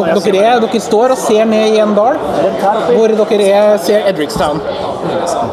Dere, 0.00 0.20
dere, 0.24 0.44
er, 0.46 0.60
dere 0.64 0.80
står 0.82 1.14
og 1.14 1.20
ser 1.20 1.48
ned 1.50 1.76
i 1.76 1.80
en 1.82 1.94
dal 1.96 2.18
hvor 2.90 3.12
dere 3.12 3.46
er, 3.46 3.76
ser 3.82 4.06
Edricstown. 4.10 4.60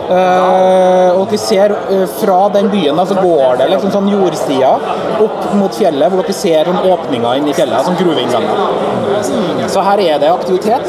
Uh, 0.07 1.17
og 1.17 1.23
dere 1.27 1.39
ser 1.41 1.73
uh, 1.89 2.03
fra 2.19 2.37
den 2.55 2.69
byen, 2.71 2.99
så 3.07 3.17
går 3.19 3.61
det 3.61 3.69
liksom 3.73 3.93
sånn 3.93 4.09
jordstier 4.11 4.87
opp 5.23 5.47
mot 5.57 5.75
fjellet, 5.75 6.11
hvor 6.11 6.23
dere 6.23 6.35
ser 6.35 6.71
sånn 6.71 6.91
åpninger 6.93 7.41
inn 7.41 7.49
i 7.51 7.55
fjellet, 7.57 7.87
sånn 7.87 7.99
gruveinnganger. 7.99 9.67
Så 9.71 9.83
her 9.83 10.03
er 10.03 10.21
det 10.21 10.31
aktivitet, 10.31 10.87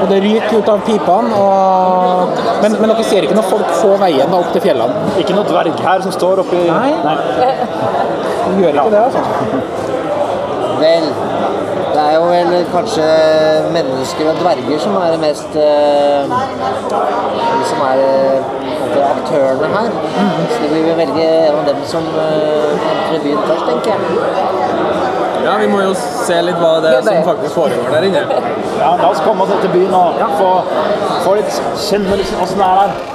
og 0.00 0.06
det 0.10 0.20
ryker 0.24 0.60
ut 0.60 0.70
av 0.72 0.82
pipene. 0.86 1.40
Og, 1.40 2.42
men, 2.62 2.78
men 2.80 2.92
dere 2.92 3.06
ser 3.08 3.26
ikke 3.26 3.38
noe 3.38 3.48
folk 3.48 3.72
på 3.80 3.94
veien 4.00 4.30
da, 4.30 4.40
opp 4.40 4.52
til 4.54 4.64
fjellene. 4.64 5.14
Ikke 5.20 5.36
noe 5.36 5.46
dverg 5.48 5.84
her 5.84 6.04
som 6.04 6.14
står 6.14 6.44
oppi 6.44 6.62
Nei. 6.68 6.92
De 8.44 8.60
gjør 8.60 8.78
ikke 8.78 8.90
det, 8.92 9.02
altså. 9.08 9.22
Vel, 10.80 11.06
er 12.04 12.14
jo 12.16 12.24
vel 12.28 12.66
kanskje 12.72 13.06
mennesker 13.74 14.30
og 14.32 14.40
dverger 14.42 14.82
som 14.82 14.96
er 15.00 15.14
det 15.14 15.20
mest 15.22 15.56
eh, 15.60 16.34
som 17.70 17.84
er 17.88 18.02
eh, 18.04 18.52
aktørene 19.04 19.70
her. 19.74 19.90
Så 20.54 20.60
vi 20.74 20.82
vil 20.82 20.96
velge 20.98 21.24
en 21.48 21.58
av 21.60 21.66
dem 21.68 21.80
som 21.88 22.06
uh, 22.14 22.90
entrer 22.92 23.24
byen 23.24 23.40
først, 23.48 23.64
tenker 23.68 23.90
jeg. 23.94 24.00
Ja, 25.44 25.56
vi 25.60 25.66
må 25.68 25.80
jo 25.84 25.96
se 25.98 26.38
litt 26.46 26.60
hva 26.60 26.76
det 26.84 26.94
er 26.98 27.02
som 27.04 27.26
faktisk 27.26 27.58
foregår 27.58 27.90
der 27.92 28.06
inne. 28.08 28.22
Ja, 28.78 28.94
la 29.00 29.10
oss 29.10 29.20
komme 29.26 29.44
oss 29.44 29.52
ned 29.52 29.66
til 29.66 29.74
byen 29.74 29.98
og 29.98 30.22
få, 30.38 30.52
få 31.26 31.36
litt 31.40 31.60
kjenne 31.88 32.16
åssen 32.22 32.62
det 32.62 32.70
er 32.70 32.80
der. 32.84 33.13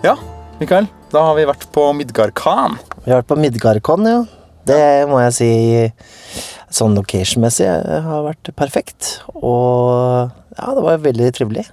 Ja, 0.00 0.14
Mikael. 0.56 0.86
Da 1.12 1.20
har 1.26 1.34
vi 1.36 1.42
vært 1.44 1.66
på 1.74 1.82
Midgard 1.92 2.32
Khan. 2.38 2.78
Vi 3.04 3.10
har 3.12 3.20
vært 3.20 3.28
på 3.28 3.36
Midgardcon, 3.36 4.06
ja. 4.08 4.22
Det 4.64 5.04
må 5.10 5.18
jeg 5.20 5.34
si 5.36 5.50
sånn 6.72 6.96
location-messig 6.96 7.68
har 8.06 8.24
vært 8.24 8.48
perfekt. 8.56 9.18
Og 9.34 10.30
ja, 10.56 10.70
det 10.72 10.86
var 10.86 11.04
veldig 11.04 11.28
trivelig. 11.36 11.66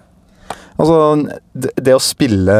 Altså, 0.76 0.98
det, 1.56 1.72
det 1.80 1.96
å 1.96 2.04
spille 2.04 2.58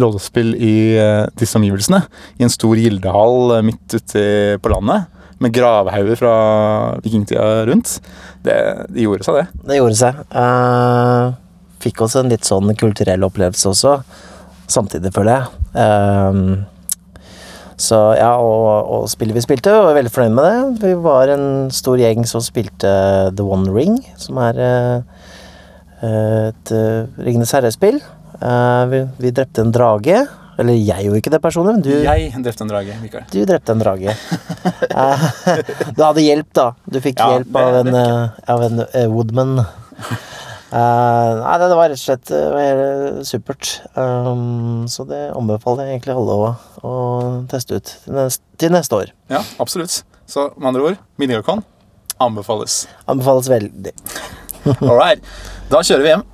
rollespill 0.00 0.54
i 0.56 0.74
eh, 0.96 1.26
disse 1.36 1.60
omgivelsene, 1.60 2.00
i 2.40 2.48
en 2.48 2.54
stor 2.56 2.80
gildehall 2.80 3.58
eh, 3.58 3.64
midt 3.68 3.98
ute 3.98 4.24
på 4.64 4.72
landet, 4.72 5.12
med 5.42 5.52
gravhauger 5.52 6.16
fra 6.16 6.34
vikingtida 7.04 7.66
rundt, 7.68 7.98
det, 8.46 8.56
det 8.88 9.04
gjorde 9.04 9.28
seg, 9.28 9.42
det. 9.42 9.64
Det 9.68 9.80
gjorde 9.82 10.00
seg. 10.00 10.26
Uh, 10.32 11.36
fikk 11.82 12.04
også 12.06 12.22
en 12.22 12.32
litt 12.32 12.48
sånn 12.48 12.72
kulturell 12.78 13.26
opplevelse 13.26 13.74
også, 13.74 13.96
samtidig, 14.72 15.12
føler 15.14 15.38
jeg. 15.38 15.64
Eh, 15.84 16.42
så 17.82 17.98
ja, 18.14 18.34
og, 18.38 18.90
og 18.94 19.06
spillet 19.10 19.34
vi 19.36 19.42
spilte, 19.44 19.72
var 19.74 19.96
veldig 19.96 20.12
fornøyd 20.14 20.36
med 20.36 20.44
det. 20.48 20.88
Vi 20.88 20.92
var 21.02 21.32
en 21.32 21.46
stor 21.74 21.98
gjeng 21.98 22.26
som 22.28 22.44
spilte 22.44 22.92
The 23.34 23.46
One 23.46 23.72
Ring, 23.74 23.96
som 24.20 24.38
er 24.44 24.60
eh, 24.62 25.22
et 26.02 26.74
uh, 26.74 27.22
Ringenes 27.22 27.54
herre-spill. 27.54 27.98
Eh, 28.42 28.84
vi, 28.92 29.02
vi 29.22 29.34
drepte 29.34 29.64
en 29.64 29.74
drage. 29.74 30.22
Eller 30.60 30.76
jeg 30.76 31.06
gjorde 31.06 31.20
ikke 31.22 31.32
det 31.32 31.40
personlig, 31.42 31.72
men 31.78 31.84
du 31.84 31.92
Jeg 32.04 32.42
drepte 32.44 32.64
en 32.66 32.70
drage, 32.70 32.96
Mikael. 33.00 33.24
du 33.32 33.38
drepte 33.48 33.72
en 33.76 33.82
drage. 33.82 34.16
Eh, 34.92 35.22
du 35.96 36.00
hadde 36.04 36.22
hjelp, 36.22 36.48
da. 36.54 36.64
Du 36.84 36.98
fikk 37.00 37.16
Ja, 37.18 37.38
hjelp 37.38 37.56
av 37.56 37.76
en, 37.78 37.94
eh, 37.96 38.42
av 38.52 38.64
en 38.66 38.82
eh, 38.84 39.06
woodman. 39.08 39.62
Eh, 40.72 41.30
nei, 41.42 41.56
det 41.60 41.76
var 41.76 41.90
rett 41.92 41.98
og 41.98 42.00
slett 42.00 42.30
eh, 42.32 42.54
helt 42.56 43.28
supert. 43.28 43.72
Um, 43.92 44.86
så 44.88 45.04
det 45.08 45.26
anbefaler 45.36 45.90
jeg 45.90 45.98
egentlig 45.98 46.14
alle 46.16 46.36
å, 46.38 46.46
å 46.88 46.92
teste 47.50 47.76
ut 47.76 47.92
til 48.06 48.16
neste, 48.16 48.44
til 48.62 48.72
neste 48.72 49.00
år. 49.02 49.12
Ja, 49.32 49.42
absolutt. 49.60 49.98
Så 50.24 50.48
med 50.56 50.70
andre 50.72 50.86
ord, 50.92 51.02
Midgard 51.20 51.64
anbefales. 52.22 52.86
Anbefales 53.10 53.50
veldig. 53.50 53.92
All 54.88 54.96
right. 54.96 55.20
Da 55.68 55.82
kjører 55.84 56.06
vi 56.06 56.12
hjem. 56.14 56.24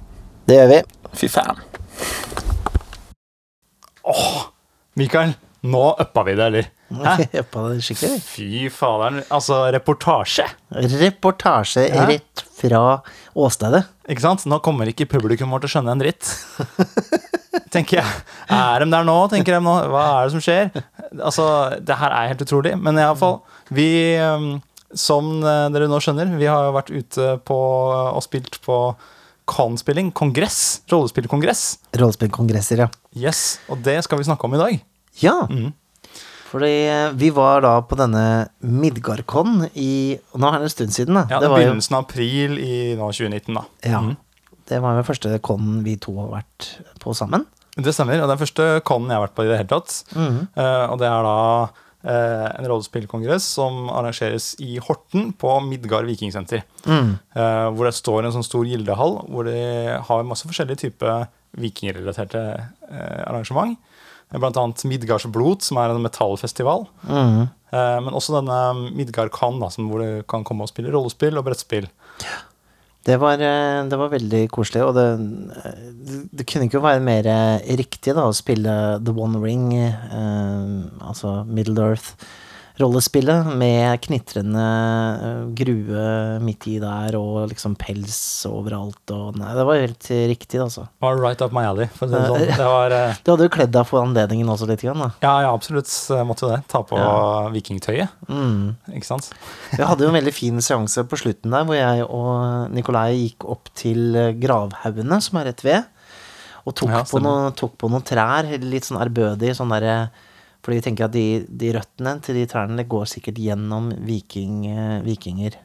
Det 0.48 0.58
gjør 0.60 0.70
vi. 0.74 0.80
Fy 1.18 1.30
faen. 1.32 1.64
Mikael, 4.98 5.34
nå 5.68 5.82
uppa 6.00 6.24
vi 6.26 6.34
det, 6.38 6.46
eller? 6.50 6.68
Jeppa 7.34 7.64
det 7.68 7.82
skikkelig. 7.84 8.20
Fy 8.24 8.68
faderen. 8.72 9.20
Altså, 9.34 9.64
reportasje. 9.74 10.46
Reportasje 10.70 11.88
Ja. 11.90 12.06
rett 12.08 12.44
fra 12.58 12.82
åstedet. 13.38 13.84
Ikke 14.10 14.24
sant? 14.24 14.44
Nå 14.50 14.60
kommer 14.64 14.90
ikke 14.90 15.08
publikum 15.10 15.52
vårt 15.54 15.66
til 15.66 15.70
å 15.70 15.74
skjønne 15.76 15.94
en 15.94 16.02
dritt. 16.02 16.30
tenker 17.74 18.00
jeg. 18.00 18.22
Er 18.52 18.84
de 18.84 18.88
der 18.92 19.06
nå, 19.06 19.16
tenker 19.32 19.56
de 19.58 19.60
nå? 19.64 19.74
Hva 19.92 20.04
er 20.18 20.28
det 20.28 20.34
som 20.36 20.44
skjer? 20.44 20.72
Altså, 21.18 21.44
det 21.84 21.98
her 22.00 22.14
er 22.14 22.32
helt 22.32 22.44
utrolig. 22.44 22.74
Men 22.80 23.00
iallfall, 23.00 23.40
vi 23.74 23.90
um, 24.22 24.56
Som 24.96 25.42
eh, 25.44 25.66
dere 25.74 25.88
nå 25.90 25.98
skjønner, 26.00 26.30
vi 26.40 26.46
har 26.48 26.64
jo 26.64 26.76
vært 26.78 26.92
ute 26.94 27.32
på 27.44 27.58
og 27.58 28.22
spilt 28.24 28.56
på 28.64 28.78
Con-spilling. 29.48 30.10
Kongress. 30.16 30.80
Rollespillkongress. 30.92 31.62
Rollespillkongresser, 31.96 32.84
ja. 32.84 32.88
Yes. 33.16 33.58
Og 33.72 33.80
det 33.84 33.98
skal 34.04 34.20
vi 34.20 34.26
snakke 34.28 34.48
om 34.48 34.56
i 34.56 34.60
dag. 34.60 34.80
Ja. 35.24 35.36
Mhm. 35.48 35.72
Fordi 36.48 36.72
eh, 36.88 37.10
vi 37.20 37.28
var 37.36 37.60
da 37.64 37.74
på 37.84 37.96
denne 37.98 38.22
Midgardcon 38.64 39.66
i 39.76 40.16
Nå 40.38 40.48
er 40.48 40.62
det 40.62 40.68
en 40.70 40.72
stund 40.72 40.94
siden, 40.96 41.18
da. 41.18 41.26
Ja, 41.28 41.40
det 41.42 41.50
var 41.52 41.60
jo, 41.60 41.66
Begynnelsen 41.68 41.96
av 41.98 42.06
april 42.06 42.56
i 42.62 42.72
nå 42.96 43.10
2019, 43.12 43.52
da. 43.58 43.64
ja, 43.84 44.00
Mm. 44.00 44.14
det 44.68 44.78
var 44.84 44.94
jo 44.94 45.00
den 45.02 45.08
første 45.08 45.34
con 45.44 45.82
vi 45.84 45.96
to 46.00 46.14
har 46.18 46.30
vært 46.38 46.70
på 47.02 47.12
sammen. 47.16 47.44
Det 47.78 47.92
stemmer. 47.94 48.20
Og 48.24 48.28
den 48.32 48.40
første 48.40 48.64
con 48.82 49.04
jeg 49.06 49.14
har 49.16 49.26
vært 49.26 49.36
på 49.36 49.44
i 49.44 49.50
det 49.50 49.58
hele 49.60 49.70
tatt. 49.70 49.92
Mm. 50.16 50.40
Uh, 50.56 50.86
og 50.90 50.96
det 50.98 51.06
er 51.06 51.22
da 51.28 51.36
uh, 51.68 52.48
en 52.58 52.66
rollespillkongress 52.72 53.44
som 53.54 53.86
arrangeres 53.94 54.50
i 54.64 54.78
Horten 54.82 55.30
på 55.38 55.52
Midgard 55.68 56.08
vikingsenter. 56.10 56.64
Mm. 56.88 57.12
Uh, 57.36 57.68
hvor 57.70 57.86
det 57.86 57.94
står 57.94 58.26
en 58.26 58.34
sånn 58.34 58.46
stor 58.48 58.66
gildehall 58.66 59.20
hvor 59.30 59.46
de 59.46 59.54
har 60.08 60.26
masse 60.26 60.48
forskjellige 60.48 60.82
typer 60.88 61.28
vikingrelaterte 61.58 62.42
arrangement. 63.28 63.78
Blant 64.34 64.58
annet 64.60 64.84
Midgards 64.84 65.24
Blod, 65.32 65.62
som 65.64 65.78
er 65.80 65.94
en 65.94 66.02
metallfestival. 66.04 66.84
Mm. 67.08 67.46
Eh, 67.72 67.96
men 68.04 68.16
også 68.16 68.36
denne 68.36 68.90
Midgard 68.96 69.32
Kan, 69.32 69.60
hvor 69.60 70.04
du 70.04 70.22
kan 70.28 70.44
komme 70.44 70.66
og 70.66 70.72
spille 70.72 70.92
rollespill 70.92 71.40
og 71.40 71.46
brettspill. 71.48 71.88
Det 73.08 73.16
var, 73.16 73.40
eh, 73.40 73.86
det 73.88 73.96
var 73.96 74.12
veldig 74.12 74.42
koselig, 74.52 74.82
og 74.84 74.94
det, 74.98 75.06
eh, 75.64 76.26
det 76.32 76.46
kunne 76.46 76.68
ikke 76.68 76.82
være 76.84 77.00
mer 77.00 77.24
eh, 77.24 77.76
riktig 77.80 78.12
da, 78.12 78.26
å 78.28 78.36
spille 78.36 79.00
The 79.00 79.14
One 79.16 79.40
Ring, 79.40 79.72
eh, 79.72 81.08
altså 81.08 81.46
Middle 81.46 81.88
Earth-rollespillet, 82.78 83.48
med 83.58 83.98
knitrende 84.04 84.62
eh, 84.62 85.40
grue 85.58 86.02
midt 86.44 86.66
i 86.70 86.76
der, 86.78 87.16
og 87.18 87.48
liksom 87.50 87.74
pels 87.78 88.18
overalt, 88.46 89.00
og 89.10 89.34
nei, 89.40 89.50
det 89.56 89.64
var 89.66 89.80
helt 89.82 90.06
riktig, 90.30 90.60
altså. 90.62 90.84
Det 90.86 91.02
var 91.08 91.18
right 91.18 91.42
up 91.42 91.52
my 91.56 91.64
alley. 91.66 91.88
For 91.98 92.06
å 92.06 92.10
si 92.12 92.14
det, 92.14 92.28
sånn. 92.30 92.44
det 92.60 92.68
var, 92.70 92.94
eh, 92.94 93.16
Du 93.26 93.32
hadde 93.32 93.48
jo 93.48 93.52
kledd 93.56 93.72
deg 93.74 93.88
for 93.88 94.04
anledningen 94.04 94.52
også 94.54 94.68
litt, 94.70 94.84
grann, 94.86 95.02
da. 95.02 95.10
ja, 95.24 95.32
ja, 95.48 95.50
absolutt. 95.58 95.90
Jeg 95.90 96.28
måtte 96.28 96.46
jo 96.46 96.52
det. 96.54 96.60
Ta 96.70 96.84
på 96.86 97.00
Ja. 97.00 97.48
vikingtøyet. 97.54 98.14
Mm. 98.30 98.76
Ikke 98.94 99.10
sant? 99.10 99.30
Vi 99.74 99.82
hadde 99.82 100.06
jo 100.06 100.12
en 100.12 100.18
veldig 100.20 100.34
fin 100.38 100.62
seanse 100.62 101.02
på 101.10 101.18
slutten 101.18 101.50
der, 101.54 101.66
hvor 101.66 101.78
jeg 101.78 102.06
og 102.06 102.70
Nikolai 102.78 103.10
gikk 103.24 103.48
opp 103.56 103.72
til 103.78 104.14
eh, 104.14 104.30
gravhaugene, 104.38 105.18
som 105.24 105.42
er 105.42 105.50
rett 105.50 105.66
ved, 105.66 105.90
og 106.68 106.74
tok, 106.78 106.94
Ja, 106.94 107.02
på, 107.10 107.18
noen, 107.24 107.50
tok 107.58 107.74
på 107.80 107.90
noen 107.90 108.06
trær, 108.06 108.46
litt 108.62 108.86
sånn 108.86 109.02
ærbødig, 109.02 109.54
sånn 109.58 109.74
derre 109.74 109.98
Fordi 110.64 110.80
vi 110.80 110.84
tenker 110.84 111.06
at 111.06 111.14
de, 111.14 111.44
de 111.48 111.72
røttene 111.76 112.16
til 112.24 112.40
de 112.40 112.46
trærne 112.50 112.84
går 112.90 113.06
sikkert 113.08 113.38
gjennom 113.40 113.92
viking, 114.04 114.64
eh, 114.72 114.96
vikinger. 115.06 115.58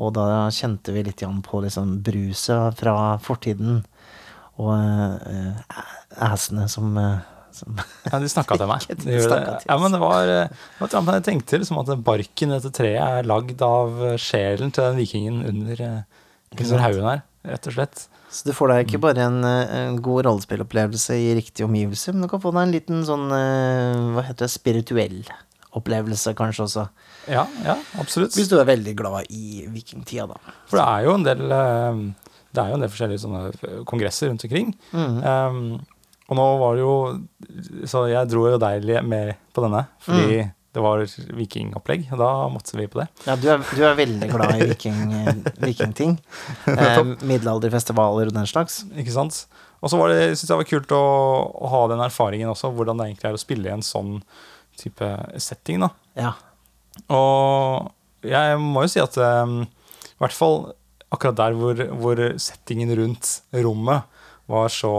Og 0.00 0.14
da 0.16 0.46
kjente 0.54 0.94
vi 0.94 1.04
litt 1.04 1.20
på 1.44 1.60
liksom 1.60 1.98
bruset 2.04 2.78
fra 2.78 3.18
fortiden, 3.20 3.82
og 4.62 4.72
uh, 4.72 5.76
æsene 6.28 6.66
som, 6.68 6.96
eh, 7.00 7.20
som 7.56 7.76
Ja, 8.10 8.20
de 8.20 8.28
snakka 8.28 8.56
til 8.60 8.70
meg. 8.70 8.86
De 9.04 9.04
De 9.04 9.20
det. 9.20 9.58
til 9.60 9.68
Ja, 9.68 9.76
men 9.80 9.92
det 9.92 10.00
var, 10.00 10.28
det 10.28 11.02
jeg 11.18 11.26
tenkte 11.28 11.60
liksom 11.60 11.80
at 11.82 11.92
barken 12.04 12.52
i 12.52 12.56
dette 12.56 12.72
treet 12.72 13.00
er 13.00 13.28
lagd 13.28 13.64
av 13.64 14.00
sjelen 14.20 14.72
til 14.72 14.88
den 14.88 15.00
vikingen 15.00 15.42
under, 15.44 15.84
under 16.56 16.84
haugen 16.84 17.08
her, 17.08 17.24
rett 17.52 17.68
og 17.68 17.76
slett. 17.76 18.06
Så 18.32 18.48
du 18.48 18.54
får 18.56 18.70
deg 18.72 18.86
ikke 18.86 19.00
bare 19.04 19.26
en, 19.28 19.42
eh, 19.44 19.72
en 19.82 19.98
god 20.02 20.24
rollespillopplevelse 20.26 21.16
i 21.20 21.34
riktige 21.36 21.66
omgivelser, 21.68 22.14
men 22.16 22.24
du 22.24 22.30
kan 22.32 22.40
få 22.40 22.52
deg 22.54 22.62
en 22.64 22.72
liten 22.72 23.02
sånn 23.04 23.26
eh, 23.36 23.98
Hva 24.16 24.24
heter 24.24 24.46
det? 24.46 24.52
Spirituell 24.54 25.18
opplevelse, 25.76 26.34
kanskje 26.36 26.64
også. 26.66 26.82
Ja, 27.32 27.46
ja, 27.64 27.76
absolutt. 28.00 28.34
Hvis 28.36 28.50
du 28.50 28.58
er 28.58 28.68
veldig 28.68 28.92
glad 28.98 29.30
i 29.32 29.62
vikingtida, 29.72 30.26
da. 30.28 30.56
For 30.68 30.80
det 30.80 30.84
er 30.88 31.06
jo 31.06 31.14
en 31.16 31.24
del 31.28 31.54
eh, 31.56 32.02
Det 32.52 32.66
jo 32.68 32.76
en 32.76 32.84
del 32.84 32.92
forskjellige 32.92 33.84
kongresser 33.88 34.28
rundt 34.28 34.44
omkring. 34.44 34.74
Mm. 34.92 35.20
Um, 35.24 35.62
og 36.28 36.36
nå 36.38 36.48
var 36.60 36.76
det 36.76 36.82
jo 36.84 36.96
Så 37.88 38.04
jeg 38.10 38.28
dro 38.28 38.44
jo 38.48 38.58
deg 38.60 38.84
med 39.04 39.36
på 39.52 39.64
denne, 39.64 39.86
fordi 40.00 40.42
Mm. 40.42 40.50
Det 40.72 40.80
var 40.80 41.02
vikingopplegg, 41.36 42.06
og 42.14 42.20
da 42.22 42.30
måtte 42.48 42.78
vi 42.78 42.86
på 42.88 43.02
det. 43.02 43.08
Ja, 43.26 43.36
du 43.36 43.44
er, 43.52 43.60
du 43.60 43.82
er 43.84 43.98
veldig 43.98 44.28
glad 44.30 44.54
i 44.56 44.68
viking, 44.70 45.02
eh, 45.18 45.34
vikingting. 45.60 46.16
Eh, 46.72 47.02
middelalderfestivaler 47.28 48.30
og 48.30 48.36
den 48.36 48.48
slags. 48.48 48.82
Ikke 48.96 49.12
sant? 49.12 49.44
Og 49.82 49.90
så 49.92 49.98
var 49.98 50.14
synes 50.14 50.44
jeg 50.44 50.52
det 50.52 50.60
var 50.62 50.70
kult 50.70 50.94
å, 50.96 51.02
å 51.52 51.72
ha 51.74 51.82
den 51.92 52.04
erfaringen 52.04 52.52
også, 52.52 52.70
hvordan 52.72 53.00
det 53.00 53.10
egentlig 53.10 53.28
er 53.28 53.36
å 53.36 53.42
spille 53.42 53.68
i 53.68 53.74
en 53.74 53.84
sånn 53.84 54.16
type 54.80 55.08
setting. 55.42 55.82
da. 55.84 55.90
Ja. 56.16 56.32
Og 57.12 57.90
jeg 58.24 58.62
må 58.62 58.86
jo 58.86 58.92
si 58.94 59.02
at 59.02 59.18
um, 59.18 59.62
i 59.66 60.22
hvert 60.22 60.36
fall 60.36 60.58
akkurat 61.12 61.36
der 61.36 61.58
hvor, 61.58 61.84
hvor 62.00 62.22
settingen 62.40 62.94
rundt 62.96 63.34
rommet 63.52 64.08
var 64.48 64.72
så 64.72 64.94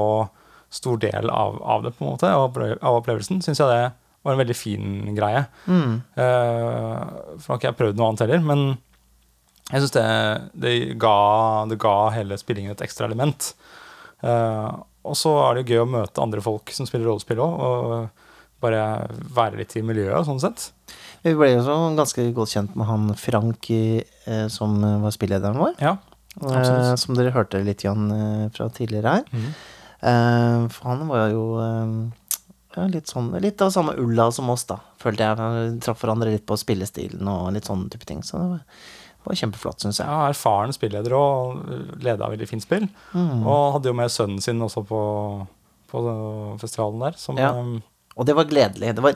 stor 0.73 0.99
del 1.01 1.29
av, 1.29 1.57
av 1.63 1.85
det, 1.85 1.95
på 1.97 2.05
en 2.05 2.13
måte, 2.13 2.29
av 2.29 2.99
opplevelsen, 2.99 3.41
syns 3.45 3.61
jeg 3.61 3.71
det 3.71 3.91
var 4.23 4.33
en 4.33 4.41
veldig 4.41 4.55
fin 4.57 5.13
greie. 5.17 5.43
Mm. 5.67 5.93
Uh, 6.17 7.37
for 7.37 7.45
nå 7.45 7.53
har 7.53 7.61
ikke 7.61 7.69
jeg 7.69 7.79
prøvd 7.81 7.99
noe 7.99 8.09
annet 8.09 8.25
heller, 8.25 8.43
men 8.47 8.65
jeg 9.69 9.83
syns 9.83 9.95
det, 9.95 10.07
det, 10.65 10.73
ga, 11.01 11.17
det 11.71 11.79
ga 11.81 11.95
hele 12.15 12.39
spillingen 12.39 12.75
et 12.75 12.83
ekstra 12.85 13.07
element. 13.09 13.53
Uh, 14.23 14.83
og 15.03 15.17
så 15.19 15.33
er 15.45 15.59
det 15.59 15.67
gøy 15.67 15.83
å 15.83 15.89
møte 15.89 16.23
andre 16.23 16.43
folk 16.43 16.71
som 16.75 16.87
spiller 16.87 17.09
rollespill 17.09 17.41
òg, 17.43 17.59
og 17.67 18.63
bare 18.63 18.83
være 19.35 19.59
litt 19.59 19.75
i 19.75 19.83
miljøet, 19.83 20.23
sånn 20.23 20.39
sett. 20.39 20.69
Vi 21.23 21.33
ble 21.35 21.49
jo 21.51 21.65
så 21.65 21.75
ganske 21.97 22.29
godt 22.35 22.53
kjent 22.55 22.77
med 22.79 22.87
han 22.87 23.09
Frank 23.19 23.67
eh, 23.75 24.45
som 24.51 24.77
var 25.03 25.11
spillederen 25.11 25.59
vår. 25.59 25.75
Ja, 25.83 25.97
Eh, 26.41 26.95
som 26.97 27.17
dere 27.17 27.33
hørte 27.33 27.61
litt 27.61 27.83
igjen, 27.83 28.09
eh, 28.11 28.49
fra 28.53 28.69
tidligere 28.69 29.17
her. 29.17 29.23
Mm. 29.31 29.49
Eh, 30.01 30.67
for 30.73 30.89
han 30.89 31.07
var 31.07 31.29
jo 31.29 31.43
ja, 32.75 32.87
litt 32.89 33.07
sånn 33.11 33.31
Litt 33.41 33.61
av 33.61 33.69
samme 33.75 33.93
ulla 34.01 34.31
som 34.31 34.49
oss, 34.49 34.63
da, 34.69 34.79
følte 35.01 35.23
jeg. 35.29 35.79
Traff 35.85 36.01
hverandre 36.03 36.31
litt 36.33 36.45
på 36.49 36.57
spillestilen 36.57 37.27
og 37.29 37.51
litt 37.53 37.65
sånne 37.69 37.89
type 37.93 38.05
ting. 38.09 38.21
Så 38.25 38.37
det 38.39 38.49
var, 38.49 38.59
det 39.23 39.29
var 39.29 39.39
kjempeflott, 39.39 39.79
syns 39.85 39.99
jeg. 40.01 40.07
Ja, 40.09 40.27
erfaren 40.31 40.73
spilleder 40.75 41.13
og 41.17 41.63
leda 42.03 42.29
veldig 42.33 42.47
fint 42.49 42.65
spill. 42.65 42.87
Mm. 43.13 43.45
Og 43.45 43.73
hadde 43.77 43.91
jo 43.91 43.97
med 43.97 44.11
sønnen 44.11 44.41
sin 44.43 44.61
også 44.65 44.83
på, 44.89 45.01
på 45.91 46.03
festivalen 46.61 46.99
der. 47.07 47.17
Som, 47.17 47.37
Ja. 47.37 47.51
um, 47.55 47.81
Og 48.15 48.25
det 48.29 48.35
var 48.37 48.45
gledelig. 48.45 48.91
Det 48.95 49.01
var, 49.01 49.15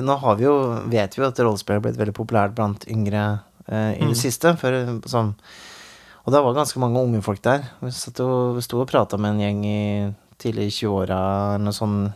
nå 0.00 0.14
har 0.22 0.36
vi 0.38 0.44
jo, 0.46 0.54
vet 0.88 1.12
vi 1.16 1.20
jo 1.22 1.28
at 1.28 1.38
rollespill 1.44 1.76
har 1.76 1.82
blitt 1.84 1.98
veldig 2.00 2.14
populært 2.16 2.54
blant 2.56 2.86
yngre 2.88 3.40
eh, 3.68 3.90
i 3.98 4.00
det 4.00 4.14
Mm. 4.14 4.16
siste. 4.16 4.54
For, 4.56 4.72
sånn. 5.04 5.34
Og 6.24 6.32
det 6.32 6.40
var 6.44 6.54
ganske 6.56 6.80
mange 6.80 7.00
unge 7.00 7.20
folk 7.22 7.42
der. 7.42 7.66
Vi 7.80 7.90
og, 8.24 8.54
vi 8.56 8.62
sto 8.64 8.80
og 8.80 8.88
prata 8.88 9.18
med 9.20 9.34
en 9.34 9.40
gjeng 9.44 9.60
i 9.64 10.14
tidlig 10.40 10.66
i 10.70 10.72
20-åra 10.72 11.18
eller 11.56 11.64
noe 11.66 11.76
sånt, 11.76 12.12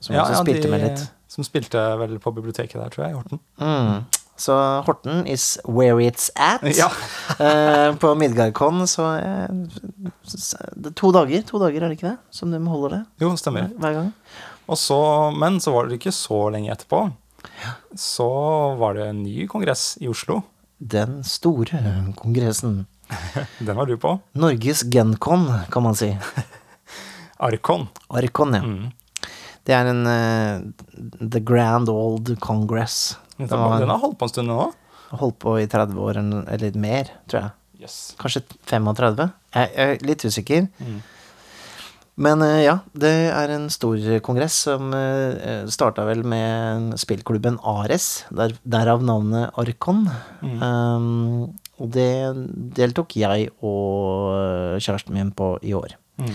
som 0.00 0.14
ja, 0.14 0.22
også 0.24 0.36
ja, 0.36 0.44
spilte 0.44 0.66
de, 0.66 0.72
med 0.72 0.84
litt. 0.84 1.04
Som 1.28 1.46
spilte 1.46 1.82
vel 2.00 2.16
på 2.22 2.32
biblioteket 2.36 2.78
der, 2.80 2.90
tror 2.94 3.04
jeg, 3.04 3.14
i 3.14 3.18
Horten. 3.18 3.40
Mm. 3.60 4.18
Så 4.38 4.54
Horten 4.86 5.26
is 5.26 5.58
where 5.66 5.98
it's 6.04 6.28
at. 6.38 6.62
Ja. 6.76 6.88
eh, 7.44 7.94
på 7.98 8.12
Midgardcon, 8.14 8.86
så 8.86 9.08
eh, 9.18 10.92
To 10.94 11.10
dager, 11.14 11.42
to 11.48 11.58
dager 11.58 11.82
er 11.82 11.90
det 11.90 11.98
ikke 11.98 12.12
det? 12.12 12.18
Som 12.30 12.54
de 12.54 12.60
holder 12.62 12.98
det 12.98 13.00
Jo, 13.24 13.32
stemmer. 13.40 13.72
hver 13.78 13.96
gang? 13.96 14.12
Og 14.68 14.78
så, 14.78 14.98
men 15.34 15.58
så 15.60 15.72
var 15.74 15.88
det 15.88 15.98
ikke 15.98 16.14
så 16.14 16.44
lenge 16.54 16.70
etterpå. 16.72 17.08
Så 17.98 18.28
var 18.78 18.94
det 18.94 19.08
en 19.08 19.24
ny 19.24 19.48
kongress 19.50 19.96
i 20.00 20.10
Oslo. 20.10 20.42
Den 20.78 21.24
store 21.26 21.82
kongressen. 22.16 22.86
Den 23.66 23.76
var 23.76 23.86
du 23.86 23.96
på. 23.98 24.18
Norges 24.38 24.84
Gencon, 24.92 25.48
kan 25.72 25.82
man 25.82 25.96
si. 25.98 26.12
Arkon. 27.48 27.88
Arkon, 28.08 28.54
ja. 28.54 28.62
Mm. 28.62 28.90
Det 29.68 29.74
er 29.76 29.90
en 29.90 30.02
uh, 30.08 31.28
The 31.28 31.42
Grand 31.44 31.90
Old 31.92 32.32
Congress. 32.40 33.16
Den, 33.36 33.50
var- 33.52 33.78
den 33.82 33.92
har 33.92 34.00
holdt 34.02 34.16
på 34.18 34.24
en 34.28 34.32
stund 34.32 34.48
nå. 34.50 34.70
Holdt 35.20 35.38
på 35.44 35.54
i 35.60 35.66
30 35.70 36.00
år 36.04 36.18
eller 36.20 36.74
mer, 36.80 37.12
tror 37.28 37.42
jeg. 37.46 37.52
Yes. 37.84 37.98
Kanskje 38.18 38.42
35? 38.66 39.28
Jeg 39.54 39.70
jeg 39.76 39.92
er 39.94 40.02
litt 40.08 40.24
usikker. 40.26 40.66
Mm. 40.82 40.98
Men 42.18 42.42
eh, 42.42 42.64
ja, 42.64 42.72
det 42.98 43.12
er 43.30 43.52
en 43.54 43.68
stor 43.70 43.94
kongress 44.26 44.56
som 44.66 44.88
uh, 44.90 45.68
starta 45.70 46.02
vel 46.08 46.24
med 46.26 46.96
spillklubben 46.98 47.60
Ares, 47.62 48.24
der, 48.34 48.56
derav 48.66 49.04
navnet 49.06 49.52
Arkon. 49.60 50.08
Mm. 50.42 50.56
Um, 50.58 51.44
og 51.78 51.92
det 51.94 52.08
deltok 52.74 53.14
jeg 53.20 53.52
og 53.62 54.32
eh, 54.34 54.80
kjæresten 54.82 55.14
min 55.14 55.30
på 55.30 55.52
i 55.62 55.76
år. 55.78 55.94
Mm. 56.18 56.34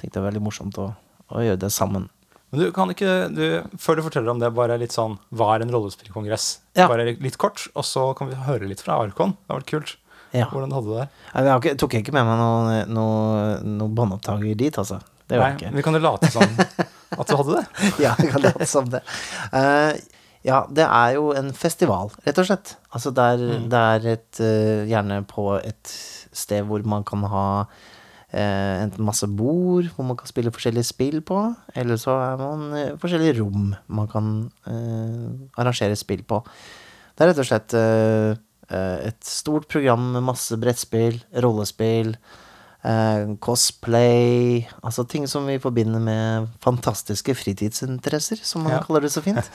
Tenkte 0.00 0.14
det 0.16 0.22
var 0.22 0.30
veldig 0.30 0.46
morsomt 0.46 0.78
å, 0.80 0.88
å 1.28 1.44
gjøre 1.44 1.60
det 1.66 1.70
sammen. 1.76 2.08
Men 2.50 2.60
du 2.64 2.70
kan 2.74 2.90
ikke, 2.90 3.10
du, 3.30 3.44
før 3.78 4.00
du 4.00 4.02
forteller 4.08 4.32
om 4.32 4.40
det, 4.42 4.48
bare 4.56 4.74
litt 4.80 4.90
sånn 4.94 5.12
Hva 5.38 5.52
er 5.54 5.62
en 5.64 5.70
rollespillkongress? 5.74 6.46
Ja. 6.78 6.88
Bare 6.90 7.04
litt 7.12 7.36
kort, 7.38 7.68
og 7.78 7.84
så 7.86 8.08
kan 8.18 8.30
vi 8.30 8.38
høre 8.46 8.66
litt 8.70 8.82
fra 8.82 8.96
Arkon. 9.04 9.36
Det 9.38 9.52
har 9.54 9.60
vært 9.60 9.70
kult. 9.70 9.92
Ja. 10.34 10.48
Hvordan 10.50 10.70
hadde 10.74 10.86
du 10.86 10.94
det? 10.98 11.06
Jeg, 11.34 11.56
ikke, 11.60 11.74
tok 11.82 11.94
ikke 12.00 12.12
med 12.14 12.26
meg 12.26 12.38
noen 12.38 12.92
noe, 12.94 13.56
noe 13.66 13.90
båndopptaker 13.98 14.54
dit, 14.58 14.76
altså. 14.78 15.00
Det 15.30 15.38
gjør 15.38 15.44
jeg 15.46 15.56
ikke. 15.60 15.72
vi 15.78 15.82
kan 15.86 15.94
jo 15.94 16.00
late 16.02 16.30
som 16.34 16.56
at 17.20 17.28
du 17.30 17.36
hadde 17.38 17.56
det. 17.60 17.90
ja, 18.02 18.12
vi 18.18 18.28
kan 18.32 18.42
late 18.42 18.66
som 18.70 18.88
det. 18.90 19.00
Uh, 19.54 19.94
ja, 20.46 20.60
det 20.74 20.86
er 20.86 21.14
jo 21.18 21.30
en 21.36 21.50
festival, 21.54 22.10
rett 22.26 22.38
og 22.42 22.46
slett. 22.50 22.74
Altså 22.94 23.12
det 23.14 23.26
er, 23.34 23.42
Mm. 23.60 23.66
det 23.70 23.80
er 23.94 24.06
et 24.16 24.40
uh, 24.42 24.82
Gjerne 24.90 25.20
på 25.30 25.44
et 25.60 25.94
sted 26.34 26.66
hvor 26.66 26.82
man 26.86 27.02
kan 27.06 27.22
ha 27.30 27.44
eh, 28.32 28.82
en 28.84 28.92
masse 29.06 29.26
bord 29.26 29.88
hvor 29.94 30.06
man 30.06 30.16
kan 30.20 30.26
spille 30.30 30.52
forskjellige 30.54 30.88
spill 30.90 31.20
på. 31.26 31.40
Eller 31.74 31.96
så 32.00 32.16
er 32.18 32.36
man 32.40 32.66
eh, 32.78 32.92
forskjellige 33.00 33.38
rom 33.40 33.72
man 33.88 34.08
kan 34.12 34.30
eh, 34.66 35.26
arrangere 35.60 35.96
spill 35.98 36.22
på. 36.28 36.42
Det 37.16 37.24
er 37.26 37.32
rett 37.32 37.42
og 37.42 37.48
slett 37.50 37.74
eh, 37.76 38.36
eh, 38.70 38.98
et 39.10 39.24
stort 39.26 39.66
program 39.68 40.12
med 40.14 40.24
masse 40.30 40.56
brettspill, 40.60 41.18
rollespill, 41.44 42.14
eh, 42.86 43.34
cosplay 43.44 44.62
Altså 44.82 45.04
ting 45.08 45.26
som 45.28 45.44
vi 45.50 45.58
forbinder 45.60 46.00
med 46.00 46.48
fantastiske 46.64 47.34
fritidsinteresser, 47.36 48.40
som 48.42 48.62
man 48.64 48.72
Ja. 48.78 48.82
kaller 48.86 49.00
det 49.06 49.12
så 49.12 49.22
fint. 49.24 49.50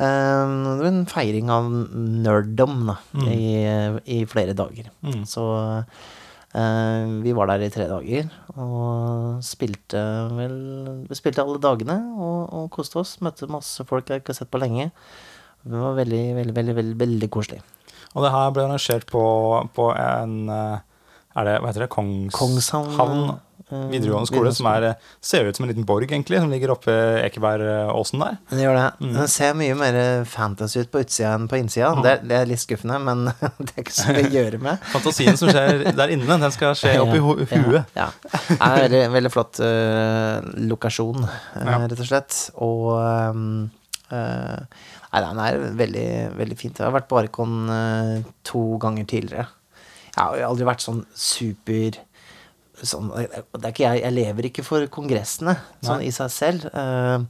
Eh, 0.00 0.06
det 0.48 0.78
var 0.80 0.86
en 0.88 1.02
feiring 1.04 1.50
av 1.52 1.66
nerddom 1.68 2.86
da, 2.88 2.94
i, 3.28 3.66
i 4.08 4.22
flere 4.24 4.54
dager. 4.56 4.86
Mm. 5.04 5.26
Så 5.28 5.42
eh, 5.60 5.98
vi 6.50 7.30
var 7.36 7.46
der 7.46 7.62
i 7.62 7.70
tre 7.70 7.84
dager 7.86 8.26
og 8.58 9.38
spilte 9.46 10.00
vel 10.34 10.56
Vi 11.06 11.14
spilte 11.14 11.44
alle 11.44 11.60
dagene 11.62 11.94
og, 12.18 12.40
og 12.50 12.64
koste 12.74 12.98
oss. 12.98 13.20
Møtte 13.22 13.46
masse 13.46 13.86
folk 13.86 14.10
jeg 14.10 14.24
ikke 14.24 14.34
har 14.34 14.40
sett 14.40 14.50
på 14.50 14.58
lenge. 14.58 14.88
Det 15.62 15.78
var 15.78 15.94
veldig, 15.98 16.22
veldig, 16.40 16.56
veldig, 16.56 16.74
veldig, 16.80 16.96
veldig 17.04 17.28
koselig. 17.30 17.60
Og 18.16 18.24
det 18.24 18.32
her 18.34 18.50
ble 18.54 18.64
arrangert 18.64 19.06
på, 19.10 19.22
på 19.76 19.90
en 19.94 20.34
eh, 20.50 20.80
Er 21.38 21.46
det, 21.46 21.56
hva 21.62 21.70
heter 21.70 21.84
det? 21.84 21.92
Kongs, 21.94 22.34
Kongshavn 22.34 22.96
Havn 22.96 23.20
eh, 23.28 23.36
videregående 23.70 24.28
skole, 24.28 24.52
som 24.54 24.66
er, 24.70 24.82
eh, 24.90 24.94
ser 25.24 25.46
ut 25.48 25.56
som 25.56 25.64
en 25.64 25.70
liten 25.72 25.86
borg, 25.86 26.06
egentlig, 26.10 26.38
som 26.42 26.50
ligger 26.50 26.72
oppe 26.74 26.92
Ekebergåsen 27.24 28.20
der. 28.24 28.36
Den 28.50 28.62
gjør 28.64 28.78
det. 28.78 28.86
Mm. 29.00 29.12
Den 29.14 29.28
ser 29.28 29.54
mye 29.54 29.76
mer 29.78 29.98
fantasy 30.28 30.80
ut 30.84 30.90
på 30.92 31.02
utsida 31.04 31.34
enn 31.38 31.48
på 31.48 31.58
innsida. 31.60 31.92
Det, 32.02 32.12
er- 32.18 32.26
det 32.28 32.38
er 32.40 32.46
litt 32.50 32.62
skuffende, 32.64 32.98
men 33.02 33.24
det 33.62 33.72
er 33.76 33.82
ikke 33.84 33.96
så 33.96 34.14
mye 34.16 34.26
å 34.28 34.34
gjøre 34.36 34.60
med. 34.66 34.78
Fantasien 34.94 35.36
som 35.40 35.48
skjer 35.52 35.84
der 35.96 36.14
inne, 36.16 36.38
den 36.44 36.50
skal 36.54 36.74
skje 36.78 36.96
oppi 37.02 37.18
hu 37.22 37.34
huet. 37.46 37.84
Ja. 37.96 38.10
ja. 38.24 38.40
Det 38.50 38.60
er 38.60 38.70
en 38.70 38.80
veldig, 38.86 39.02
veldig 39.18 39.34
flott 39.34 39.60
uh, 39.64 40.40
lokasjon, 40.70 41.24
uh, 41.24 41.60
Ja. 41.64 41.78
rett 41.86 41.98
og 42.00 42.08
slett. 42.10 42.40
Og 42.60 42.90
um, 42.98 43.70
uh, 44.12 44.58
Nei, 45.10 45.20
den 45.24 45.38
er 45.42 45.56
veldig, 45.74 46.08
veldig 46.38 46.56
fint. 46.58 46.78
Jeg 46.78 46.86
har 46.86 46.92
vært 46.94 47.08
på 47.10 47.18
Arkon 47.18 47.54
eh, 47.74 48.20
to 48.46 48.60
ganger 48.78 49.08
tidligere. 49.10 49.48
Jeg 50.14 50.20
har 50.22 50.44
aldri 50.46 50.68
vært 50.68 50.84
sånn 50.84 51.00
super 51.18 51.96
sånn, 52.86 53.10
det 53.12 53.72
ikke 53.72 53.84
jeg, 53.86 54.02
jeg 54.04 54.16
lever 54.16 54.48
ikke 54.48 54.64
for 54.66 54.86
kongressene 54.92 55.56
sånn 55.84 56.04
i 56.06 56.12
seg 56.14 56.32
selv. 56.32 56.66
Uh, 56.72 57.26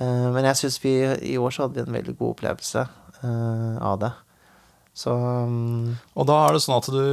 uh, 0.00 0.28
men 0.34 0.46
jeg 0.50 0.60
syns 0.62 0.78
vi 0.84 0.94
i 1.32 1.36
år 1.40 1.54
så 1.54 1.66
hadde 1.66 1.80
vi 1.80 1.86
en 1.86 1.98
veldig 1.98 2.16
god 2.18 2.36
opplevelse 2.36 2.84
uh, 3.22 3.76
av 3.90 3.98
det. 4.04 4.12
Så 4.98 5.14
um, 5.14 5.96
Og 6.18 6.28
da 6.28 6.38
er 6.46 6.56
det 6.56 6.62
sånn 6.64 6.78
at 6.78 6.90
du 6.92 7.04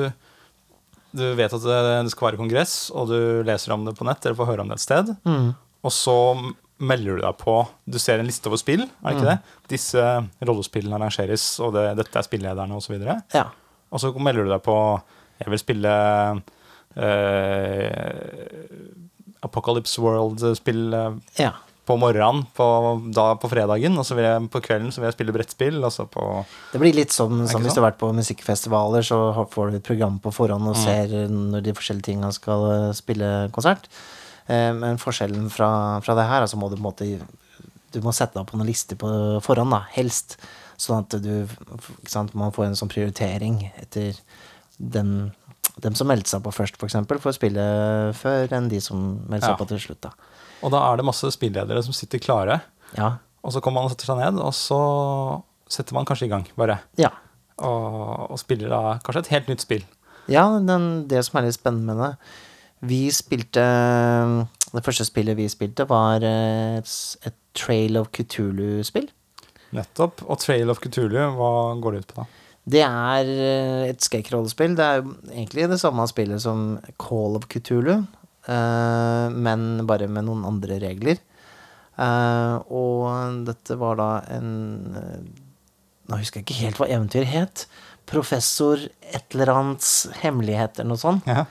du 1.15 1.23
vet 1.37 1.53
at 1.53 1.63
det 1.63 1.79
det 2.03 2.11
skal 2.11 2.27
være 2.29 2.39
kongress, 2.41 2.89
og 2.91 3.07
du 3.07 3.19
leser 3.47 3.71
om 3.71 3.85
det 3.87 3.95
på 3.95 4.03
nett 4.07 4.25
eller 4.25 4.35
får 4.35 4.49
høre 4.49 4.65
om 4.65 4.71
det 4.71 4.79
et 4.79 4.83
sted. 4.83 5.13
mm, 5.23 5.49
Og 5.87 5.93
så 5.93 6.15
melder 6.75 7.15
du 7.15 7.21
deg 7.23 7.37
på 7.39 7.53
Du 7.87 7.95
ser 8.03 8.19
en 8.19 8.27
liste 8.27 8.49
over 8.49 8.59
spill, 8.59 8.83
er 8.83 9.05
det 9.05 9.15
ikke 9.15 9.29
det? 9.29 9.37
Disse 9.71 10.03
rollespillene 10.43 10.97
arrangeres, 10.97 11.45
og 11.63 11.71
det, 11.77 11.85
dette 12.01 12.19
er 12.19 12.27
spillederne 12.27 12.75
osv. 12.75 12.97
Og, 12.97 13.21
ja. 13.35 13.45
og 13.89 14.03
så 14.03 14.11
melder 14.19 14.43
du 14.43 14.51
deg 14.51 14.63
på 14.65 14.75
Jeg 15.39 15.53
vil 15.53 15.61
spille 15.61 15.93
Apocalypse 19.45 20.01
World-spill 20.01 20.93
eh, 20.93 21.13
ja. 21.37 21.51
på 21.85 21.97
morgenen 22.01 22.45
på, 22.57 22.65
da, 23.13 23.27
på 23.39 23.49
fredagen, 23.51 23.97
og 23.99 24.07
så 24.07 24.17
vil 24.17 24.27
jeg, 24.27 24.47
på 24.53 24.61
kvelden 24.65 24.91
så 24.93 25.01
vil 25.01 25.09
jeg 25.09 25.17
spille 25.17 25.35
brettspill. 25.35 25.79
Altså 25.85 26.07
på 26.09 26.25
Det 26.73 26.81
blir 26.81 26.97
litt 26.97 27.13
som, 27.15 27.45
som 27.49 27.63
hvis 27.63 27.77
du 27.77 27.81
har 27.81 27.91
vært 27.91 28.01
på 28.01 28.11
musikkfestivaler, 28.15 29.05
så 29.05 29.47
får 29.53 29.71
du 29.71 29.79
et 29.79 29.87
program 29.87 30.19
på 30.23 30.33
forhånd 30.33 30.71
og 30.71 30.79
ser 30.79 31.13
når 31.29 31.65
de 31.65 31.75
forskjellige 31.77 32.09
tinga 32.11 32.33
skal 32.35 32.67
eh, 32.71 32.91
spille 32.97 33.31
konsert. 33.55 33.89
Eh, 34.47 34.71
Men 34.73 35.01
forskjellen 35.01 35.49
fra, 35.53 36.01
fra 36.05 36.17
det 36.17 36.29
her, 36.31 36.45
altså 36.45 36.59
må 36.61 36.69
du 36.69 36.77
på 36.77 36.83
en 36.83 36.89
måte 36.89 37.09
Du 37.95 38.01
må 38.03 38.11
sette 38.11 38.35
deg 38.35 38.49
på 38.49 38.57
noen 38.59 38.67
lister 38.67 38.97
på 38.99 39.07
forhånd, 39.45 39.71
da, 39.71 39.85
helst. 39.95 40.39
Sånn 40.75 41.05
at 41.05 41.13
du 41.23 41.47
sant, 42.11 42.33
man 42.35 42.51
får 42.51 42.65
en 42.65 42.75
sånn 42.75 42.91
prioritering 42.91 43.61
etter 43.79 44.17
den 44.75 45.31
dem 45.83 45.95
som 45.95 46.07
meldte 46.07 46.29
seg 46.31 46.43
på 46.45 46.53
først, 46.55 46.77
f.eks., 46.79 46.95
får 47.23 47.35
spille 47.35 47.63
før 48.15 48.53
enn 48.55 48.69
de 48.71 48.79
som 48.81 49.01
meldte 49.27 49.49
seg 49.49 49.55
Ja. 49.55 49.59
på 49.59 49.67
til 49.67 49.79
slutt. 49.79 50.01
da. 50.01 50.11
Og 50.63 50.71
da 50.71 50.79
er 50.91 50.97
det 50.97 51.05
masse 51.05 51.27
spilledere 51.35 51.83
som 51.83 51.93
sitter 51.93 52.19
klare, 52.19 52.61
Ja. 52.97 53.17
og 53.43 53.51
så 53.51 53.61
kommer 53.61 53.81
man 53.81 53.89
og 53.91 53.91
setter 53.91 54.05
seg 54.13 54.17
ned, 54.23 54.39
og 54.41 54.53
så 54.53 55.43
setter 55.67 55.93
man 55.93 56.05
kanskje 56.05 56.25
i 56.27 56.29
gang, 56.31 56.47
bare. 56.57 56.79
ja. 56.97 57.09
Og, 57.57 58.31
og 58.31 58.37
spiller 58.39 58.67
da 58.69 58.99
kanskje 58.99 59.19
et 59.23 59.27
helt 59.31 59.47
nytt 59.47 59.61
spill. 59.61 59.83
Ja, 60.27 60.59
den, 60.59 61.07
det 61.07 61.23
som 61.23 61.37
er 61.39 61.45
litt 61.45 61.53
spennende 61.55 61.93
med 61.95 62.01
det 62.09 62.17
Vi 62.89 63.07
spilte 63.13 63.63
Det 64.73 64.83
første 64.83 65.05
spillet 65.05 65.37
vi 65.37 65.45
spilte, 65.47 65.85
var 65.87 66.17
et, 66.25 66.89
et 67.25 67.35
Trail 67.53 67.95
of 67.97 68.09
Cthulhu-spill. 68.11 69.07
Nettopp. 69.71 70.23
Og 70.27 70.37
Trail 70.39 70.69
of 70.69 70.79
Cthulhu, 70.83 71.15
hva 71.37 71.51
går 71.79 71.91
det 71.95 71.99
ut 72.03 72.11
på 72.13 72.17
da? 72.23 72.25
Det 72.65 72.81
er 72.81 73.29
eh, 73.29 73.85
et 73.91 74.01
skrekkrollespill. 74.01 74.75
Det 74.77 74.85
er 74.85 75.03
egentlig 75.31 75.67
det 75.69 75.79
samme 75.81 76.05
spillet 76.09 76.41
som 76.41 76.79
Call 77.01 77.37
of 77.37 77.45
Cthulhu, 77.51 78.05
uh, 78.49 79.27
men 79.29 79.85
bare 79.85 80.09
med 80.09 80.25
noen 80.25 80.45
andre 80.49 80.79
regler. 80.81 81.21
Uh, 81.95 82.57
og 82.73 83.45
dette 83.47 83.77
var 83.79 83.99
da 84.01 84.09
en 84.35 84.49
Nå 86.05 86.17
husker 86.19 86.41
jeg 86.41 86.45
ikke 86.45 86.57
helt 86.59 86.79
hva 86.81 86.89
eventyret 86.91 87.31
het. 87.31 87.61
Professor 88.05 88.77
et 88.77 89.33
eller 89.33 89.49
annets 89.49 89.93
hemmelighet 90.21 90.77
eller 90.77 90.91
noe 90.91 91.01
sånt. 91.01 91.25
Ja. 91.25 91.47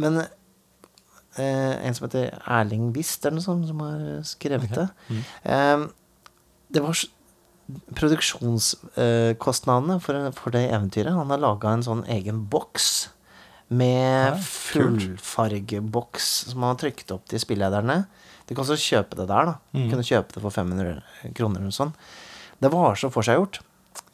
Men 0.00 0.22
eh, 0.22 1.74
en 1.86 1.96
som 1.96 2.06
heter 2.06 2.30
Erling 2.40 2.90
Wist 2.96 3.24
eller 3.24 3.36
noe 3.38 3.44
sånt, 3.44 3.68
som 3.68 3.82
har 3.84 4.04
skrevet 4.28 4.72
det. 4.76 4.86
Eh, 5.44 5.84
det 6.72 6.84
var 6.84 6.96
produksjonskostnadene 7.96 9.96
for, 10.02 10.14
for 10.36 10.50
det 10.54 10.64
eventyret. 10.70 11.12
Han 11.16 11.30
har 11.32 11.38
laga 11.42 11.72
en 11.74 11.82
sånn 11.86 12.04
egen 12.10 12.38
boks 12.50 12.86
med 13.70 14.34
Ja, 14.34 14.38
fullfargeboks 14.42 16.26
som 16.50 16.62
han 16.64 16.72
har 16.74 16.80
trykket 16.82 17.12
opp 17.14 17.24
til 17.30 17.38
spillederne. 17.42 17.96
Du 18.48 18.54
kan 18.56 18.64
også 18.64 18.76
kjøpe 18.82 19.14
det 19.20 19.28
der, 19.30 19.44
da. 19.46 19.54
Du 19.72 19.78
Mm. 19.78 19.90
kunne 19.92 20.02
kjøpe 20.06 20.32
det 20.34 20.42
for 20.42 20.50
500 20.50 21.02
kroner 21.38 21.58
eller 21.60 21.70
sånt. 21.70 21.94
Det 22.60 22.70
var 22.72 22.94
så 22.98 23.08
forseggjort. 23.10 23.60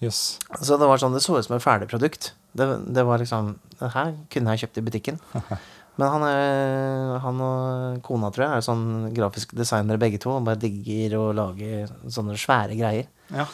Yes. 0.01 0.39
Så 0.61 0.77
det 0.79 0.87
var 0.87 0.99
sånn, 1.01 1.13
det 1.15 1.23
så 1.25 1.39
ut 1.39 1.45
som 1.47 1.57
et 1.57 1.63
ferdig 1.65 1.89
produkt. 1.89 2.33
Det, 2.55 2.67
det 2.93 3.05
var 3.05 3.19
liksom 3.19 3.57
Det 3.79 3.91
her 3.93 4.15
kunne 4.33 4.51
jeg 4.57 4.61
kjøpt 4.69 4.79
i 4.79 4.83
butikken. 4.87 5.19
Men 5.97 6.11
han, 6.13 6.25
er, 6.29 7.15
han 7.25 7.39
og 7.41 8.01
kona, 8.05 8.29
tror 8.33 8.45
jeg, 8.45 8.59
er 8.59 8.67
sånn 8.67 8.87
grafisk 9.17 9.55
designere 9.57 10.01
begge 10.01 10.21
to. 10.21 10.35
Bare 10.45 10.61
digger 10.61 11.17
å 11.17 11.31
lage 11.37 11.87
sånne 12.13 12.37
svære 12.41 12.77
greier. 12.77 13.09
Ja. 13.33 13.47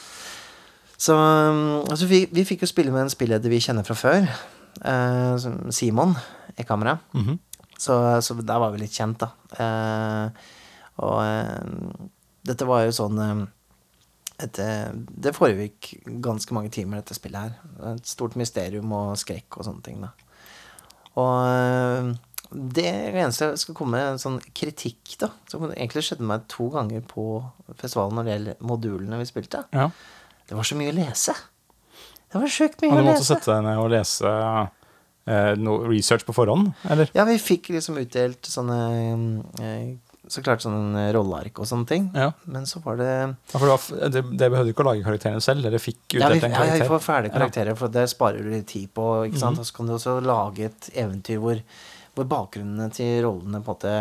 Så 1.02 1.14
altså 1.16 2.06
vi, 2.11 2.25
vi 2.30 2.46
fikk 2.46 2.64
jo 2.64 2.70
spille 2.70 2.94
med 2.94 3.06
en 3.06 3.14
spilleder 3.14 3.50
vi 3.50 3.62
kjenner 3.62 3.87
fra 3.87 3.94
før. 3.99 4.26
eh, 4.84 5.37
Simon 5.70 6.14
Ekamera. 6.56 6.99
-hmm. 7.12 7.38
Så, 7.78 8.20
så 8.20 8.34
der 8.34 8.58
var 8.58 8.70
vi 8.70 8.78
litt 8.78 8.92
kjent, 8.92 9.20
da. 9.20 9.30
Eh, 9.58 10.30
og 10.96 11.25
eh, 11.25 12.06
dette 12.46 12.64
var 12.64 12.84
jo 12.84 12.92
sånn 12.92 13.18
eh, 13.18 13.46
et, 14.38 14.58
eh, 14.58 14.90
Det 14.94 15.34
foregikk 15.34 15.94
ganske 16.22 16.54
mange 16.54 16.70
timer, 16.70 16.96
dette 16.96 17.14
spillet 17.14 17.40
her. 17.40 17.94
Et 17.94 18.06
stort 18.06 18.37
mysterium 18.37 18.92
og 18.92 19.16
skrekk 19.18 19.58
og 19.58 19.64
sånne 19.64 19.82
ting, 19.82 20.00
da. 20.00 20.12
Og 21.16 21.46
eh, 21.46 22.14
det 22.52 22.88
eneste 22.88 23.50
jeg 23.52 23.62
skal 23.62 23.76
komme 23.78 23.97
med 23.99 24.14
en 24.14 24.21
sånn 24.21 24.38
kritikk, 24.56 25.14
da, 25.21 25.30
som 25.50 25.64
egentlig 25.71 26.04
skjedde 26.06 26.26
meg 26.28 26.44
to 26.52 26.68
ganger 26.75 27.04
på 27.09 27.26
festivalen 27.78 28.18
når 28.18 28.28
det 28.28 28.37
gjelder 28.37 28.68
modulene 28.73 29.21
vi 29.23 29.28
spilte, 29.30 29.64
ja. 29.73 29.88
det 30.49 30.59
var 30.59 30.68
så 30.68 30.78
mye 30.78 30.92
å 30.92 30.99
lese. 31.00 31.37
Det 32.32 32.40
var 32.40 32.52
sjukt 32.52 32.80
mye 32.80 32.92
å 32.92 32.94
Og 32.94 33.02
du 33.02 33.11
måtte 33.11 33.26
sette 33.28 33.50
deg 33.50 33.66
ned 33.66 33.80
og 33.80 33.90
lese 33.92 34.30
eh, 34.32 35.52
noe 35.61 35.90
research 35.90 36.25
på 36.28 36.35
forhånd, 36.37 36.73
eller? 36.88 37.12
Ja, 37.16 37.26
vi 37.28 37.37
fikk 37.42 37.68
liksom 37.75 38.00
utdelt 38.00 38.49
sånne 38.49 38.78
eh, 39.61 39.92
Så 40.32 40.40
klart 40.44 40.64
sånn 40.64 40.97
rolleark 41.12 41.61
og 41.61 41.68
sånne 41.68 41.88
ting. 41.90 42.09
Ja. 42.16 42.30
Men 42.49 42.64
så 42.68 42.80
var 42.85 42.97
det 43.00 43.11
Ja, 43.12 43.59
for 43.59 43.66
det, 43.66 43.73
var, 43.75 44.12
det, 44.14 44.25
det 44.40 44.50
behøvde 44.54 44.73
ikke 44.73 44.85
å 44.85 44.88
lage 44.88 45.04
karakterene 45.04 45.44
selv, 45.44 45.66
dere 45.66 45.82
fikk 45.82 46.16
ja 46.16 46.30
vi, 46.32 46.38
en 46.40 46.47
karakter? 46.47 46.78
ja, 46.78 46.85
vi 46.87 46.92
får 46.94 47.04
ferdige 47.04 47.37
karakterer, 47.37 47.76
for 47.80 47.92
det 47.92 48.06
sparer 48.12 48.40
du 48.40 48.52
litt 48.54 48.71
tid 48.73 48.88
på. 48.97 49.09
Ikke 49.28 49.42
sant? 49.42 49.61
Og 49.61 49.68
så 49.68 49.76
kan 49.76 49.90
du 49.90 49.97
også 49.99 50.21
lage 50.25 50.71
et 50.71 50.88
eventyr 51.04 51.42
hvor, 51.42 51.61
hvor 52.14 52.28
bakgrunnene 52.28 52.90
til 52.92 53.23
rollene 53.25 53.62
på 53.64 53.73
en 53.73 53.76
måte 53.76 53.92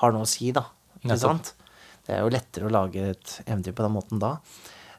har 0.00 0.12
noe 0.14 0.24
å 0.24 0.28
si, 0.30 0.50
da. 0.56 0.64
Ikke 1.02 1.18
sant? 1.20 1.54
Det 2.06 2.16
er 2.16 2.22
jo 2.24 2.32
lettere 2.32 2.66
å 2.68 2.72
lage 2.72 3.10
et 3.12 3.34
eventyr 3.46 3.74
på 3.76 3.84
den 3.84 3.92
måten 3.94 4.20
da. 4.22 4.34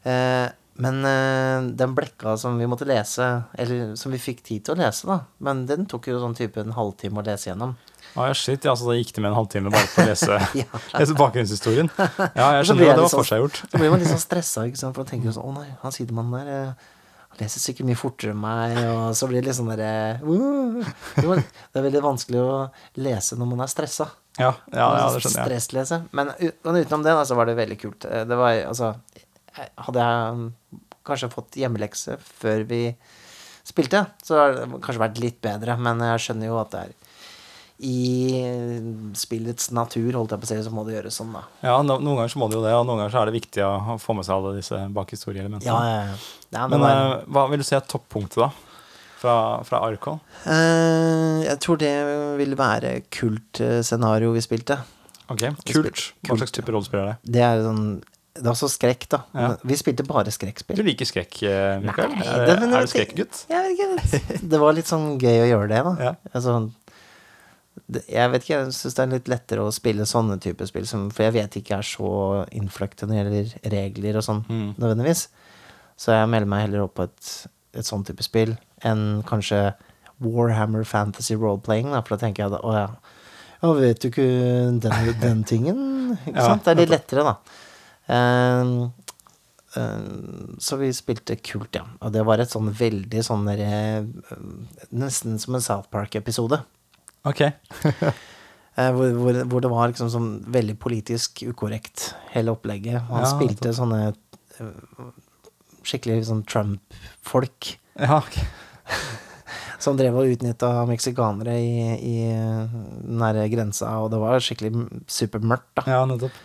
Eh, 0.06 0.48
men 0.82 1.02
eh, 1.04 1.66
den 1.76 1.92
blekka 1.94 2.36
som 2.40 2.54
vi 2.58 2.66
måtte 2.70 2.86
lese, 2.88 3.26
eller 3.60 3.90
som 3.98 4.14
vi 4.14 4.18
fikk 4.22 4.40
tid 4.46 4.64
til 4.64 4.74
å 4.76 4.78
lese, 4.80 5.04
da, 5.10 5.18
men 5.44 5.66
den 5.68 5.84
tok 5.90 6.08
jo 6.08 6.20
sånn 6.22 6.36
type 6.38 6.62
en 6.62 6.72
halvtime 6.78 7.20
å 7.20 7.26
lese 7.26 7.50
gjennom. 7.50 7.74
Ah, 8.14 8.26
ja, 8.28 8.34
shit, 8.36 8.64
ja, 8.68 8.72
så 8.76 8.88
da 8.90 8.96
gikk 8.96 9.12
det 9.16 9.22
med 9.24 9.30
en 9.32 9.36
halvtime 9.38 9.70
bare 9.72 9.88
på 9.92 10.02
å 10.02 10.08
lese, 10.08 10.38
Ja. 10.62 10.80
lese 10.98 11.14
bakgrunnshistorien. 11.18 11.90
Ja, 11.98 12.48
jeg 12.58 12.64
skjønner 12.70 12.90
at 12.92 12.98
det 12.98 13.04
var 13.04 13.12
sånn- 13.12 13.20
forseggjort. 13.22 13.60
Så 13.72 13.80
blir 13.82 13.92
man 13.92 14.02
litt 14.02 14.10
sånn 14.14 14.22
stressa, 14.24 14.64
ikke 14.68 14.80
sant? 14.80 14.96
for 14.96 15.04
da 15.04 15.12
tenker 15.12 15.30
du 15.32 15.36
sånn 15.36 15.48
Å 15.52 15.54
nei, 15.60 15.68
han 15.84 15.94
sidemannen 15.96 16.34
der 16.40 16.50
eh, 16.56 16.90
han 17.32 17.40
leser 17.40 17.62
sikkert 17.64 17.86
mye 17.88 17.96
fortere 17.96 18.34
enn 18.34 18.40
meg, 18.42 18.74
og 18.92 19.14
så 19.16 19.24
blir 19.30 19.40
det 19.40 19.48
litt 19.48 19.56
sånn 19.56 19.70
derre 19.72 20.20
uh, 20.20 20.90
det 21.22 21.80
er 21.80 21.86
veldig 21.86 22.02
vanskelig 22.04 22.42
å 22.42 22.56
lese 23.00 23.38
når 23.40 23.48
man 23.54 23.64
er 23.64 23.70
stressa. 23.72 24.10
Ja, 24.36 24.50
ja, 24.72 24.84
ja, 24.98 25.06
det 25.12 25.22
skjønner 25.24 25.40
jeg. 25.40 25.48
Men, 26.16 26.30
utenom 26.84 27.04
det, 27.04 27.14
så 27.28 27.36
var 27.38 27.48
det 27.48 27.56
veldig 27.58 27.78
kult. 27.80 28.04
Eh, 28.08 28.24
Det 28.28 28.36
var 28.40 28.54
altså 28.68 28.94
Hadde 29.52 30.00
jeg 30.04 30.36
mm, 30.38 30.46
kanskje 31.04 31.28
fått 31.32 31.58
hjemmelekse 31.60 32.14
før 32.24 32.62
vi 32.70 32.82
spilte, 33.68 34.06
så 34.24 34.38
hadde 34.38 34.62
det 34.62 34.80
kanskje 34.84 35.02
vært 35.02 35.20
litt 35.20 35.40
bedre, 35.44 35.76
men 35.76 36.00
jeg 36.00 36.22
skjønner 36.24 36.48
jo 36.48 36.56
at 36.62 36.72
det 36.72 36.84
er 36.86 36.94
i 37.78 38.42
spillets 39.18 39.70
natur, 39.74 40.12
holdt 40.14 40.34
jeg 40.34 40.42
på 40.42 40.48
å 40.48 40.50
si, 40.52 40.58
så 40.66 40.72
må 40.74 40.84
det 40.86 40.96
gjøres 40.98 41.16
sånn, 41.18 41.32
da. 41.34 41.42
Ja, 41.64 41.78
no, 41.82 41.98
Noen 41.98 42.20
ganger 42.20 42.34
så 42.34 42.42
må 42.42 42.48
det 42.50 42.58
jo 42.58 42.64
det, 42.66 42.74
og 42.78 42.86
noen 42.86 43.02
ganger 43.02 43.14
så 43.14 43.22
er 43.22 43.30
det 43.30 43.38
viktig 43.38 43.64
å 43.66 43.96
få 44.02 44.16
med 44.18 44.28
seg 44.28 44.36
alle 44.36 44.54
disse 44.58 44.78
bakhistorieelementene. 44.98 45.72
Ja, 45.72 45.80
ja, 45.88 46.04
ja. 46.12 46.20
ja 46.58 46.68
Men 46.70 46.84
var, 46.84 47.00
eh, 47.00 47.26
hva 47.34 47.46
vil 47.50 47.64
du 47.64 47.66
si 47.66 47.76
er 47.78 47.86
toppunktet, 47.88 48.38
da? 48.44 48.52
Fra, 49.22 49.34
fra 49.62 49.78
Arcol? 49.86 50.16
Uh, 50.42 51.44
jeg 51.46 51.58
tror 51.62 51.78
det 51.78 51.92
vil 52.40 52.56
være 52.58 52.96
kult-scenario 53.14 54.32
vi 54.34 54.42
spilte. 54.42 54.80
Ok, 55.30 55.44
Kult. 55.70 56.08
Hva 56.26 56.38
slags 56.40 56.54
type 56.54 56.72
rollespill 56.74 57.02
er 57.02 57.12
det? 57.12 57.34
Det 57.36 57.44
er 57.46 57.62
sånn 57.64 57.84
Det 58.02 58.42
er 58.42 58.50
også 58.50 58.68
skrekk, 58.72 59.06
da. 59.12 59.22
Ja. 59.36 59.52
Vi 59.62 59.78
spilte 59.78 60.04
bare 60.08 60.32
Du 60.32 60.82
liker 60.82 61.06
skrekk, 61.08 61.42
eh, 61.46 61.78
Mikael? 61.84 62.10
Nei, 62.16 62.26
er, 62.26 62.46
det- 62.46 62.56
er 62.58 62.72
jeg 62.72 62.88
du 62.88 62.92
skrekkgutt? 62.94 63.42
Ikke. 63.46 64.40
Det 64.50 64.60
var 64.60 64.72
litt 64.74 64.90
sånn 64.90 65.18
gøy 65.20 65.44
å 65.44 65.48
gjøre 65.52 65.68
det, 65.68 65.82
da. 65.84 65.94
Ja. 66.00 66.14
Altså, 66.34 66.56
jeg 68.08 68.30
vet 68.32 68.42
ikke, 68.44 68.56
jeg 68.58 68.72
syns 68.76 68.94
det 68.96 69.02
er 69.04 69.10
litt 69.12 69.28
lettere 69.28 69.64
å 69.66 69.72
spille 69.74 70.06
sånne 70.08 70.38
typer 70.40 70.66
spill, 70.70 70.86
som, 70.86 71.08
for 71.10 71.24
jeg 71.26 71.34
vet 71.36 71.56
ikke 71.60 71.74
jeg 71.74 71.78
er 71.78 71.88
så 71.90 72.10
innfløkt 72.52 73.02
når 73.04 73.12
det 73.12 73.22
gjelder 73.22 73.72
regler 73.76 74.18
og 74.20 74.26
sånn, 74.26 74.44
Mm. 74.48 74.74
nødvendigvis. 74.78 75.26
Så 75.96 76.12
jeg 76.16 76.28
melder 76.32 76.48
meg 76.48 76.62
heller 76.66 76.84
opp 76.86 76.94
på 76.98 77.04
et, 77.08 77.32
et 77.74 77.84
sånn 77.86 78.04
type 78.08 78.22
spill 78.24 78.56
enn 78.84 79.22
kanskje 79.28 79.74
Warhammer 80.22 80.84
Fantasy 80.84 81.34
Role-playing, 81.34 81.90
da, 81.92 82.00
for 82.02 82.16
da 82.16 82.26
tenker 82.26 82.44
jeg 82.44 82.52
da, 82.54 82.60
å 82.62 82.72
ja, 82.74 82.88
å, 83.62 83.74
vet 83.78 84.00
du 84.02 84.08
ikke 84.08 84.26
den, 84.82 85.12
den 85.20 85.44
tingen? 85.52 86.16
Ikke 86.26 86.36
Ja, 86.38 86.48
sant? 86.52 86.64
Det 86.64 86.72
er 86.74 86.80
litt 86.82 86.90
lettere, 86.94 87.22
da. 87.22 87.36
Ehm, 88.12 88.90
så 90.60 90.76
vi 90.76 90.90
spilte 90.92 91.36
kult, 91.40 91.74
ja. 91.78 91.84
Og 92.04 92.12
det 92.12 92.24
var 92.28 92.42
et 92.42 92.50
sånn 92.52 92.68
veldig 92.76 93.22
sånn 93.24 93.46
derre 93.48 94.02
Nesten 94.92 95.38
som 95.40 95.54
en 95.56 95.64
South 95.64 95.88
Park-episode. 95.94 96.58
Ok. 97.28 97.42
Eh, 98.72 98.88
hvor, 98.96 99.10
hvor, 99.12 99.36
hvor 99.52 99.60
det 99.60 99.68
var 99.68 99.90
liksom 99.90 100.08
sånn 100.08 100.28
veldig 100.48 100.78
politisk 100.80 101.42
ukorrekt, 101.44 102.14
hele 102.32 102.54
opplegget. 102.54 103.02
Og 103.02 103.18
han 103.18 103.26
Ja, 103.26 103.28
spilte 103.28 103.72
sånne 103.76 103.98
eh, 104.08 105.10
skikkelig 105.84 106.22
sånn 106.30 106.40
Trump-folk 106.48 107.74
Ja, 108.00 108.22
okay. 108.22 108.46
som 109.84 109.98
drev 110.00 110.16
og 110.22 110.32
utnytta 110.32 110.70
meksikanere 110.88 111.58
i, 111.60 111.74
i 112.00 112.16
nære 112.32 113.44
grensa, 113.52 113.92
og 114.00 114.08
det 114.14 114.22
var 114.22 114.40
skikkelig 114.40 114.72
supermørkt, 115.20 115.68
da. 115.82 115.84
ja 115.92 116.00
nettopp. 116.08 116.40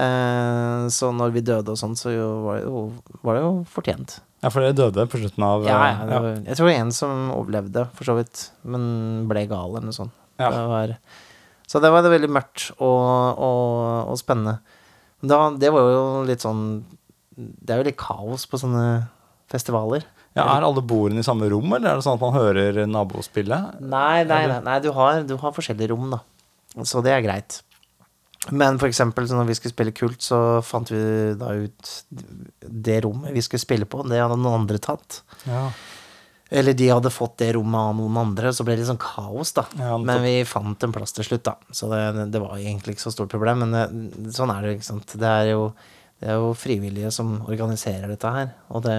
Eh, 0.00 0.88
så 0.90 1.12
når 1.14 1.36
vi 1.38 1.44
døde 1.52 1.70
og 1.70 1.78
sånn, 1.78 1.94
så 1.94 2.16
jo, 2.16 2.28
var, 2.48 2.58
det 2.58 2.66
jo, 2.66 2.82
var 3.22 3.38
det 3.38 3.46
jo 3.46 3.54
fortjent. 3.76 4.18
Ja, 4.40 4.48
for 4.48 4.64
dere 4.64 4.76
døde 4.76 5.04
på 5.12 5.20
slutten 5.20 5.44
av 5.44 5.66
Ja, 5.68 5.78
ja, 5.90 6.04
det 6.08 6.20
var, 6.24 6.28
jeg 6.48 6.56
tror 6.56 6.70
det 6.70 6.72
var 6.72 6.84
en 6.86 6.92
som 6.96 7.16
overlevde, 7.34 7.82
for 7.96 8.08
så 8.08 8.14
vidt, 8.16 8.44
men 8.64 8.84
ble 9.28 9.42
gal 9.50 9.74
eller 9.74 9.90
noe 9.90 9.96
sånt. 9.96 10.14
Ja. 10.40 10.48
Det 10.54 10.62
var, 10.70 10.94
så 11.68 11.82
det 11.84 11.90
var 11.92 12.06
det 12.06 12.14
veldig 12.14 12.30
mørkt 12.32 12.70
og, 12.78 13.36
og, 13.36 14.08
og 14.14 14.16
spennende. 14.20 14.56
Da, 15.20 15.42
det 15.60 15.68
var 15.74 15.84
jo 15.92 16.04
litt 16.24 16.40
sånn 16.40 16.62
Det 17.36 17.74
er 17.74 17.82
jo 17.82 17.84
litt 17.90 17.98
kaos 18.00 18.46
på 18.48 18.56
sånne 18.62 18.84
festivaler. 19.52 20.06
Ja, 20.38 20.46
Er 20.46 20.64
alle 20.64 20.80
bordene 20.80 21.20
i 21.20 21.26
samme 21.26 21.48
rom, 21.50 21.68
eller 21.74 21.90
er 21.90 21.98
det 21.98 22.06
sånn 22.06 22.16
at 22.16 22.22
man 22.22 22.36
hører 22.36 22.78
nabospillet? 22.88 23.80
Nei, 23.82 24.22
nei, 24.24 24.44
nei, 24.48 24.60
nei 24.64 24.76
du, 24.80 24.88
har, 24.96 25.24
du 25.26 25.34
har 25.42 25.52
forskjellige 25.56 25.90
rom, 25.92 26.06
da. 26.14 26.20
Så 26.86 27.02
det 27.04 27.12
er 27.12 27.24
greit. 27.24 27.60
Men 28.48 28.78
for 28.80 28.88
eksempel 28.88 29.28
så 29.28 29.36
når 29.36 29.50
vi 29.50 29.54
skulle 29.58 29.74
spille 29.74 29.94
Kult, 29.94 30.22
så 30.24 30.38
fant 30.64 30.88
vi 30.90 31.00
da 31.38 31.52
ut 31.60 31.90
det 32.60 33.02
rommet 33.04 33.34
vi 33.36 33.42
skulle 33.44 33.62
spille 33.62 33.88
på. 33.88 34.00
Det 34.08 34.20
hadde 34.20 34.38
noen 34.40 34.62
andre 34.62 34.80
tatt. 34.82 35.20
Ja. 35.44 35.68
Eller 36.50 36.74
de 36.74 36.88
hadde 36.90 37.12
fått 37.14 37.36
det 37.38 37.52
rommet 37.54 37.78
av 37.78 37.92
noen 37.94 38.16
andre, 38.24 38.50
så 38.50 38.64
ble 38.66 38.74
det 38.74 38.82
litt 38.82 38.90
sånn 38.90 39.02
kaos, 39.02 39.52
da. 39.54 39.68
Ja, 39.78 39.94
men 40.02 40.24
vi 40.24 40.40
fant 40.48 40.82
en 40.82 40.94
plass 40.94 41.14
til 41.14 41.28
slutt, 41.28 41.44
da. 41.46 41.54
Så 41.70 41.86
det, 41.92 42.00
det 42.34 42.42
var 42.42 42.58
egentlig 42.58 42.96
ikke 42.96 43.06
så 43.06 43.14
stort 43.14 43.30
problem. 43.30 43.62
Men 43.62 43.76
det, 43.76 44.32
sånn 44.34 44.50
er 44.50 44.66
det, 44.66 44.78
ikke 44.80 44.88
sant. 44.88 45.14
Det 45.20 45.30
er 45.30 45.52
jo, 45.52 45.68
det 46.18 46.32
er 46.32 46.40
jo 46.42 46.50
frivillige 46.58 47.12
som 47.14 47.36
organiserer 47.44 48.10
dette 48.10 48.34
her. 48.34 48.50
Og 48.74 48.82
det, 48.88 48.98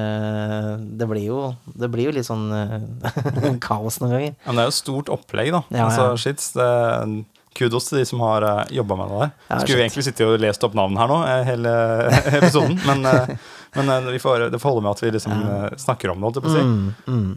det, 1.01 1.09
blir, 1.11 1.25
jo, 1.27 1.41
det 1.75 1.91
blir 1.91 2.07
jo 2.07 2.15
litt 2.15 2.29
sånn 2.29 2.47
eh, 2.55 3.51
kaos 3.67 3.99
noen 3.99 4.15
ganger. 4.15 4.39
Men 4.45 4.61
det 4.61 4.63
er 4.63 4.71
jo 4.71 4.79
stort 4.79 5.11
opplegg, 5.11 5.51
da. 5.57 5.65
Ja, 5.75 5.89
altså, 5.89 6.07
shit, 6.23 6.47
det, 6.55 6.71
kudos 7.57 7.89
til 7.89 7.99
de 7.99 8.05
som 8.07 8.21
har 8.23 8.43
uh, 8.47 8.61
jobba 8.71 8.95
med 8.99 9.09
det 9.11 9.19
der. 9.21 9.31
Ja, 9.49 9.59
Skulle 9.59 9.77
vi 9.81 9.83
egentlig 9.85 10.05
sitte 10.07 10.27
og 10.27 10.39
lest 10.39 10.63
opp 10.63 10.75
navn 10.77 10.95
her 10.99 11.09
nå, 11.11 11.17
eh, 11.27 11.41
hele 11.49 11.71
episoden, 12.39 12.77
men, 12.87 13.05
eh, 13.05 13.33
men 13.75 13.89
eh, 13.95 14.11
vi 14.15 14.19
får, 14.23 14.47
det 14.53 14.59
får 14.61 14.71
holde 14.75 14.83
med 14.85 14.91
at 14.95 15.03
vi 15.03 15.11
liksom 15.17 15.33
eh, 15.37 15.65
snakker 15.83 16.13
om 16.13 16.21
det, 16.21 16.29
holdt 16.29 16.39
jeg 16.39 16.45
på 16.45 16.51
å 16.51 16.55
si. 16.55 16.63
Mm, 16.65 16.91
mm. 17.07 17.31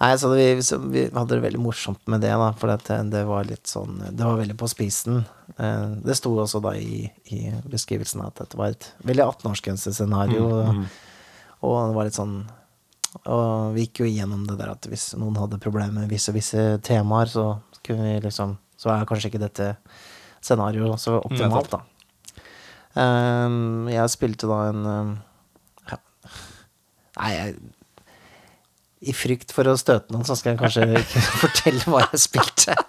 Nei, 0.00 0.08
så 0.18 0.32
vi, 0.32 0.46
vi 0.90 1.02
hadde 1.14 1.36
det 1.36 1.42
veldig 1.44 1.60
morsomt 1.62 2.00
med 2.10 2.24
det, 2.24 2.32
da, 2.34 2.48
for 2.58 2.72
det, 2.72 2.96
det 3.12 3.20
var 3.28 3.44
litt 3.46 3.70
sånn 3.70 4.00
Det 4.10 4.24
var 4.26 4.40
veldig 4.40 4.56
på 4.58 4.66
spisen. 4.72 5.20
Eh, 5.54 5.84
Det 6.02 6.16
sto 6.18 6.32
også 6.42 6.58
da 6.64 6.72
i, 6.74 7.04
i 7.30 7.44
beskrivelsen 7.70 8.24
at 8.24 8.40
dette 8.40 8.58
var 8.58 8.72
et 8.74 8.88
veldig 9.06 9.22
18-årsgrensescenario. 9.28 10.48
Mm, 10.66 10.82
Og 11.62 11.76
det 11.92 11.94
var 12.00 12.08
litt 12.08 12.18
sånn 12.18 12.34
Og 13.28 13.76
vi 13.76 13.84
gikk 13.86 14.02
jo 14.02 14.08
igjennom 14.10 14.42
det 14.48 14.56
der 14.58 14.72
at 14.74 14.88
hvis 14.90 15.12
noen 15.20 15.36
hadde 15.38 15.60
problemer 15.62 15.94
med 16.00 16.10
visse, 16.10 16.34
visse 16.34 16.64
temaer, 16.82 17.30
så 17.30 17.46
kunne 17.86 18.08
vi 18.08 18.18
liksom 18.26 18.56
Så 18.82 18.90
er 18.90 19.06
kanskje 19.06 19.30
ikke 19.30 19.44
dette 19.44 19.68
scenarioet 20.42 20.98
så 20.98 21.20
optimalt, 21.22 21.70
da. 21.70 21.84
Um, 22.92 23.86
jeg 23.88 24.10
spilte 24.12 24.44
da 24.50 24.56
en 24.68 24.82
um, 24.84 25.12
ja. 25.88 25.96
Nei, 27.16 27.30
jeg 27.36 27.54
i 29.02 29.10
frykt 29.16 29.50
for 29.54 29.66
å 29.66 29.72
støte 29.78 30.12
noen, 30.14 30.22
så 30.26 30.36
skal 30.38 30.52
jeg 30.54 30.60
kanskje 30.60 30.84
ikke 31.02 31.22
fortelle 31.40 31.82
hva 31.90 32.00
jeg 32.04 32.20
spilte. 32.22 32.74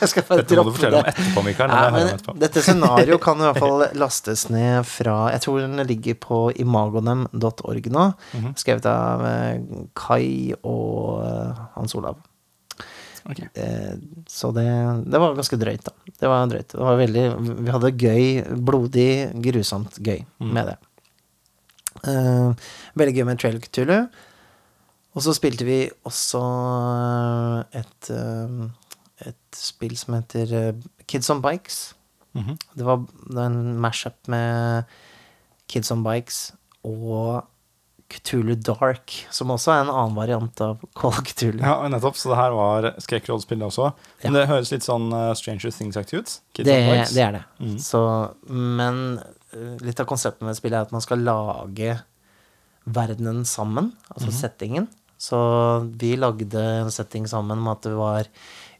jeg 0.00 0.08
skal 0.10 0.24
bare 0.26 0.42
Dette 0.42 0.56
må 0.58 0.64
du 0.66 0.70
fortelle 0.74 0.74
fortelle 0.74 0.98
om 0.98 1.06
etterpå, 1.12 1.44
Mikael. 1.46 1.70
Nei, 1.70 1.90
men 1.94 2.10
etterpå. 2.14 2.34
dette 2.42 2.62
scenarioet 2.66 3.22
kan 3.22 3.38
i 3.42 3.46
hvert 3.46 3.62
fall 3.62 3.84
lastes 4.02 4.40
ned 4.50 4.82
fra 4.88 5.16
Jeg 5.34 5.44
tror 5.46 5.56
den 5.62 5.78
ligger 5.86 6.18
på 6.26 6.38
imagonem.org 6.64 7.84
nå. 7.94 8.04
Mhm. 8.34 8.50
Skrevet 8.60 8.86
av 8.90 9.22
eh, 9.30 9.62
Kai 9.98 10.54
og 10.58 11.22
eh, 11.28 11.62
Hans 11.78 11.94
Olav. 11.98 12.18
Ok. 13.30 13.38
Eh, 13.54 13.94
Så 14.28 14.50
det, 14.54 14.64
det 15.10 15.20
var 15.20 15.34
ganske 15.34 15.56
drøyt, 15.60 15.84
da. 15.86 15.92
Det 16.20 16.28
var 16.28 16.46
drøyt. 16.50 16.68
Det 16.74 16.80
var 16.84 16.98
veldig, 17.00 17.24
vi 17.64 17.70
hadde 17.72 17.90
gøy, 17.96 18.26
blodig, 18.68 19.08
grusomt 19.44 19.96
gøy 20.04 20.24
Mm. 20.40 20.52
med 20.52 20.66
det. 20.72 20.76
Eh, 22.04 22.52
veldig 22.98 23.14
gøy 23.16 23.24
med 23.28 23.38
Trail 23.40 23.60
Cthulhu. 23.64 23.98
Og 25.14 25.22
så 25.22 25.32
spilte 25.36 25.64
vi 25.64 25.78
også 26.04 26.40
eh, 27.72 27.80
et, 27.80 28.10
eh, 28.10 29.28
et 29.30 29.56
spill 29.56 29.94
som 29.96 30.16
heter 30.18 30.52
eh, 30.58 30.72
Kids 31.06 31.30
on 31.30 31.40
Bikes. 31.44 31.94
Mhm. 32.34 32.56
Det 32.76 32.84
var 32.84 33.04
en 33.46 33.78
mashup 33.80 34.16
med 34.28 34.84
Kids 35.70 35.90
on 35.94 36.02
Bikes 36.04 36.52
og 36.84 37.44
Cthulhu 38.12 38.54
Dark, 38.54 39.14
som 39.34 39.52
også 39.54 39.72
er 39.72 39.84
en 39.84 39.92
annen 39.92 40.16
variant 40.16 40.60
av 40.64 40.82
Call 40.96 41.12
of 41.12 41.22
Cthulhu. 41.26 41.62
Ja, 41.62 41.76
nettopp. 41.90 42.18
Så 42.20 42.30
det 42.30 42.38
her 42.38 42.56
var 42.56 42.90
skrekkrollspillet 43.02 43.66
også. 43.68 43.90
Men 44.22 44.38
det 44.38 44.48
høres 44.50 44.72
litt 44.74 44.86
sånn 44.86 45.08
uh, 45.14 45.32
Stranger 45.38 45.74
Things-aktig 45.74 46.20
ut. 46.20 46.34
Det, 46.60 46.66
det 46.66 47.22
er 47.24 47.38
det. 47.38 47.44
Mm. 47.58 47.78
Så, 47.82 48.02
men 48.48 49.00
eh, 49.54 49.72
litt 49.84 50.02
av 50.02 50.10
konseptet 50.10 50.44
med 50.46 50.58
spillet 50.58 50.78
er 50.78 50.88
at 50.88 50.94
man 50.94 51.04
skal 51.04 51.24
lage 51.24 51.96
verdenen 52.84 53.42
sammen, 53.48 53.94
altså 54.12 54.28
mm. 54.28 54.36
settingen. 54.36 54.90
Så 55.24 55.38
vi 55.96 56.14
lagde 56.20 56.60
en 56.60 56.92
setting 56.92 57.26
sammen 57.30 57.62
med 57.64 57.78
at 57.78 57.86
det 57.88 57.96
var 57.96 58.28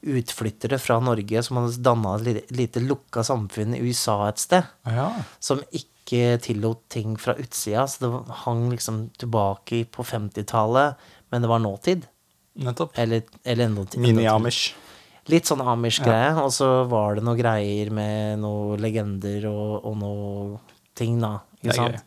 utflyttere 0.05 0.79
fra 0.79 0.99
Norge 1.01 1.43
som 1.47 1.63
hadde 1.63 1.81
danna 1.85 2.19
et 2.19 2.27
lite, 2.27 2.43
lite 2.59 2.83
lukka 2.85 3.25
samfunn 3.25 3.77
i 3.77 3.81
USA 3.87 4.19
et 4.29 4.43
sted, 4.43 4.67
Ja. 4.85 5.09
som 5.41 5.63
ikke 5.71 5.94
tillot 6.07 6.83
ting 6.89 7.17
fra 7.19 7.35
utsida. 7.41 7.87
Så 7.89 8.05
det 8.05 8.35
hang 8.45 8.71
liksom 8.71 9.11
tilbake 9.19 9.85
på 9.91 10.05
50-tallet, 10.05 10.95
men 11.31 11.43
det 11.43 11.49
var 11.49 11.59
nåtid. 11.59 12.07
Nettopp. 12.55 12.93
Eller, 12.99 13.23
eller 13.45 13.65
enda 13.65 13.83
Mini-Amish. 13.99 14.75
Litt 15.33 15.47
sånn 15.49 15.63
Amish-greie, 15.65 16.35
og 16.45 16.53
så 16.53 16.85
var 16.87 17.15
det 17.17 17.25
noen 17.25 17.39
greier 17.41 17.89
med 17.91 18.39
noen 18.43 18.79
legender 18.85 19.47
og, 19.49 19.85
og 19.89 19.97
noen 19.97 20.59
ting, 20.95 21.17
da. 21.23 21.39
Ikke 21.63 21.75
sant? 21.79 22.03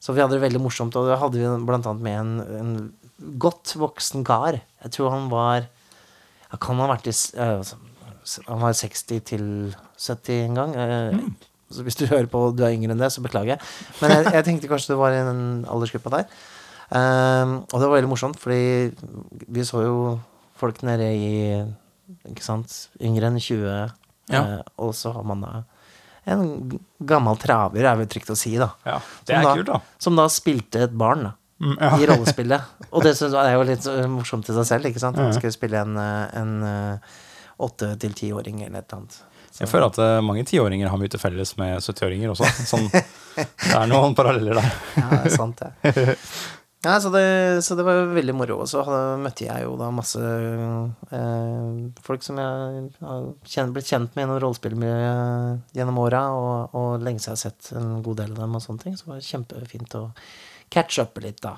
Så 0.00 0.14
vi 0.14 0.22
hadde 0.22 0.38
det 0.38 0.44
veldig 0.46 0.60
morsomt, 0.62 0.96
og 0.96 1.08
da 1.10 1.16
hadde 1.20 1.36
vi 1.42 1.66
blant 1.66 1.86
annet 1.90 2.02
med 2.02 2.18
en, 2.18 2.32
en 2.56 3.36
godt 3.38 3.74
voksen 3.76 4.24
kar. 4.24 4.60
Jeg 4.84 4.90
tror 4.94 5.10
han 5.10 5.28
var 5.28 5.66
Kan 6.62 6.78
ha 6.80 6.86
vært 6.88 7.08
i 7.10 7.12
eh, 7.36 7.72
Han 8.46 8.60
var 8.62 8.72
60 8.78 9.20
til 9.28 9.44
70 10.00 10.44
en 10.46 10.54
gang. 10.54 10.74
eh, 10.74 11.12
Mm. 11.18 11.34
Så 11.70 11.82
hvis 11.84 11.96
du 12.00 12.06
hører 12.08 12.26
på 12.32 12.40
du 12.56 12.62
er 12.64 12.72
yngre 12.72 12.94
enn 12.94 13.02
det, 13.02 13.10
så 13.12 13.20
beklager 13.24 13.56
jeg. 13.56 13.60
Men 14.00 14.10
jeg, 14.14 14.32
jeg 14.38 14.44
tenkte 14.46 14.68
kanskje 14.70 14.94
det 14.94 14.98
var 15.02 15.12
i 15.12 15.24
den 15.26 15.42
aldersgruppa 15.68 16.12
der. 16.16 16.28
Um, 16.88 17.50
og 17.68 17.74
det 17.82 17.88
var 17.88 17.96
veldig 17.98 18.08
morsomt, 18.08 18.38
fordi 18.40 18.94
vi 19.52 19.64
så 19.68 19.82
jo 19.84 19.96
folk 20.56 20.80
nede 20.88 21.04
i 21.12 21.32
Ikke 22.30 22.40
sant? 22.46 22.72
Yngre 23.04 23.28
enn 23.28 23.36
20. 23.36 23.66
Ja. 24.32 24.40
Uh, 24.40 24.62
og 24.86 24.94
så 24.96 25.12
har 25.12 25.26
man 25.28 25.44
da 25.44 25.50
en 26.28 26.78
gammel 27.08 27.36
traver, 27.40 27.84
er 27.88 27.96
vel 27.96 28.08
trygt 28.12 28.28
å 28.32 28.36
si, 28.36 28.50
da. 28.60 28.70
Ja, 28.84 28.98
det 29.24 29.32
Som 29.32 29.38
er 29.38 29.44
da- 29.46 29.52
kult, 29.56 29.66
da. 29.70 29.78
Som 29.98 30.16
da 30.18 30.26
spilte 30.32 30.82
et 30.84 30.96
barn, 31.00 31.22
da. 31.24 31.30
Mm, 31.60 31.76
ja. 31.80 31.88
I 31.98 32.06
rollespillet. 32.10 32.66
Og 32.92 33.02
det 33.02 33.14
synes 33.16 33.32
jeg 33.32 33.48
er 33.48 33.56
jo 33.56 33.62
litt 33.66 33.86
morsomt 34.12 34.48
i 34.48 34.56
seg 34.58 34.66
selv, 34.68 34.88
ikke 34.90 35.00
sant? 35.00 35.16
Han 35.16 35.32
Ja. 35.32 35.36
skulle 35.38 35.52
spille 35.56 35.80
en, 35.80 35.96
eh, 35.96 36.28
en 36.40 36.52
eh, 36.68 36.98
åtte 37.64 37.98
til 37.98 38.12
tiåring 38.14 38.60
eller 38.66 38.78
et 38.78 38.92
eller 38.92 39.00
annet. 39.00 39.16
Så- 39.50 39.64
Jeg 39.64 39.68
føler 39.72 39.86
at 39.90 39.98
eh, 40.04 40.20
mange 40.22 40.44
tiåringer 40.46 40.88
har 40.92 40.98
mye 41.00 41.10
til 41.10 41.20
felles 41.22 41.56
med 41.58 41.78
70-åringer 41.82 42.30
også. 42.34 42.46
Sånn, 42.68 42.86
det 42.92 43.74
er 43.74 43.90
noen 43.90 44.14
paralleller 44.18 44.60
der. 44.60 44.70
Ja, 45.00 45.08
det 45.10 45.32
er 45.32 45.36
sant, 45.36 45.58
det. 45.64 46.16
Ja, 46.86 46.92
så 47.02 47.10
det, 47.10 47.24
så 47.66 47.74
det 47.74 47.82
var 47.82 48.04
veldig 48.14 48.34
moro. 48.38 48.60
Og 48.62 48.68
så 48.70 48.84
møtte 49.18 49.48
jeg 49.48 49.64
jo 49.64 49.72
da 49.80 49.88
masse 49.90 50.20
eh, 50.22 51.78
folk 52.06 52.22
som 52.22 52.38
jeg 52.38 52.84
har 53.02 53.24
kjent, 53.50 53.72
blitt 53.74 53.88
kjent 53.90 54.14
med 54.14 54.22
gjennom 54.24 54.38
rollespillmiljøet 54.44 55.74
gjennom 55.78 55.98
åra, 56.04 56.20
og, 56.38 56.76
og 56.78 57.02
lenge 57.02 57.18
siden 57.22 57.34
jeg 57.34 57.36
har 57.36 57.42
sett 57.42 57.72
en 57.80 58.02
god 58.06 58.20
del 58.22 58.30
av 58.36 58.42
dem 58.44 58.54
og 58.58 58.62
sånne 58.64 58.84
ting. 58.84 58.94
Så 58.94 59.08
det 59.08 59.14
var 59.16 59.26
kjempefint 59.26 59.96
å 59.98 60.04
catch 60.70 61.00
up 61.02 61.18
litt, 61.24 61.40
da. 61.44 61.56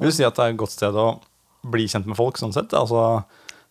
Vil 0.00 0.08
du 0.12 0.16
si 0.16 0.24
at 0.26 0.38
det 0.38 0.46
er 0.48 0.54
et 0.54 0.60
godt 0.64 0.74
sted 0.74 0.96
å 0.98 1.06
bli 1.72 1.84
kjent 1.92 2.08
med 2.08 2.16
folk, 2.18 2.40
sånn 2.40 2.54
sett? 2.56 2.72
Altså, 2.78 3.04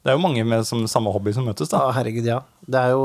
det 0.05 0.13
er 0.13 0.17
jo 0.19 0.23
mange 0.23 0.45
med 0.47 0.67
som, 0.69 0.85
samme 0.91 1.11
hobby 1.13 1.33
som 1.35 1.49
møtes, 1.49 1.73
da. 1.73 1.81
Ja, 1.87 1.95
herregud, 1.97 2.29
ja. 2.29 2.43
Det 2.69 2.77
er 2.85 2.93
jo 2.93 3.03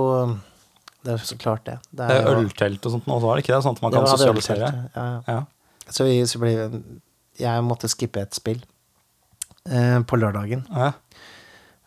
Det 1.07 1.15
er 1.15 1.27
så 1.29 1.37
klart 1.39 1.67
det. 1.69 1.77
Det 1.95 2.07
er 2.11 2.29
øltelt 2.35 2.87
og 2.89 2.97
sånt 2.97 3.07
nå 3.07 3.19
er 3.21 3.39
det 3.39 3.45
ikke 3.45 3.55
det? 3.55 3.61
Sånn 3.63 3.77
at 3.79 3.85
man 3.85 3.95
kan 3.95 4.07
var 4.07 4.17
sosialisere? 4.17 4.71
Ja, 4.97 5.05
ja. 5.05 5.37
Ja. 5.37 5.87
Så, 5.87 6.07
vi, 6.09 6.19
så 6.27 6.41
ble, 6.43 6.55
jeg 7.39 7.63
måtte 7.63 7.91
skippe 7.93 8.25
et 8.27 8.35
spill 8.35 8.59
eh, 9.71 10.01
på 10.03 10.19
lørdagen. 10.19 10.67
ja. 10.75 10.93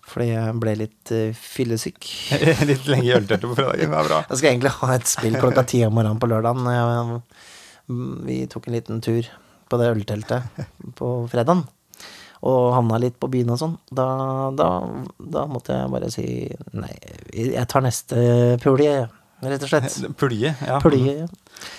Fordi 0.10 0.30
jeg 0.32 0.54
ble 0.58 0.72
litt 0.80 1.12
uh, 1.14 1.36
fyllesyk. 1.38 2.08
Litt 2.70 2.88
lenge 2.90 3.06
i 3.06 3.12
ølteltet 3.14 3.46
på 3.46 3.58
fredagen, 3.60 3.92
det 3.92 4.00
er 4.00 4.08
bra. 4.08 4.22
Jeg 4.32 4.40
skal 4.42 4.52
egentlig 4.56 4.72
ha 4.80 4.88
et 4.96 5.12
spill 5.12 5.38
klokka 5.38 5.64
ti 5.70 5.84
om 5.86 5.94
morgenen 5.94 6.22
på 6.22 6.30
lørdagen. 6.32 6.66
Jeg, 6.74 7.20
vi 8.26 8.40
tok 8.50 8.70
en 8.70 8.78
liten 8.78 9.04
tur 9.06 9.30
på 9.70 9.78
det 9.78 9.92
ølteltet 9.94 10.66
på 10.98 11.12
fredagen. 11.30 11.62
Og 12.48 12.72
havna 12.72 13.00
litt 13.04 13.18
på 13.20 13.28
byen 13.32 13.52
og 13.52 13.60
sånn. 13.60 13.78
Da, 13.92 14.08
da, 14.56 14.70
da 15.20 15.46
måtte 15.52 15.76
jeg 15.76 15.92
bare 15.92 16.12
si 16.14 16.26
nei, 16.72 16.92
jeg 17.36 17.66
tar 17.68 17.84
neste 17.84 18.22
pulje, 18.64 19.10
rett 19.44 19.66
og 19.66 19.72
slett. 19.72 19.98
Pulje. 20.20 20.54
Ja. 20.64 20.80
Pulje. 20.84 21.28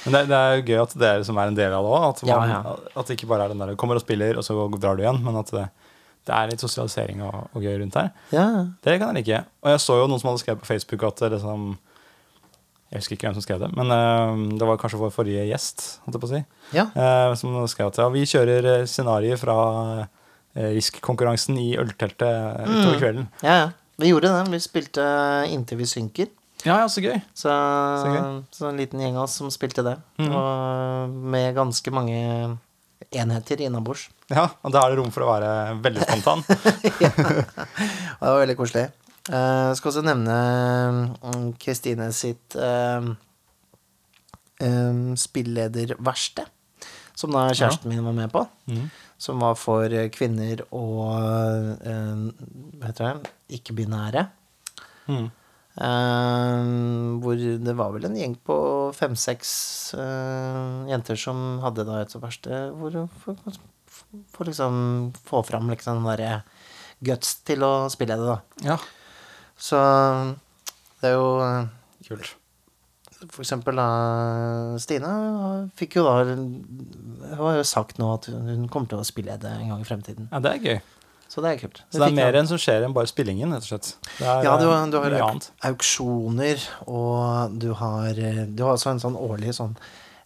Men 0.04 0.16
det, 0.16 0.22
det 0.28 0.36
er 0.36 0.56
jo 0.58 0.64
gøy 0.68 0.80
at 0.82 0.96
det 1.00 1.08
er 1.08 1.24
som 1.24 1.40
er 1.40 1.50
en 1.50 1.56
del 1.56 1.72
av 1.72 1.86
det 1.86 1.92
òg. 1.96 2.06
At, 2.10 2.24
Ja, 2.28 2.40
ja. 2.48 2.60
at 2.92 3.08
det 3.08 3.16
ikke 3.16 3.30
bare 3.32 3.46
er 3.48 3.54
den 3.54 3.62
der 3.62 3.72
du 3.72 3.80
kommer 3.80 3.96
og 3.96 4.04
spiller, 4.04 4.36
og 4.36 4.44
så 4.44 4.56
drar 4.76 4.98
du 4.98 5.04
igjen. 5.04 5.20
Men 5.24 5.40
at 5.40 5.52
det, 5.56 5.66
det 6.28 6.36
er 6.36 6.50
litt 6.52 6.64
sosialisering 6.64 7.22
og, 7.24 7.46
og 7.56 7.64
gøy 7.64 7.78
rundt 7.80 7.96
her. 7.96 8.12
Ja. 8.34 8.46
Det 8.84 8.98
kan 9.00 9.16
jeg 9.16 9.24
like. 9.24 9.44
Og 9.64 9.72
jeg 9.74 9.84
så 9.86 9.96
jo 10.00 10.10
noen 10.10 10.20
som 10.22 10.32
hadde 10.32 10.42
skrevet 10.44 10.64
på 10.64 10.68
Facebook 10.68 11.08
at 11.08 11.24
det 11.24 11.32
liksom 11.38 11.72
Jeg 12.90 13.00
husker 13.00 13.16
ikke 13.16 13.28
hvem 13.28 13.36
som 13.38 13.44
skrev 13.44 13.60
det, 13.62 13.68
men 13.78 13.92
uh, 13.94 14.56
det 14.58 14.66
var 14.66 14.78
kanskje 14.82 14.98
vår 14.98 15.12
forrige 15.14 15.44
gjest, 15.46 15.84
holdt 16.02 16.16
jeg 16.16 16.22
på 16.24 16.26
å 16.26 16.30
si, 16.32 16.40
ja. 16.74 16.88
uh, 16.90 17.36
som 17.38 17.54
skrev 17.70 17.92
at 17.92 18.00
ja, 18.02 18.08
vi 18.10 18.24
kjører 18.26 18.66
scenarioet 18.90 19.38
fra 19.38 19.54
Risk-konkurransen 20.54 21.58
i 21.60 21.68
ølteltet 21.78 22.64
utover 22.66 22.98
kvelden. 22.98 23.28
Ja, 23.44 23.54
ja. 23.64 23.68
Vi 24.00 24.08
gjorde 24.10 24.30
det. 24.32 24.50
Vi 24.54 24.58
spilte 24.64 25.04
Inntil 25.52 25.78
vi 25.78 25.86
synker. 25.86 26.30
Ja, 26.64 26.78
ja, 26.82 26.88
så 26.92 27.00
gøy. 27.04 27.16
Så, 27.36 27.48
gøy. 27.52 28.42
så 28.52 28.68
en 28.68 28.80
liten 28.80 29.00
gjeng 29.00 29.16
av 29.16 29.26
oss 29.28 29.36
som 29.40 29.48
spilte 29.52 29.84
det. 29.86 29.94
Mm. 30.20 30.30
Og 30.36 31.14
med 31.32 31.54
ganske 31.56 31.92
mange 31.94 32.18
enheter 33.16 33.62
innabords. 33.64 34.08
Ja, 34.28 34.48
og 34.62 34.72
da 34.74 34.82
er 34.84 34.92
det 34.92 34.98
rom 35.00 35.12
for 35.14 35.24
å 35.24 35.30
være 35.32 35.52
veldig 35.84 36.04
spontan. 36.04 36.42
ja. 37.04 37.10
det 37.16 38.20
var 38.20 38.40
veldig 38.42 38.56
koselig. 38.58 38.86
Eh, 39.30 39.64
Jeg 39.70 39.78
skal 39.80 39.92
også 39.92 40.04
nevne 40.06 40.36
mm, 41.24 41.46
Kristine 41.60 42.10
sitt 42.16 42.56
eh, 42.60 43.08
eh, 44.64 45.00
spillederverksted. 45.24 46.48
som 47.20 47.32
da 47.36 47.48
kjæresten 47.52 47.88
min 47.92 48.04
var 48.04 48.16
med 48.16 48.32
på. 48.32 48.46
Mhm. 48.70 48.90
Som 49.20 49.42
var 49.44 49.58
for 49.60 49.92
eh, 49.92 50.08
kvinner 50.12 50.62
og 50.72 51.10
eh, 51.84 52.22
hva 52.80 52.88
heter 52.88 53.20
det, 53.20 53.34
ikke-binære. 53.60 54.24
Mm. 55.10 55.28
Uh, 55.80 57.16
hvor 57.22 57.38
det 57.38 57.72
var 57.78 57.92
vel 57.94 58.08
en 58.08 58.16
gjeng 58.18 58.32
på 58.44 58.56
fem-seks 58.92 59.50
uh, 59.94 60.82
jenter 60.90 61.16
som 61.16 61.60
hadde 61.62 61.86
da 61.86 62.00
et 62.02 62.10
så 62.10 62.18
verste 62.20 62.58
Hvor 62.74 62.96
for, 63.22 63.38
for 64.34 64.50
liksom 64.50 64.74
få 65.28 65.44
fram 65.46 65.70
liksom 65.70 66.02
den 66.02 66.10
derre 66.10 66.32
guts 67.06 67.38
til 67.46 67.62
å 67.64 67.72
spille 67.92 68.18
det, 68.18 68.34
da. 68.34 68.66
Ja. 68.66 68.76
Så 69.56 69.78
det 71.00 71.12
er 71.12 71.16
jo 71.16 71.30
Kult. 72.10 72.34
For 73.28 73.42
eksempel 73.44 73.76
da 73.76 73.88
Stine 74.80 75.10
fikk 75.76 75.98
jo 75.98 76.06
da 76.06 76.14
Hun 76.24 77.34
har 77.36 77.58
jo 77.58 77.66
sagt 77.68 78.00
nå 78.00 78.08
at 78.14 78.30
hun 78.32 78.64
kommer 78.72 78.88
til 78.88 79.02
å 79.02 79.04
spille 79.06 79.36
det 79.40 79.50
en 79.58 79.74
gang 79.74 79.84
i 79.84 79.88
fremtiden. 79.88 80.30
Ja, 80.32 80.40
det 80.40 80.54
er 80.54 80.64
gøy. 80.64 80.80
Så 81.30 81.42
det 81.44 81.52
er 81.52 81.58
kult. 81.60 81.82
Så 81.92 82.00
det 82.02 82.08
er 82.08 82.16
mer 82.16 82.36
enn 82.40 82.48
som 82.50 82.58
skjer 82.58 82.82
enn 82.82 82.94
bare 82.94 83.06
spillingen, 83.06 83.52
rett 83.54 83.62
og 83.62 83.68
slett. 83.68 83.90
Ja, 84.18 84.56
du, 84.58 84.66
eh, 84.66 84.86
du 84.90 84.96
har 84.98 85.14
auk 85.28 85.44
auksjoner, 85.68 86.64
og 86.90 87.54
du 87.62 87.68
har 87.78 88.18
eh, 88.18 88.46
Du 88.50 88.64
har 88.66 88.74
altså 88.74 88.90
en 88.90 89.02
sånn 89.02 89.14
årlig 89.14 89.54
sånn 89.54 89.76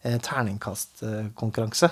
eh, 0.00 0.16
terningkastkonkurranse. 0.24 1.90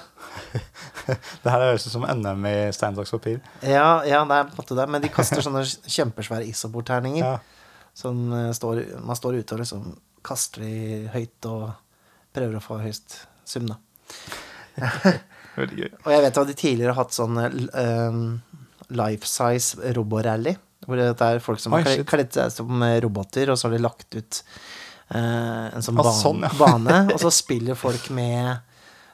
Det 1.44 1.52
her 1.52 1.66
høres 1.66 1.84
ut 1.84 1.92
som 1.92 2.06
NM 2.08 2.48
i 2.48 2.54
stein, 2.72 2.96
saks, 2.96 3.12
papir. 3.12 3.42
Ja, 3.60 4.00
ja, 4.08 4.22
det 4.24 4.38
er 4.38 4.48
på 4.48 4.56
en 4.56 4.62
måte 4.62 4.78
det, 4.80 4.88
men 4.94 5.04
de 5.04 5.12
kaster 5.12 5.44
sånne 5.44 5.66
kjempesvære 5.66 6.48
isoborterninger. 6.48 7.26
Ja. 7.26 7.82
Som 7.92 8.30
står, 8.56 8.86
man 9.04 9.18
står 9.18 9.42
og 9.42 9.58
liksom 9.60 9.90
kaster 10.26 10.62
de 10.64 11.08
høyt 11.14 11.48
og 11.50 11.70
prøver 12.34 12.56
å 12.58 12.64
få 12.64 12.78
høyest 12.82 13.20
sum, 13.48 13.66
da. 13.70 13.76
Veldig 15.58 15.78
gøy. 15.82 15.88
Og 16.06 16.10
jeg 16.14 16.24
vet 16.24 16.38
at 16.42 16.48
de 16.50 16.56
tidligere 16.56 16.94
har 16.94 17.02
hatt 17.04 17.16
sånn 17.16 17.36
um, 17.42 18.20
life 18.96 19.28
size 19.28 19.92
roborally. 19.96 20.54
Hvor 20.86 20.98
det 20.98 21.10
er 21.22 21.42
folk 21.44 21.60
som 21.62 21.74
Oi, 21.76 21.82
har 21.84 21.92
kle- 22.00 22.08
kledd 22.08 22.32
seg 22.34 22.54
som 22.56 22.80
eh, 22.82 22.96
roboter, 23.04 23.52
og 23.52 23.58
så 23.60 23.68
har 23.68 23.76
de 23.76 23.82
lagt 23.84 24.16
ut 24.18 24.40
uh, 25.14 25.68
en 25.76 25.84
sånn 25.84 26.00
Ah, 26.00 26.08
bane, 26.08 26.18
sånn, 26.22 26.42
ja. 26.48 26.52
bane. 26.58 26.96
Og 27.14 27.20
så 27.22 27.30
spiller 27.34 27.78
folk 27.78 28.08
med 28.16 28.56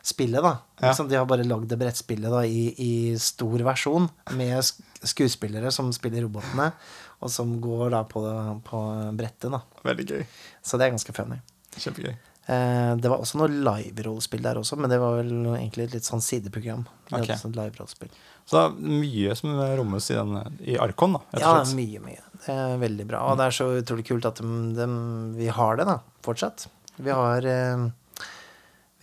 spillet, 0.09 0.41
da. 0.41 0.55
Ja. 0.79 0.87
Liksom, 0.93 1.11
de 1.11 1.19
har 1.19 1.27
bare 1.29 1.45
lagd 1.45 1.67
det 1.69 1.77
brettspillet 1.83 2.33
da, 2.33 2.41
i, 2.49 2.71
i 2.81 2.93
stor 3.21 3.61
versjon, 3.67 4.07
med 4.39 4.63
skuespillere 5.05 5.69
som 5.75 5.91
spiller 5.93 6.25
robotene, 6.25 6.71
og 7.19 7.33
som 7.35 7.57
går 7.63 7.91
da 7.97 8.05
på, 8.07 8.23
på 8.67 8.81
brettet, 9.19 9.51
da. 9.55 9.63
Veldig 9.87 10.09
gøy. 10.09 10.25
Så 10.63 10.79
det 10.79 10.87
er 10.87 10.95
ganske 10.95 11.15
funny. 11.17 11.41
Kjempegøy. 11.79 12.15
Eh, 12.49 12.93
det 12.97 13.11
var 13.13 13.21
også 13.21 13.43
noe 13.43 13.51
live-rollespill 13.53 14.41
der 14.45 14.57
også, 14.57 14.79
men 14.81 14.89
det 14.89 14.97
var 15.03 15.19
vel 15.19 15.33
egentlig 15.51 15.89
et 15.89 15.99
litt 15.99 16.07
sånn 16.09 16.23
sideprogram. 16.25 16.87
Okay. 17.11 17.37
sånn 17.37 17.53
live-rollespill. 17.57 18.09
Så 18.49 18.57
det 18.57 18.63
er 18.65 18.97
mye 19.03 19.35
som 19.37 19.53
rommes 19.77 20.09
i, 20.09 20.17
den, 20.17 20.59
i 20.65 20.79
Arkon, 20.81 21.19
da. 21.19 21.23
Ja, 21.37 21.53
slett. 21.59 21.75
mye, 21.77 22.01
mye. 22.01 22.25
Det 22.47 22.55
er 22.55 22.81
veldig 22.81 23.07
bra. 23.11 23.27
Og 23.29 23.37
det 23.37 23.51
er 23.51 23.57
så 23.59 23.69
utrolig 23.83 24.07
kult 24.09 24.29
at 24.31 24.41
de, 24.41 24.53
de, 24.79 24.89
vi 25.37 25.51
har 25.53 25.77
det, 25.77 25.85
da, 25.91 25.99
fortsatt. 26.25 26.65
Vi 26.97 27.13
har 27.15 27.45
eh, 27.47 27.85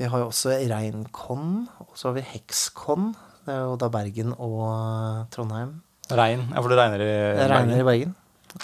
Vi 0.02 0.10
har 0.10 0.24
jo 0.24 0.32
også 0.32 0.58
Reinkon, 0.72 1.68
og 1.86 1.94
så 1.94 2.10
har 2.10 2.18
vi 2.18 2.26
Hekskon. 2.34 3.14
Det 3.46 3.54
er 3.54 3.62
jo 3.68 3.78
da 3.78 3.92
Bergen 3.94 4.34
og 4.34 5.30
Trondheim. 5.36 5.84
Regn. 6.12 6.46
Ja, 6.52 6.62
for 6.62 6.70
det 6.72 6.78
regner 6.78 7.02
i 7.02 7.12
Det 7.40 7.50
regner 7.50 7.82
i 7.82 7.88
Bergen. 7.88 8.16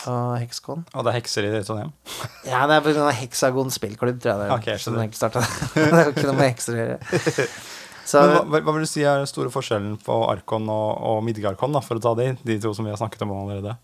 Og 0.08 0.38
Hekskon. 0.39 0.86
Og 0.95 1.04
det 1.04 1.12
er 1.12 1.17
hekser 1.19 1.45
i 1.47 1.63
Trondheim. 1.67 1.91
Ja, 2.51 2.63
det 2.69 2.77
er 2.80 2.99
av 3.04 3.12
Heksagon 3.17 3.71
spillklubb, 3.73 4.21
tror 4.23 4.32
jeg 4.32 4.39
det 4.39 4.47
er. 4.47 4.54
Okay, 4.56 4.75
jeg 4.77 4.84
som 4.86 4.97
egentlig 4.97 5.19
startet. 5.19 5.56
det 5.75 6.06
jo 6.06 6.13
ikke 6.13 6.27
noe 6.30 6.38
med 6.38 6.51
hekser 6.54 6.77
å 6.77 6.82
gjøre. 6.82 7.47
Så, 8.12 8.21
Men 8.25 8.47
hva, 8.49 8.60
hva- 8.65 8.73
vil 8.75 8.86
du 8.88 8.89
si 8.89 9.04
er 9.06 9.21
den 9.21 9.30
store 9.30 9.51
forskjellen 9.54 9.93
på 10.04 10.15
Arkon 10.32 10.65
og, 10.73 10.88
og 11.12 11.19
Midgarkon, 11.23 11.75
da, 11.75 11.84
for 11.86 11.99
å 11.99 12.04
ta 12.04 12.15
de, 12.17 12.32
de 12.43 12.58
to 12.63 12.71
som 12.75 12.88
vi 12.88 12.91
har 12.93 12.99
snakket 12.99 13.23
om 13.27 13.34
allerede? 13.36 13.77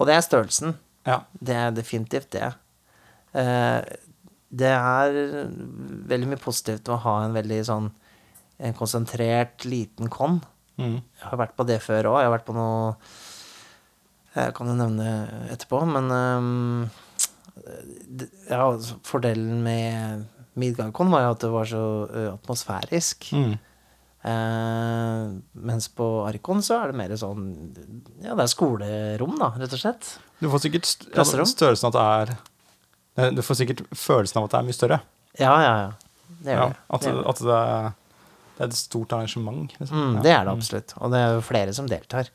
og 0.00 0.06
det 0.08 0.14
er 0.16 0.24
størrelsen. 0.24 0.72
Ja. 1.04 1.18
Det 1.36 1.56
er 1.56 1.74
definitivt 1.76 2.30
det. 2.32 2.46
Eh, 3.36 3.80
det 4.50 4.70
er 4.72 5.18
veldig 6.10 6.30
mye 6.30 6.40
positivt 6.40 6.88
å 6.90 6.96
ha 7.04 7.18
en 7.26 7.36
veldig 7.36 7.60
sånn 7.68 7.90
en 8.60 8.74
konsentrert, 8.76 9.66
liten 9.68 10.08
con. 10.12 10.40
Mm. 10.78 10.98
Jeg 11.00 11.26
har 11.30 11.40
vært 11.42 11.56
på 11.58 11.66
det 11.68 11.80
før 11.84 12.12
òg. 12.12 12.20
Jeg 12.22 12.28
har 12.30 12.36
vært 12.36 12.46
på 12.48 12.54
noe 12.56 12.94
Jeg 14.36 14.54
kan 14.54 14.70
jo 14.70 14.76
nevne 14.78 15.08
etterpå, 15.50 15.80
men 15.90 16.06
um, 16.14 16.90
ja, 18.48 18.60
altså, 18.62 19.00
fordelen 19.04 19.58
med 19.64 20.28
Midgardcon 20.60 21.10
var 21.12 21.24
jo 21.26 21.32
at 21.34 21.42
det 21.42 21.50
var 21.52 21.68
så 21.68 21.82
atmosfærisk. 22.36 23.30
Mm. 23.36 23.58
Uh, 24.20 25.40
mens 25.64 25.86
på 25.96 26.06
Arkon 26.28 26.60
så 26.60 26.76
er 26.82 26.90
det 26.90 26.98
mer 26.98 27.12
sånn 27.16 27.46
Ja, 28.20 28.34
det 28.36 28.44
er 28.44 28.50
skolerom, 28.52 29.38
da, 29.40 29.48
rett 29.56 29.72
og 29.72 29.80
slett. 29.80 30.10
Du 30.42 30.50
får 30.52 30.66
sikkert 30.66 30.88
st 30.90 31.08
ja, 31.16 31.24
størrelsen 31.24 31.88
at 31.88 31.96
det 31.96 32.02
er 32.04 32.32
eh, 32.34 33.30
Du 33.32 33.40
får 33.44 33.62
sikkert 33.62 33.80
følelsen 33.96 34.42
av 34.42 34.48
at 34.48 34.52
det 34.52 34.58
er 34.60 34.66
mye 34.68 34.76
større. 34.76 34.98
Ja, 35.40 35.54
ja, 35.64 35.72
ja. 35.86 36.36
Det 36.40 36.52
gjør 36.52 36.60
Ja, 36.60 36.68
det. 36.68 36.76
at, 36.84 37.00
det, 37.00 37.08
gjør 37.14 37.22
det. 37.22 37.32
at 37.32 37.40
det, 37.48 37.56
er, 37.56 37.88
det 38.60 38.66
er 38.66 38.74
et 38.74 38.76
stort 38.76 39.14
arrangement. 39.16 39.72
Liksom. 39.80 39.96
Mm, 39.96 40.16
det 40.20 40.34
er 40.34 40.42
det 40.44 40.52
absolutt. 40.52 40.92
Og 41.00 41.14
det 41.14 41.20
er 41.24 41.30
jo 41.32 41.44
flere 41.46 41.72
som 41.72 41.86
deltar. 41.88 42.28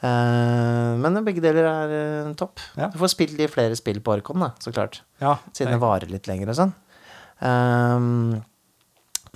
Uh, 0.00 0.96
men 0.96 1.18
begge 1.26 1.42
deler 1.44 1.66
er 1.68 1.90
uh, 1.92 2.30
topp. 2.40 2.62
Ja. 2.80 2.88
Du 2.88 2.96
får 3.02 3.12
spilt 3.12 3.34
litt 3.36 3.52
flere 3.52 3.76
spill 3.76 4.00
på 4.00 4.14
Orkon, 4.14 4.40
da, 4.40 4.54
så 4.64 4.72
klart. 4.72 5.02
Ja, 5.20 5.34
Siden 5.52 5.74
det 5.76 5.82
varer 5.82 6.08
litt 6.08 6.30
lenger 6.30 6.54
og 6.54 6.56
sånn. 6.62 6.72
Um, 7.44 8.38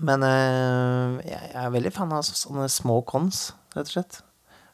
men 0.00 0.24
uh, 0.24 1.20
jeg 1.28 1.52
er 1.60 1.76
veldig 1.76 1.92
fan 1.92 2.16
av 2.16 2.24
sånne 2.24 2.70
små 2.72 3.02
cons, 3.04 3.50
rett 3.76 3.92
og 3.92 3.98
slett. 3.98 4.22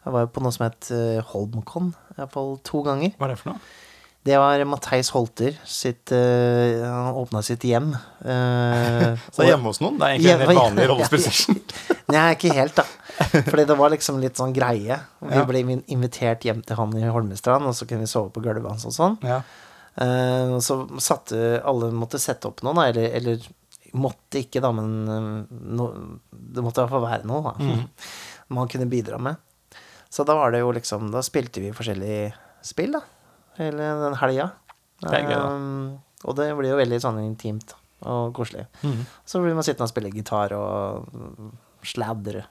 Jeg 0.04 0.14
var 0.14 0.28
jo 0.28 0.30
på 0.36 0.44
noe 0.44 0.54
som 0.54 0.68
het 0.68 0.86
Holmcon, 1.32 1.90
iallfall 2.14 2.54
to 2.64 2.84
ganger. 2.86 3.10
Hva 3.18 3.26
er 3.26 3.34
det 3.34 3.42
for 3.42 3.50
noe? 3.50 3.72
Det 4.22 4.36
var 4.36 4.60
Matheis 4.68 5.08
Holter 5.14 5.54
sitt 5.64 6.10
uh, 6.12 6.82
Han 6.84 7.14
åpna 7.22 7.40
sitt 7.42 7.62
hjem. 7.64 7.94
Uh, 8.20 9.14
Så 9.32 9.46
hjemme 9.46 9.70
hos 9.70 9.78
noen? 9.80 9.96
Det 9.96 10.04
er 10.06 10.16
egentlig 10.18 10.32
en 10.34 10.42
helt 10.44 10.58
vanlig 10.60 10.88
rollespillsession. 10.90 11.60
Nei, 12.12 12.26
ikke 12.36 12.52
helt, 12.52 12.76
da. 12.76 12.84
Fordi 13.46 13.64
det 13.70 13.76
var 13.80 13.92
liksom 13.94 14.18
litt 14.20 14.36
sånn 14.40 14.52
greie. 14.56 14.98
Vi 15.24 15.38
Ja. 15.38 15.44
ble 15.48 15.62
invitert 15.88 16.44
hjem 16.44 16.60
til 16.66 16.76
han 16.76 16.92
i 17.00 17.06
Holmestrand, 17.08 17.64
og 17.70 17.76
så 17.78 17.88
kunne 17.88 18.04
vi 18.04 18.10
sove 18.12 18.28
på 18.34 18.42
gulvet 18.44 18.68
hans 18.68 18.84
og 18.90 18.92
sånn. 18.96 19.16
Ja. 19.24 19.40
Uh, 20.00 20.56
og 20.58 20.60
så 20.64 20.76
satte 21.02 21.60
alle 21.66 21.88
måtte 21.96 22.20
sette 22.22 22.48
opp 22.48 22.60
noe, 22.66 22.76
da, 22.76 22.84
eller, 22.92 23.08
eller 23.18 23.48
måtte 23.98 24.38
ikke, 24.44 24.60
da, 24.62 24.70
men 24.76 25.46
no, 25.50 25.86
det 26.30 26.62
måtte 26.62 26.78
i 26.78 26.84
hvert 26.84 26.92
fall 26.92 27.06
være 27.08 27.26
noe 27.30 27.40
da, 27.48 27.54
Mm. 27.58 27.86
man 28.58 28.68
kunne 28.70 28.86
bidra 28.90 29.16
med. 29.22 29.40
Så 30.10 30.24
da 30.28 30.34
var 30.34 30.50
det 30.50 30.58
jo 30.64 30.72
liksom 30.74 31.08
Da 31.14 31.20
spilte 31.22 31.60
vi 31.62 31.72
forskjellige 31.74 32.32
spill, 32.66 32.96
da, 32.98 33.02
hele 33.60 33.90
den 34.04 34.16
helga. 34.20 34.50
Det 35.00 35.12
er 35.16 35.26
gøy, 35.28 35.34
da. 35.36 35.50
Eh, 35.56 36.24
og 36.28 36.36
det 36.36 36.50
blir 36.58 36.74
jo 36.74 36.80
veldig 36.80 37.00
sånn 37.00 37.20
intimt 37.24 37.76
og 38.08 38.32
koselig. 38.36 38.66
Mm. 38.84 39.04
Så 39.28 39.40
blir 39.42 39.56
man 39.56 39.64
sittende 39.66 39.88
og 39.88 39.92
spille 39.92 40.12
gitar 40.12 40.52
og 40.56 41.06
sladre 41.86 42.46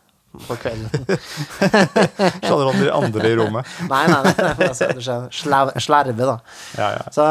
på 0.46 0.56
kvelden. 0.62 1.06
Sladre 2.46 2.68
om 2.70 2.78
de 2.78 2.92
andre 2.94 3.30
i 3.32 3.38
rommet? 3.38 3.70
nei, 3.92 4.04
nei, 4.12 4.20
nei, 4.28 4.34
nei 4.38 4.68
altså, 4.68 4.90
du 4.94 5.02
skjønner, 5.02 5.34
sla- 5.34 5.82
slarve, 5.82 6.28
da. 6.30 6.36
Ja, 6.78 6.90
ja. 6.98 7.08
Så 7.16 7.26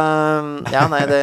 ja, 0.75 0.85
nei, 0.91 1.05
det, 1.11 1.21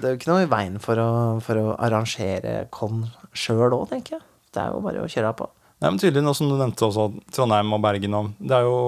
det 0.00 0.08
er 0.08 0.14
jo 0.14 0.20
ikke 0.20 0.32
noe 0.32 0.46
i 0.46 0.50
veien 0.50 0.80
for 0.82 1.00
å, 1.02 1.10
for 1.44 1.60
å 1.60 1.76
arrangere 1.84 2.62
con 2.72 3.04
sjøl 3.36 3.76
òg, 3.76 3.88
tenker 3.92 4.16
jeg. 4.18 4.24
Det 4.56 4.64
er 4.64 4.72
jo 4.72 4.80
bare 4.84 5.04
å 5.04 5.10
kjøre 5.12 5.34
på. 5.36 5.50
Nei, 5.78 5.92
men 5.92 6.00
tydelig, 6.00 6.24
nå 6.26 6.32
som 6.34 6.48
du 6.50 6.56
nevnte 6.58 6.88
også 6.88 7.10
Trondheim 7.30 7.76
og 7.76 7.82
Bergen 7.84 8.16
om, 8.18 8.32
Det 8.40 8.56
er 8.56 8.64
jo 8.66 8.78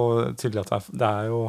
tydelig 0.41 0.65
at 0.65 0.73
det 0.73 0.79
er, 0.81 0.89
det 1.03 1.11
er 1.11 1.29
jo 1.31 1.43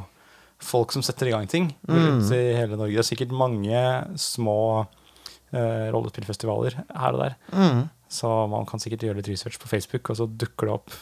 folk 0.62 0.94
som 0.94 1.04
setter 1.06 1.30
i 1.30 1.34
gang 1.34 1.48
ting 1.50 1.72
mm. 1.90 2.22
i 2.32 2.42
hele 2.58 2.78
Norge. 2.78 2.96
Det 2.96 3.04
er 3.04 3.10
sikkert 3.12 3.34
mange 3.36 3.82
små 4.22 4.58
uh, 4.86 5.86
rollespillfestivaler 5.94 6.78
her 6.86 7.18
og 7.18 7.24
der. 7.24 7.38
Mm. 7.54 7.86
Så 8.12 8.30
man 8.52 8.68
kan 8.68 8.82
sikkert 8.84 9.06
gjøre 9.08 9.22
litt 9.22 9.32
research 9.32 9.60
på 9.62 9.70
Facebook, 9.72 10.12
og 10.12 10.20
så 10.20 10.28
dukker 10.28 10.68
det 10.68 10.76
opp 10.76 10.98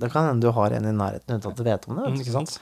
Det 0.00 0.10
kan 0.10 0.30
hende 0.30 0.42
du 0.42 0.50
har 0.56 0.74
en 0.74 0.88
i 0.88 0.94
nærheten 0.94 1.36
uten 1.36 1.52
at 1.52 1.58
du 1.58 1.66
vet 1.66 1.84
om 1.88 2.00
det. 2.00 2.08
Mm, 2.10 2.22
ikke 2.24 2.34
sant? 2.34 2.56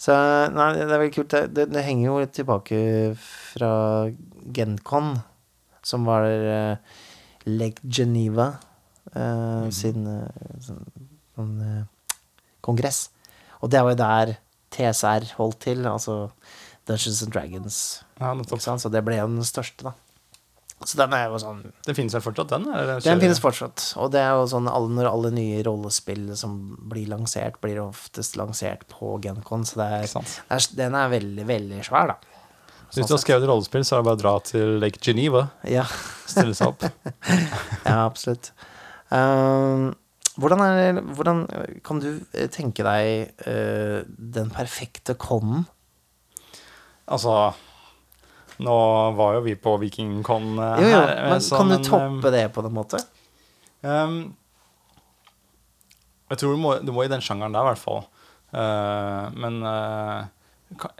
Så 0.00 0.16
nei, 0.52 0.66
det 0.76 0.84
er 0.84 0.90
veldig 0.94 1.14
kult. 1.14 1.32
Det, 1.32 1.40
det, 1.56 1.66
det 1.72 1.84
henger 1.84 2.06
jo 2.06 2.18
litt 2.20 2.34
tilbake 2.36 2.80
fra 3.20 3.70
Gencon, 4.56 5.14
som 5.84 6.04
var 6.08 6.28
uh, 6.28 6.98
Lake 7.48 7.80
Geneva 7.88 8.50
eh, 9.14 9.66
sin 9.72 10.04
uh, 10.04 10.28
sånn, 10.60 10.84
sånn, 11.36 11.54
kongress. 12.64 13.06
Og 13.60 13.72
det 13.72 13.80
var 13.84 13.94
jo 13.94 14.00
der 14.00 14.34
TSR 14.74 15.32
holdt 15.38 15.60
til, 15.66 15.82
altså 15.88 16.30
Dungeons 16.88 17.22
and 17.24 17.34
Dragons. 17.34 17.80
Ja, 18.20 18.32
nettopp. 18.34 18.62
Så 18.62 18.92
det 18.92 19.02
ble 19.06 19.18
den 19.20 19.42
største, 19.46 19.90
da. 19.90 19.96
Så 20.80 20.96
den 20.96 21.12
er 21.12 21.26
jo 21.28 21.36
sånn 21.36 21.58
Det 21.84 21.92
finnes 21.92 22.14
vel 22.16 22.22
fortsatt, 22.24 22.54
den? 22.54 22.62
Eller 22.72 23.02
Den 23.04 23.20
finnes 23.20 23.40
fortsatt. 23.42 23.82
Og 24.00 24.14
det 24.14 24.22
er 24.24 24.32
jo 24.38 24.46
sånn 24.48 24.68
alle, 24.70 24.88
når 24.96 25.10
alle 25.10 25.32
nye 25.36 25.60
rollespill 25.66 26.30
som 26.40 26.54
blir 26.88 27.10
lansert, 27.10 27.58
blir 27.60 27.82
oftest 27.82 28.38
lansert 28.40 28.86
på 28.88 29.18
Gencon, 29.24 29.66
så 29.68 29.82
det 29.82 29.88
er, 29.98 30.06
det 30.08 30.56
er, 30.56 30.68
den 30.80 30.96
er 30.96 31.12
veldig, 31.12 31.46
veldig 31.50 31.82
svær, 31.84 32.14
da. 32.14 32.38
Hvis 32.90 33.06
du 33.06 33.14
har 33.14 33.20
skrevet 33.22 33.46
rollespill, 33.46 33.84
så 33.86 33.98
er 33.98 34.00
det 34.00 34.08
bare 34.08 34.18
å 34.18 34.22
dra 34.24 34.32
til 34.42 34.80
Lake 34.82 34.98
Geneva. 35.04 35.44
Ja, 35.68 35.84
Stille 36.26 36.56
seg 36.58 36.72
opp. 36.72 36.88
ja 37.90 38.00
absolutt. 38.00 38.50
Ehm, 39.14 39.92
hvordan, 40.40 40.62
er, 40.64 41.00
hvordan 41.16 41.44
kan 41.86 42.00
du 42.02 42.08
eh, 42.32 42.48
tenke 42.52 42.84
deg 42.86 43.44
uh, 43.46 44.00
den 44.08 44.50
perfekte 44.54 45.16
conen? 45.20 45.66
Altså 47.10 47.52
Nå 48.60 48.76
var 49.16 49.38
jo 49.38 49.44
vi 49.46 49.54
på 49.56 49.72
Vikingcon 49.80 50.52
uh, 50.58 50.76
Jo, 50.82 50.90
jo, 50.90 50.98
her. 50.98 51.14
eh, 51.14 51.30
men 51.32 51.42
så, 51.44 51.56
kan 51.56 51.70
du 51.70 51.76
men, 51.78 51.86
toppe 51.86 52.32
det 52.34 52.44
på 52.54 52.64
en 52.66 52.76
måte? 52.76 53.00
Um, 53.80 54.18
jeg 56.30 56.42
tror 56.42 56.54
du 56.54 56.60
må, 56.62 56.74
du 56.84 56.92
må 56.94 57.06
i 57.06 57.10
den 57.10 57.24
sjangeren 57.24 57.56
der, 57.56 57.64
i 57.64 57.70
hvert 57.72 57.80
fall. 57.80 58.04
Uh, 58.52 59.30
men 59.34 59.56
eh, 59.66 60.76
kan, 60.78 60.92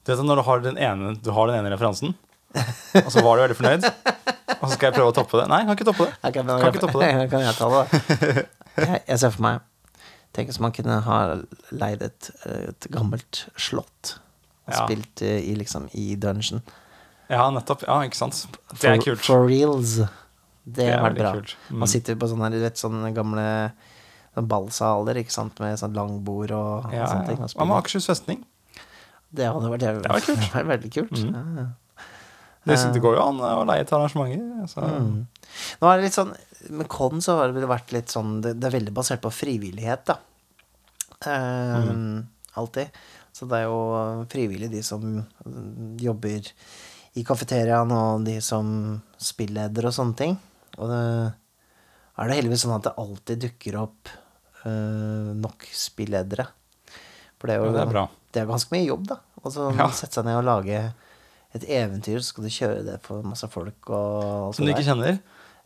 Du 0.00 0.12
vet 0.12 0.22
at 0.22 0.28
når 0.28 0.40
du 0.40 0.44
har 0.46 0.62
den 0.64 0.78
ene, 0.80 1.14
du 1.18 1.32
har 1.36 1.50
den 1.50 1.58
ene 1.58 1.74
referansen, 1.74 2.14
og 3.04 3.10
så 3.12 3.22
var 3.24 3.36
du 3.36 3.44
veldig 3.44 3.58
fornøyd, 3.58 3.84
og 4.60 4.68
så 4.68 4.74
skal 4.76 4.90
jeg 4.90 4.94
prøve 4.98 5.10
å 5.12 5.16
toppe 5.16 5.40
det. 5.40 5.46
Nei, 5.50 5.58
jeg 5.62 5.66
kan 5.70 5.76
ikke 5.78 5.88
toppe 5.90 6.06
det. 6.06 6.14
Jeg 6.22 6.34
kan, 6.36 6.46
Kan 6.46 6.70
ikke 6.74 6.84
toppe 6.86 7.00
det. 7.02 7.10
kan 7.32 7.44
jeg 7.46 7.54
ta 7.58 7.68
det? 7.72 8.46
Jeg, 8.80 9.02
jeg 9.08 9.18
ser 9.24 9.30
for 9.34 9.42
meg 9.48 9.60
Tenk 10.30 10.46
hvis 10.46 10.60
man 10.62 10.70
kunne 10.70 11.00
ha 11.02 11.16
leid 11.74 12.02
et, 12.06 12.28
et 12.46 12.86
gammelt 12.94 13.40
slott 13.58 14.12
og 14.68 14.76
Ja. 14.76 14.84
spilt 14.84 15.22
eh, 15.26 15.40
i, 15.50 15.56
liksom, 15.58 15.88
i 15.98 16.12
dungeon. 16.14 16.60
Ja, 17.26 17.48
nettopp. 17.50 17.82
Ja, 17.88 17.96
ikke 18.06 18.14
sant. 18.20 18.44
Det 18.70 18.76
For, 18.78 18.92
er 18.92 19.00
kult. 19.02 19.24
For 19.26 19.48
reals. 19.48 19.96
Det 20.62 20.86
Det 20.86 21.00
veldig 21.02 21.18
bra. 21.24 21.32
kult. 21.34 21.56
Mm. 21.70 21.80
Man 21.82 21.90
sitter 21.90 22.14
på 22.20 22.28
sånne, 22.30 22.52
du 22.54 22.60
vet, 22.62 22.78
sånne 22.78 23.10
gamle 23.16 23.46
sånn 24.36 24.46
ballsaler 24.46 25.18
ikke 25.18 25.34
sant? 25.34 25.58
med 25.58 25.74
sånn 25.82 25.98
langbord 25.98 26.54
og, 26.54 26.86
og 26.86 26.94
sånne 26.94 27.26
ting. 27.26 27.40
ja. 27.42 27.50
Hva 27.56 27.66
med. 27.66 27.76
Akershus 27.80 28.06
festning? 28.06 28.44
Det 29.34 29.50
hadde 29.50 29.72
vært, 29.74 29.82
Det 30.04 30.10
var 30.14 30.22
kult. 30.28 30.38
det 30.46 30.54
vært 30.54 30.70
veldig 30.76 30.92
kult. 30.94 31.18
Mm. 31.18 31.34
Ja, 31.34 31.42
ja. 31.64 31.66
Det, 32.64 32.76
det 32.92 33.00
går 33.00 33.16
jo 33.16 33.22
an 33.24 33.38
å 33.40 33.64
leie 33.64 33.84
til 33.88 33.96
arrangementer. 33.96 34.66
Så. 34.68 34.82
Mm. 34.84 35.26
Nå 35.80 35.88
er 35.88 35.96
det 35.96 36.04
litt 36.04 36.16
sånn 36.18 36.34
Med 36.76 36.88
Con 36.92 37.22
så 37.24 37.38
har 37.38 37.54
det 37.56 37.64
vært 37.66 37.94
litt 37.96 38.12
sånn 38.12 38.42
Det, 38.44 38.52
er 38.68 38.74
veldig 38.74 38.92
basert 38.94 39.22
på 39.24 39.30
frivillighet, 39.32 40.04
da. 40.12 40.18
Um, 41.24 41.88
Mm. 41.90 42.26
Alltid. 42.60 42.90
Så 43.32 43.46
det 43.48 43.60
er 43.60 43.68
jo 43.70 44.24
frivillig, 44.28 44.68
de 44.72 44.82
som 44.84 45.04
jobber 46.02 46.48
i 47.16 47.22
kafeteriaen, 47.24 47.92
og 47.94 48.24
de 48.26 48.36
som 48.44 49.00
spilleder 49.22 49.86
og 49.86 49.94
sånne 49.94 50.16
ting. 50.18 50.34
Og 50.78 50.90
det 50.90 51.00
er 52.20 52.28
det 52.28 52.36
heldigvis 52.40 52.64
sånn 52.66 52.74
at 52.76 52.88
det 52.88 52.96
alltid 53.00 53.44
dukker 53.46 53.78
opp 53.80 54.10
uh, 54.66 55.30
nok 55.38 55.64
spilledere. 55.72 56.48
For 57.38 57.48
det 57.48 57.54
er 57.56 57.62
jo 57.62 57.70
Ja, 57.70 57.72
det 57.72 57.86
er 58.02 58.08
det 58.34 58.42
er 58.42 58.50
ganske 58.50 58.74
mye 58.74 58.86
jobb, 58.86 59.06
da. 59.10 59.16
Og 59.42 59.52
så 59.54 59.70
Ja. 59.78 59.88
sette 59.88 60.18
seg 60.20 60.26
ned 60.26 60.36
og 60.42 60.44
lage 60.44 60.82
et 61.56 61.66
eventyr, 61.66 62.20
så 62.20 62.30
skal 62.30 62.46
du 62.46 62.54
kjøre 62.54 62.82
det 62.86 62.96
for 63.02 63.26
masse 63.26 63.48
folk 63.50 63.90
og 63.90 64.50
og 64.50 64.54
Som 64.54 64.66
du 64.66 64.72
ikke 64.72 64.86
kjenner. 64.86 65.18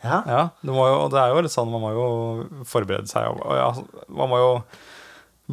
Ja. 0.04 0.18
Ja, 0.28 0.42
det, 0.60 0.72
jo, 0.72 1.04
det 1.12 1.20
er 1.20 1.32
jo 1.32 1.44
litt 1.44 1.52
sånn, 1.54 1.70
man 1.72 1.80
må 1.80 1.90
jo 1.96 2.06
forberede 2.68 3.08
seg. 3.08 3.30
Og, 3.30 3.40
og 3.40 3.56
ja, 3.56 4.08
man 4.12 4.30
må 4.32 4.40
jo 4.40 4.50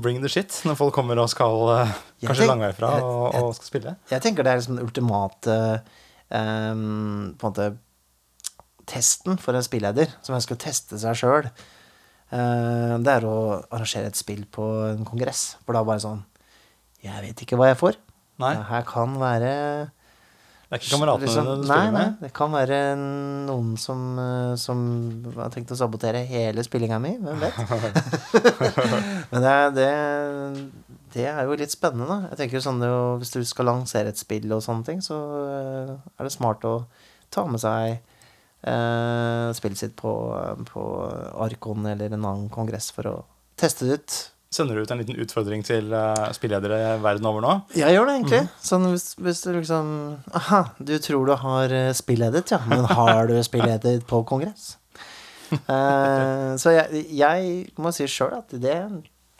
bring 0.01 0.19
the 0.23 0.31
shit 0.31 0.55
når 0.67 0.77
folk 0.79 0.95
kommer 0.95 1.19
og 1.19 1.29
skal 1.31 1.65
eh, 1.73 1.93
kanskje 2.23 2.47
langveisfra 2.47 2.91
og, 3.03 3.37
og 3.39 3.53
skal 3.57 3.69
spille. 3.69 3.95
Jeg 4.11 4.23
tenker 4.23 4.47
det 4.47 4.53
er 4.53 4.59
liksom 4.61 4.77
den 4.79 4.87
ultimate 4.87 5.55
um, 6.31 7.31
på 7.35 7.47
en 7.47 7.49
måte 7.49 7.69
testen 8.91 9.39
for 9.39 9.55
en 9.55 9.63
spilleder 9.63 10.11
som 10.23 10.35
ønsker 10.35 10.57
å 10.57 10.63
teste 10.63 10.99
seg 10.99 11.15
sjøl. 11.19 11.47
det 12.31 13.11
er 13.13 13.27
å 13.27 13.35
arrangere 13.69 14.09
et 14.09 14.19
spill 14.19 14.43
på 14.51 14.65
en 14.89 15.05
kongress. 15.07 15.57
For 15.63 15.75
da 15.75 15.83
bare 15.87 16.03
sånn 16.03 16.23
Jeg 17.03 17.23
vet 17.23 17.43
ikke 17.43 17.59
hva 17.59 17.71
jeg 17.71 17.79
får. 17.79 17.99
Nei, 18.41 18.55
Det 18.57 18.67
her 18.71 18.83
kan 18.89 19.15
være 19.21 19.51
det 20.71 20.77
er 20.77 20.83
ikke 20.85 20.91
kameratene 20.95 21.25
liksom- 21.27 21.47
du 21.49 21.63
spiller 21.65 21.75
nei, 21.75 21.91
med. 21.91 22.13
det 22.21 22.29
kan 22.33 22.51
være 22.55 22.77
noen 22.95 23.73
som, 23.77 24.03
eh, 24.23 24.55
som 24.55 24.77
har 25.35 25.49
tenkt 25.51 25.73
å 25.75 25.75
sabotere 25.75 26.21
hele 26.29 26.63
spillinga 26.63 26.99
mi. 27.03 27.17
Hvem 27.19 27.41
vet? 27.41 27.57
Men 29.33 29.43
det, 29.43 29.55
det, 29.75 29.89
det 31.11 31.25
er 31.27 31.43
jo 31.43 31.57
litt 31.59 31.75
spennende. 31.75 32.21
Jeg 32.31 32.39
tenker 32.45 32.63
sånn 32.63 32.79
jo, 32.87 33.17
Hvis 33.19 33.33
du 33.35 33.43
skal 33.43 33.67
lansere 33.67 34.13
et 34.13 34.21
spill 34.21 34.47
og 34.55 34.63
sånne 34.63 34.87
ting, 34.87 35.03
så 35.03 35.19
eh, 35.43 35.91
er 36.15 36.23
det 36.23 36.31
smart 36.31 36.63
å 36.63 36.85
ta 37.35 37.43
med 37.51 37.59
seg 37.59 37.97
eh, 38.63 39.51
spillet 39.59 39.77
sitt 39.83 39.95
på, 39.99 40.13
på 40.71 40.85
Arkon 41.35 41.83
eller 41.91 42.15
en 42.15 42.23
annen 42.31 42.47
kongress 42.53 42.93
for 42.95 43.11
å 43.11 43.15
teste 43.59 43.91
det 43.91 43.99
ut. 43.99 44.19
Sender 44.51 44.75
du 44.75 44.83
ut 44.83 44.91
en 44.91 44.99
liten 44.99 45.15
utfordring 45.23 45.61
til 45.63 45.93
uh, 45.95 46.27
spilledere 46.35 46.97
verden 46.99 47.27
over 47.29 47.39
nå? 47.39 47.51
Jeg 47.71 47.95
gjør 47.95 48.09
det 48.09 48.15
egentlig. 48.17 48.39
Mm. 48.43 48.49
Sånn 48.67 48.87
hvis, 48.89 49.05
hvis 49.23 49.43
du 49.45 49.53
liksom 49.55 49.91
Aha, 50.35 50.59
du 50.75 50.91
tror 50.99 51.29
du 51.29 51.31
har 51.39 51.71
eh, 51.71 51.93
spilledet, 51.95 52.51
ja. 52.51 52.59
Men 52.67 52.83
har 52.89 53.31
du 53.31 53.37
spilledet 53.47 54.01
på 54.09 54.19
kongress? 54.27 54.73
Uh, 55.53 56.51
så 56.61 56.73
jeg, 56.75 57.05
jeg 57.15 57.53
må 57.79 57.93
si 57.95 58.09
sjøl 58.11 58.35
at 58.41 58.51
det, 58.51 58.75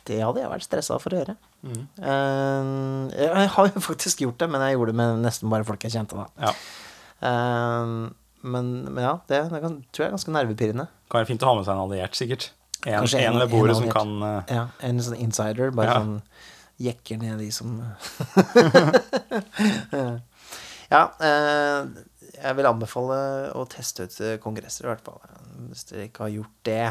det 0.08 0.22
hadde 0.24 0.46
jeg 0.46 0.54
vært 0.54 0.68
stressa 0.70 1.02
for 1.04 1.12
å 1.12 1.20
gjøre. 1.20 1.36
Mm. 1.68 1.84
Uh, 2.00 3.12
jeg 3.12 3.52
har 3.58 3.70
jo 3.74 3.84
faktisk 3.84 4.24
gjort 4.24 4.40
det, 4.40 4.48
men 4.56 4.64
jeg 4.64 4.80
gjorde 4.80 4.96
det 4.96 5.00
med 5.02 5.22
nesten 5.28 5.52
bare 5.52 5.68
folk 5.68 5.84
jeg 5.90 5.98
kjente, 5.98 6.24
da. 6.24 6.48
Ja. 6.48 6.56
Uh, 7.20 8.08
men, 8.48 8.72
men 8.88 9.04
ja, 9.04 9.18
det, 9.28 9.44
det 9.52 9.60
kan, 9.68 9.78
tror 9.92 10.08
jeg 10.08 10.14
er 10.14 10.16
ganske 10.16 10.40
nervepirrende. 10.40 10.88
Kan 11.12 11.20
være 11.20 11.34
fint 11.36 11.44
å 11.44 11.52
ha 11.52 11.60
med 11.60 11.68
seg 11.68 11.76
en 11.76 11.84
alliert, 11.84 12.16
sikkert. 12.16 12.54
En, 12.86 13.00
Kanskje 13.04 13.20
en 13.22 13.34
en- 13.34 13.40
ved 13.44 13.50
bordet 13.52 13.76
en 13.76 13.82
som 13.84 13.92
kan 13.94 14.24
uh, 14.24 14.42
Ja, 14.50 14.64
En 14.82 14.98
sånn 15.00 15.20
insider, 15.22 15.70
bare 15.72 15.88
Ja. 15.88 16.00
sånn 16.02 16.22
jekker 16.82 17.18
ned 17.22 17.38
de 17.40 17.52
som 17.54 17.76
Ja, 20.92 21.06
eh, 21.24 21.86
jeg 22.42 22.58
vil 22.58 22.68
anbefale 22.68 23.18
å 23.56 23.64
teste 23.70 24.08
ut 24.08 24.16
eh, 24.26 24.34
kongresser, 24.44 24.88
i 24.88 24.92
hvert 24.92 25.06
fall. 25.06 25.22
Hvis 25.70 25.86
dere 25.92 26.08
ikke 26.10 26.26
har 26.26 26.34
gjort 26.34 26.58
det. 26.68 26.82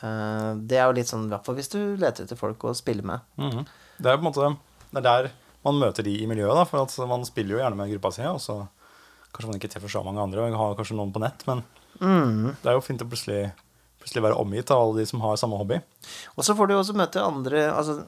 Eh, 0.00 0.50
det 0.70 0.78
er 0.80 0.86
jo 0.88 0.94
litt 0.96 1.10
sånn, 1.10 1.26
i 1.28 1.32
hvert 1.34 1.44
fall 1.44 1.58
hvis 1.58 1.68
du 1.74 1.80
leter 2.00 2.24
etter 2.24 2.38
folk 2.40 2.64
å 2.70 2.76
spille 2.78 3.04
med. 3.04 3.26
mhm. 3.40 3.66
Det 4.00 4.08
er 4.08 4.16
på 4.16 4.24
en 4.24 4.30
måte 4.30 4.46
Det 4.94 5.02
er 5.02 5.04
der 5.04 5.26
man 5.62 5.76
møter 5.76 6.02
de 6.06 6.14
i 6.22 6.26
miljøet, 6.30 6.56
da. 6.56 6.64
For 6.64 6.80
at 6.86 6.94
man 7.10 7.26
spiller 7.28 7.58
jo 7.58 7.60
gjerne 7.60 7.76
med 7.76 7.90
gruppa 7.92 8.14
si, 8.16 8.22
og 8.24 8.40
så 8.40 8.62
kanskje 9.34 9.50
man 9.50 9.58
ikke 9.60 9.68
treffer 9.74 9.92
så 9.92 10.00
mange 10.06 10.22
andre, 10.24 10.46
og 10.46 10.56
har 10.56 10.78
kanskje 10.78 10.96
noen 10.96 11.12
på 11.12 11.20
nett, 11.20 11.44
men 11.50 11.60
Mm. 12.00 12.54
det 12.62 12.70
er 12.70 12.78
jo 12.78 12.80
fint 12.80 13.02
å 13.02 13.06
plutselig, 13.10 13.50
plutselig 14.00 14.24
være 14.24 14.40
omgitt 14.40 14.72
av 14.72 14.82
alle 14.82 15.00
de 15.00 15.06
som 15.10 15.22
har 15.24 15.38
samme 15.40 15.60
hobby. 15.60 15.78
Og 16.36 16.44
så 16.46 16.56
får 16.56 16.68
du 16.68 16.74
jo 16.74 16.82
også 16.82 16.96
møte 16.98 17.22
andre 17.24 17.68
Altså, 17.70 18.00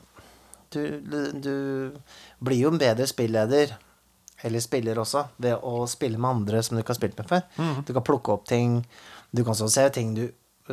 du, 0.73 0.83
du 1.37 1.57
blir 2.41 2.63
jo 2.65 2.73
en 2.73 2.81
bedre 2.81 3.07
spilleder, 3.09 3.75
eller 4.43 4.65
spiller 4.65 4.99
også, 4.99 5.27
ved 5.37 5.61
å 5.61 5.85
spille 5.91 6.19
med 6.19 6.31
andre 6.39 6.63
som 6.65 6.77
du 6.77 6.83
ikke 6.83 6.95
har 6.95 7.01
spilt 7.03 7.19
med 7.21 7.29
før. 7.29 7.43
Du 7.85 7.93
kan 7.93 8.07
plukke 8.07 8.33
opp 8.33 8.47
ting. 8.49 8.81
Du 9.33 9.45
kan 9.45 9.53
også 9.53 9.69
se 9.73 9.85
ting 9.95 10.17
du 10.17 10.25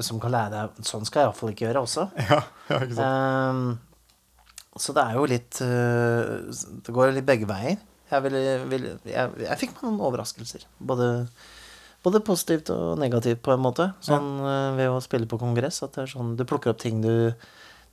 som 0.06 0.20
kan 0.22 0.32
lære 0.32 0.52
deg 0.54 0.88
Sånn 0.88 1.06
skal 1.08 1.24
jeg 1.24 1.30
iallfall 1.30 1.54
ikke 1.54 1.68
gjøre 1.68 1.84
også. 1.86 2.10
Ja, 2.30 2.42
ja 2.70 2.82
ikke 2.86 2.98
sant? 2.98 3.60
Um, 3.60 4.80
så 4.80 4.94
det 4.96 5.04
er 5.04 5.18
jo 5.18 5.28
litt 5.28 5.60
eh, 5.66 6.60
Det 6.86 6.94
går 6.96 7.16
litt 7.16 7.28
begge 7.28 7.48
veier. 7.50 7.80
Jeg, 8.10 8.24
vil, 8.26 8.38
vil, 8.72 8.86
jeg, 9.06 9.34
jeg 9.44 9.60
fikk 9.62 9.74
meg 9.76 9.86
noen 9.86 10.04
overraskelser. 10.08 10.64
Både, 10.80 11.10
både 12.06 12.22
positivt 12.26 12.72
og 12.74 13.00
negativt, 13.02 13.42
på 13.46 13.54
en 13.54 13.64
måte. 13.64 13.90
Sånn 14.06 14.30
eh, 14.44 14.78
ved 14.80 14.92
å 14.94 15.02
spille 15.04 15.30
på 15.30 15.40
kongress. 15.42 15.82
At 15.86 15.98
det 15.98 16.06
er 16.06 16.14
sånn 16.14 16.36
Du 16.40 16.46
plukker 16.48 16.74
opp 16.74 16.80
ting 16.82 17.02
du 17.04 17.34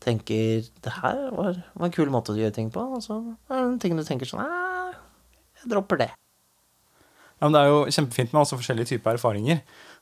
tenker 0.05 0.67
Det 0.85 0.93
her 0.99 1.31
var, 1.35 1.57
var 1.75 1.89
en 1.89 1.95
kul 1.95 2.13
måte 2.13 2.35
å 2.35 2.39
gjøre 2.39 2.55
ting 2.59 2.71
på. 2.75 2.85
Og 2.99 3.03
så 3.05 3.19
er 3.51 3.67
det 3.67 3.83
ting 3.83 3.99
du 3.99 4.05
tenker 4.07 4.29
sånn 4.29 4.45
Jeg 4.45 5.73
dropper 5.73 6.05
det. 6.05 6.13
Ja, 7.37 7.45
men 7.45 7.53
det 7.53 7.63
er 7.63 7.69
jo 7.69 7.81
kjempefint 7.93 8.33
med 8.33 8.41
også 8.41 8.57
forskjellige 8.57 8.95
typer 8.95 9.19
erfaringer, 9.19 9.59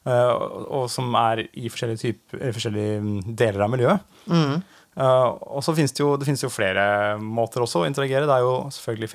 eh, 0.07 0.29
og, 0.31 0.69
og 0.79 0.85
som 0.93 1.09
er 1.19 1.43
i 1.51 1.67
forskjellige, 1.67 1.99
typer, 2.05 2.45
forskjellige 2.55 3.01
mm, 3.03 3.17
deler 3.35 3.64
av 3.67 3.73
miljøet. 3.73 4.12
Mm. 4.31 4.61
Uh, 4.95 5.35
og 5.57 5.64
så 5.67 5.75
finnes 5.75 5.90
det 5.90 6.05
jo, 6.05 6.12
det 6.14 6.29
finnes 6.29 6.45
jo 6.45 6.53
flere 6.53 6.85
måter 7.19 7.64
også 7.64 7.83
å 7.83 7.88
interagere. 7.88 8.29
Det 8.31 8.37
er 8.37 8.45
jo 8.47 8.55
selvfølgelig 8.77 9.11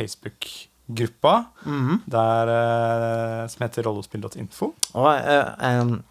Facebook-gruppa, 0.89 1.45
-hmm. 1.65 1.97
der, 2.05 2.47
eh, 3.43 3.47
som 3.47 3.63
heter 3.63 3.83
rollespill.info. 3.83 4.73
Og 4.93 5.15
eh, 5.15 5.79
em, 5.79 6.03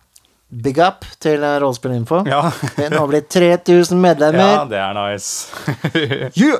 big 0.48 0.78
up 0.78 1.04
til 1.20 1.42
eh, 1.42 1.60
Rollespillinfo. 1.60 2.24
Ja. 2.26 2.50
Det 2.76 2.86
er 2.86 2.90
nå 2.90 3.06
blitt 3.06 3.28
3000 3.28 4.00
medlemmer. 4.00 4.38
ja, 4.38 4.64
det 4.64 4.78
er 4.78 5.12
nice. 5.12 5.48
Yeah! 6.42 6.58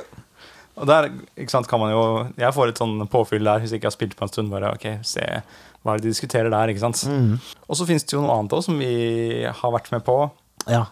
og 0.75 0.87
der 0.87 1.09
sant, 1.47 1.67
kan 1.67 1.79
man 1.79 1.91
jo 1.91 2.27
Jeg 2.37 2.53
får 2.53 2.69
et 2.69 2.77
sånn 2.77 3.07
påfyll 3.11 3.43
der 3.43 3.59
hvis 3.59 3.71
jeg 3.71 3.81
ikke 3.81 3.89
har 3.89 3.95
spilt 3.97 4.15
på 4.15 4.23
en 4.23 4.29
stund. 4.31 4.49
Bare 4.49 4.73
ok, 4.73 4.99
se 5.03 5.41
hva 5.83 5.93
er 5.93 5.99
det 5.99 6.03
de 6.03 6.13
diskuterer 6.13 6.49
der, 6.49 6.67
ikke 6.71 6.79
sant. 6.79 7.03
Mm. 7.07 7.39
Og 7.67 7.75
så 7.75 7.85
finnes 7.87 8.03
det 8.03 8.13
jo 8.13 8.21
noe 8.21 8.35
annet 8.35 8.53
også 8.53 8.71
som 8.71 8.79
vi 8.79 9.43
har 9.43 9.71
vært 9.71 9.91
med 9.91 10.03
på. 10.03 10.29
Ja. 10.67 10.85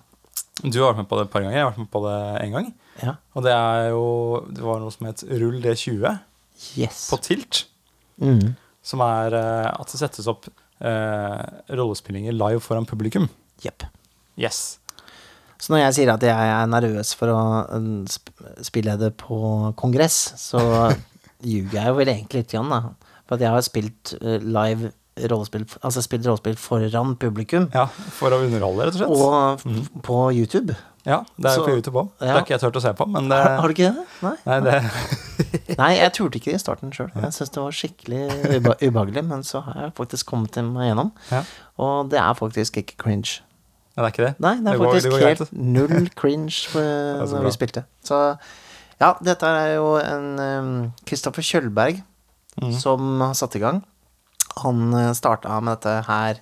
Du 0.63 0.79
har 0.81 0.91
vært 0.91 1.03
med 1.03 1.07
på 1.07 1.17
det 1.19 1.27
et 1.27 1.31
par 1.31 1.43
ganger, 1.43 1.57
jeg 1.57 1.63
har 1.63 1.71
vært 1.71 1.83
med 1.83 1.91
på 1.91 2.03
det 2.03 2.19
én 2.43 2.53
gang. 2.55 2.73
ja. 3.03 3.15
Og 3.35 3.43
det 3.43 3.51
er 3.53 3.89
jo 3.89 4.05
Det 4.49 4.63
var 4.63 4.79
noe 4.79 4.91
som 4.91 5.05
het 5.07 5.23
Rull 5.29 5.61
D20 5.61 6.17
Yes. 6.77 7.07
på 7.11 7.19
Tilt. 7.23 7.65
Mm. 8.21 8.55
Som 8.85 9.03
er 9.05 9.35
eh, 9.37 9.69
at 9.69 9.91
det 9.91 9.99
settes 10.01 10.27
opp 10.31 10.47
eh, 10.47 11.45
rollespillinger 11.69 12.35
live 12.35 12.63
foran 12.63 12.87
publikum. 12.89 13.27
Jepp. 13.63 13.85
Yes. 14.39 14.79
Så 15.57 15.73
når 15.73 15.87
jeg 15.87 15.97
sier 15.97 16.13
at 16.13 16.23
jeg 16.25 16.51
er 16.53 16.69
nervøs 16.69 17.15
for 17.17 17.33
å 17.33 17.39
sp- 18.05 18.45
spille 18.65 18.93
det 19.01 19.15
på 19.17 19.39
kongress, 19.79 20.19
så 20.37 20.61
ljuger 21.49 21.79
jeg 21.79 21.91
jo 21.91 21.97
vel 21.97 22.13
egentlig 22.13 22.43
litt, 22.43 22.53
grann, 22.53 22.71
da. 22.73 23.13
For 23.27 23.37
at 23.37 23.43
jeg 23.43 23.53
har 23.55 23.65
spilt 23.65 24.15
eh, 24.21 24.39
live 24.45 24.93
rollespill 25.17 25.63
Altså 25.81 26.03
spilt 26.05 26.27
rollespill 26.27 26.57
foran 26.61 27.15
publikum. 27.19 27.65
Ja, 27.73 27.87
For 27.89 28.33
å 28.35 28.43
underholde, 28.45 28.85
rett 28.85 28.99
og 28.99 29.01
slett. 29.01 29.17
Og 29.17 29.65
mm. 29.65 30.03
på 30.05 30.19
YouTube. 30.37 30.77
Ja, 31.07 31.21
Det 31.39 31.49
er 31.49 31.57
jo 31.57 31.65
på 31.65 31.75
YouTube 31.77 32.01
òg. 32.03 32.09
Det 32.19 32.29
har 32.29 32.43
ikke 32.43 32.53
jeg 32.53 32.63
turt 32.65 32.77
å 32.77 32.83
se 32.83 32.93
på, 32.99 33.07
men 33.09 33.27
det, 33.31 33.39
Har, 33.41 33.57
har 33.63 33.71
du 33.71 33.75
ikke 33.77 33.91
det? 33.95 34.05
Nei. 34.21 34.35
nei, 34.45 34.59
det 34.67 35.56
Nei, 35.77 35.91
jeg 35.99 36.13
turte 36.17 36.39
ikke 36.39 36.51
det 36.51 36.59
i 36.59 36.61
starten 36.61 36.93
sjøl. 36.95 37.11
Jeg 37.13 37.33
syntes 37.35 37.53
det 37.53 37.63
var 37.63 37.75
skikkelig 37.79 38.21
uba 38.57 38.75
ubehagelig, 38.81 39.23
men 39.29 39.43
så 39.45 39.61
har 39.65 39.81
jeg 39.85 39.95
faktisk 39.99 40.31
kommet 40.31 40.57
meg 40.65 40.89
gjennom. 40.89 41.11
Ja. 41.31 41.43
Og 41.83 42.09
det 42.11 42.21
er 42.21 42.37
faktisk 42.37 42.79
ikke 42.81 42.97
cringe. 43.03 43.43
Ja, 43.95 44.03
det 44.03 44.07
er 44.07 44.13
ikke 44.13 44.25
det? 44.27 44.33
Nei, 44.43 44.55
det 44.61 44.73
er 44.73 44.77
går- 44.77 44.91
faktisk 44.93 45.11
det 45.13 45.27
helt 45.27 45.53
null 45.53 46.09
cringe 46.17 46.81
er 46.81 47.25
når 47.33 47.47
vi 47.49 47.53
spilte. 47.55 47.85
Så 48.05 48.21
ja, 48.97 49.13
dette 49.21 49.45
er 49.45 49.75
jo 49.77 49.95
en 50.01 50.93
Kristoffer 51.05 51.45
Kjølberg 51.45 52.01
mm. 52.61 52.73
som 52.81 53.21
har 53.21 53.37
satt 53.37 53.57
i 53.57 53.61
gang. 53.61 53.83
Han 54.63 54.93
uh, 54.93 55.13
starta 55.17 55.59
med 55.61 55.77
dette 55.77 55.95
her 56.07 56.39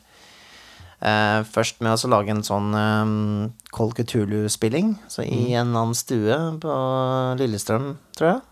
uh, 1.04 1.44
først 1.48 1.82
med 1.84 1.96
å 1.96 2.00
så 2.00 2.12
lage 2.12 2.34
en 2.34 2.44
sånn 2.46 2.76
um, 2.76 3.54
Call 3.76 3.94
Cthulhu-spilling. 3.98 4.96
Så 5.12 5.26
i 5.26 5.52
mm. 5.52 5.56
en 5.62 5.74
annen 5.74 5.98
stue 5.98 6.40
på 6.64 6.76
Lillestrøm, 7.40 7.96
tror 8.18 8.32
jeg. 8.34 8.44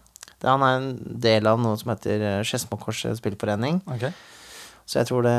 Det, 0.43 0.51
han 0.51 0.63
er 0.67 0.77
en 0.77 1.19
del 1.23 1.47
av 1.47 1.61
noe 1.63 1.79
som 1.79 1.93
heter 1.93 2.19
uh, 2.19 2.43
Skedsmokorset 2.43 3.15
spillforening. 3.21 3.79
Okay. 3.95 4.11
Så 4.83 4.99
jeg 4.99 5.07
tror 5.07 5.23
det, 5.23 5.37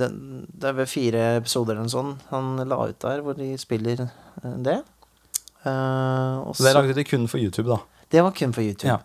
det, 0.00 0.08
det 0.50 0.66
er 0.66 0.74
ved 0.80 0.90
fire 0.90 1.20
episoder 1.38 1.76
eller 1.76 1.86
noe 1.86 1.92
sånt 1.92 2.24
han 2.32 2.56
la 2.66 2.80
ut 2.90 2.98
der, 3.04 3.22
hvor 3.22 3.36
de 3.38 3.52
spiller 3.62 4.02
eh, 4.02 4.56
det. 4.66 4.80
Uh, 5.62 6.50
Så 6.50 6.66
det 6.66 6.74
lagde 6.74 6.96
de 6.98 7.04
kun 7.06 7.28
for 7.30 7.38
YouTube, 7.38 7.70
da. 7.70 7.78
det 8.10 8.24
var 8.26 8.34
kun 8.34 8.54
for 8.56 8.66
YouTube. 8.66 8.90
Ja. 8.90 8.98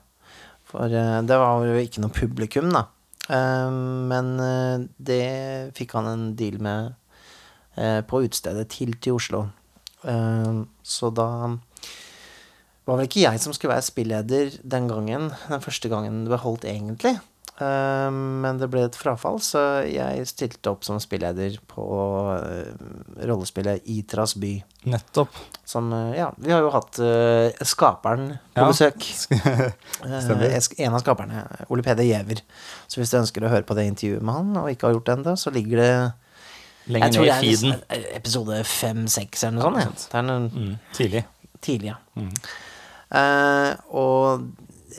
For 0.66 0.90
uh, 0.90 1.22
det 1.22 1.38
var 1.38 1.68
jo 1.70 1.78
ikke 1.78 2.02
noe 2.02 2.16
publikum, 2.16 2.74
da. 2.74 2.88
Uh, 3.30 3.70
men 4.10 4.34
eh, 4.42 4.88
det 4.98 5.22
fikk 5.78 5.94
han 5.98 6.10
en 6.10 6.26
deal 6.38 6.58
med 6.62 6.96
eh, 7.78 8.02
på 8.06 8.22
utstedet 8.26 8.68
til 8.74 8.98
til 9.02 9.18
Oslo. 9.18 9.46
Eh, 10.06 10.60
så 10.82 11.10
da 11.14 11.30
var 12.86 12.98
vel 13.00 13.08
ikke 13.08 13.24
jeg 13.26 13.40
som 13.42 13.54
skulle 13.54 13.74
være 13.76 13.88
spilleder 13.88 14.60
den 14.64 14.88
gangen, 14.92 15.32
den 15.50 15.62
første 15.64 15.90
gangen 15.90 16.24
det 16.26 16.30
ble 16.34 16.38
holdt, 16.44 16.66
egentlig. 16.70 17.16
Eh, 17.56 18.10
men 18.12 18.58
det 18.60 18.68
ble 18.70 18.82
et 18.84 18.98
frafall, 19.00 19.38
så 19.40 19.62
jeg 19.88 20.26
stilte 20.28 20.68
opp 20.74 20.84
som 20.84 20.98
spilleder 21.00 21.56
på 21.72 21.86
eh, 22.36 22.74
rollespillet 23.30 23.86
Itras 23.88 24.34
by. 24.36 24.58
Nettopp. 24.92 25.32
Som, 25.66 25.88
eh, 25.96 26.18
ja, 26.20 26.28
vi 26.38 26.52
har 26.52 26.60
jo 26.66 26.74
hatt 26.76 27.00
eh, 27.00 27.56
skaperen 27.66 28.34
på 28.54 28.60
Ja. 28.60 28.68
besøk. 28.68 29.08
En 30.78 30.94
av 30.94 31.00
skaperne, 31.02 31.46
Ole 31.72 31.82
Peder 31.86 32.04
Giæver. 32.06 32.42
Så 32.92 33.00
hvis 33.00 33.10
du 33.14 33.18
ønsker 33.22 33.46
å 33.48 33.50
høre 33.54 33.66
på 33.66 33.76
det 33.78 33.88
intervjuet 33.90 34.22
med 34.26 34.36
han, 34.36 34.52
og 34.62 34.70
ikke 34.74 34.90
har 34.90 34.98
gjort 34.98 35.08
det 35.10 35.16
ennå, 35.18 35.36
så 35.40 35.54
ligger 35.56 35.82
det 35.82 35.92
Lenger 36.92 37.16
ned 37.16 37.24
i 37.24 37.26
det 37.32 37.40
feeden. 37.40 37.80
episode 38.20 38.60
fem-seks 38.70 39.48
eller 39.48 39.64
noe 39.72 39.88
sånt. 39.88 40.04
Ja. 40.06 40.12
Det 40.12 40.20
er 40.20 40.28
noe 40.28 40.50
Mm, 40.52 40.76
tidlig. 40.94 41.24
tidlig, 41.66 41.88
ja. 41.96 41.98
Mm. 42.20 42.30
Eh, 43.16 43.72
og 43.96 44.50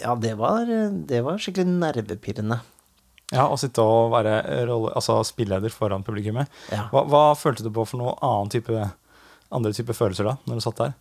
ja, 0.00 0.14
det 0.20 0.34
var, 0.40 0.70
det 1.08 1.20
var 1.24 1.40
skikkelig 1.42 1.68
nervepirrende. 1.76 2.60
Ja, 3.34 3.48
Å 3.50 3.56
sitte 3.58 3.82
og 3.82 4.12
være 4.14 4.38
rolle, 4.68 4.92
altså 4.94 5.18
spilleder 5.26 5.72
foran 5.74 6.04
publikummet. 6.06 6.50
Ja. 6.70 6.86
Hva, 6.92 7.02
hva 7.10 7.24
følte 7.38 7.66
du 7.66 7.72
på 7.74 7.86
for 7.88 7.98
noe 7.98 8.14
annen 8.22 8.52
type, 8.54 8.84
andre 9.50 9.72
type 9.74 9.96
følelser 9.96 10.28
da, 10.28 10.36
når 10.46 10.60
du 10.60 10.66
satt 10.66 10.82
der? 10.84 10.94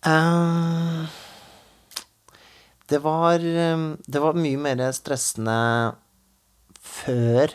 Uh, 0.00 1.04
det 2.88 3.02
var 3.04 3.42
eh, 3.44 3.82
Det 4.08 4.20
var 4.24 4.38
mye 4.40 4.56
mer 4.56 4.80
stressende 4.96 5.56
før 6.80 7.52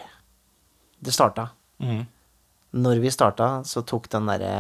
det 1.02 1.14
starta. 1.14 1.50
Mm. 1.82 2.06
Når 2.86 3.02
vi 3.02 3.12
starta, 3.12 3.64
så 3.66 3.82
tok 3.82 4.08
den 4.14 4.30
derre 4.30 4.54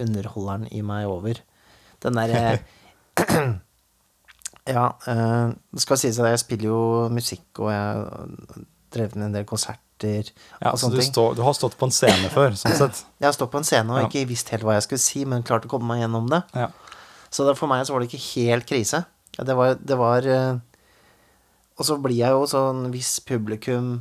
underholderen 0.00 0.66
i 0.74 0.82
meg 0.86 1.06
over. 1.08 1.38
Den 2.04 2.16
derre 2.18 2.58
Ja, 4.70 4.86
eh, 5.08 5.50
det 5.74 5.82
skal 5.82 5.98
sies 5.98 6.18
at 6.20 6.28
jeg 6.30 6.42
spiller 6.42 6.68
jo 6.70 6.80
musikk, 7.12 7.46
og 7.64 7.70
jeg 7.72 7.80
har 7.80 8.66
drevet 8.94 9.16
med 9.16 9.26
en 9.30 9.36
del 9.38 9.46
konserter 9.48 10.28
Ja, 10.60 10.70
og 10.70 10.76
så 10.78 10.84
sånne 10.86 10.96
du, 10.98 11.00
ting. 11.02 11.10
stå, 11.12 11.24
du 11.38 11.42
har 11.44 11.56
stått 11.56 11.74
på 11.80 11.88
en 11.88 11.94
scene 11.94 12.30
før, 12.32 12.54
sånn 12.58 12.76
sett. 12.78 13.00
Jeg 13.20 13.26
har 13.30 13.34
stått 13.36 13.50
på 13.52 13.60
en 13.60 13.66
scene 13.68 13.92
og 13.94 14.02
Ja. 14.02 14.06
ikke 14.08 14.26
visst 14.30 14.48
helt 14.54 14.64
hva 14.64 14.76
jeg 14.78 14.86
skulle 14.86 15.02
si, 15.02 15.24
men 15.28 15.42
klart 15.46 15.66
å 15.66 15.70
komme 15.72 15.88
meg 15.90 16.00
gjennom 16.04 16.28
det. 16.30 16.40
Ja. 16.56 16.68
Så 17.30 17.44
det, 17.48 17.56
for 17.58 17.68
meg 17.70 17.82
så 17.86 17.92
var 17.94 18.00
det 18.04 18.08
ikke 18.10 18.22
helt 18.40 18.66
krise. 18.68 19.02
Det 19.36 19.54
var, 19.56 19.74
det 19.78 19.96
var 20.00 20.26
eh, 20.26 20.56
Og 21.78 21.86
så 21.86 21.94
blir 22.02 22.16
jeg 22.18 22.34
jo 22.34 22.48
sånn 22.50 22.80
Hvis 22.92 23.12
publikum 23.24 24.00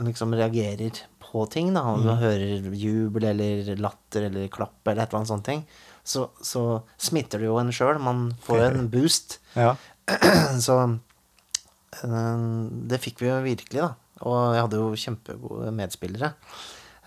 liksom 0.00 0.32
reagerer 0.34 0.96
på 1.22 1.44
ting, 1.52 1.68
da, 1.76 1.82
om 1.92 2.00
du 2.02 2.08
hører 2.18 2.64
jubel 2.74 3.26
eller 3.28 3.74
latter 3.78 4.26
eller 4.30 4.48
klapp 4.50 4.80
eller 4.88 5.02
et 5.04 5.10
eller 5.12 5.20
annet 5.20 5.30
sånt 5.30 5.44
ting, 5.46 5.60
så, 6.04 6.26
så 6.44 6.62
smitter 7.00 7.40
det 7.40 7.48
jo 7.48 7.56
en 7.60 7.72
sjøl. 7.72 7.98
Man 8.02 8.26
får 8.44 8.64
en 8.68 8.88
boost. 8.92 9.38
Ja. 9.56 9.74
Så 10.66 10.74
eh, 10.84 12.44
det 12.92 12.98
fikk 13.00 13.22
vi 13.24 13.30
jo 13.30 13.38
virkelig, 13.44 13.80
da. 13.80 13.90
Og 14.24 14.54
jeg 14.54 14.62
hadde 14.66 14.80
jo 14.82 14.90
kjempegode 15.00 15.72
medspillere. 15.74 16.32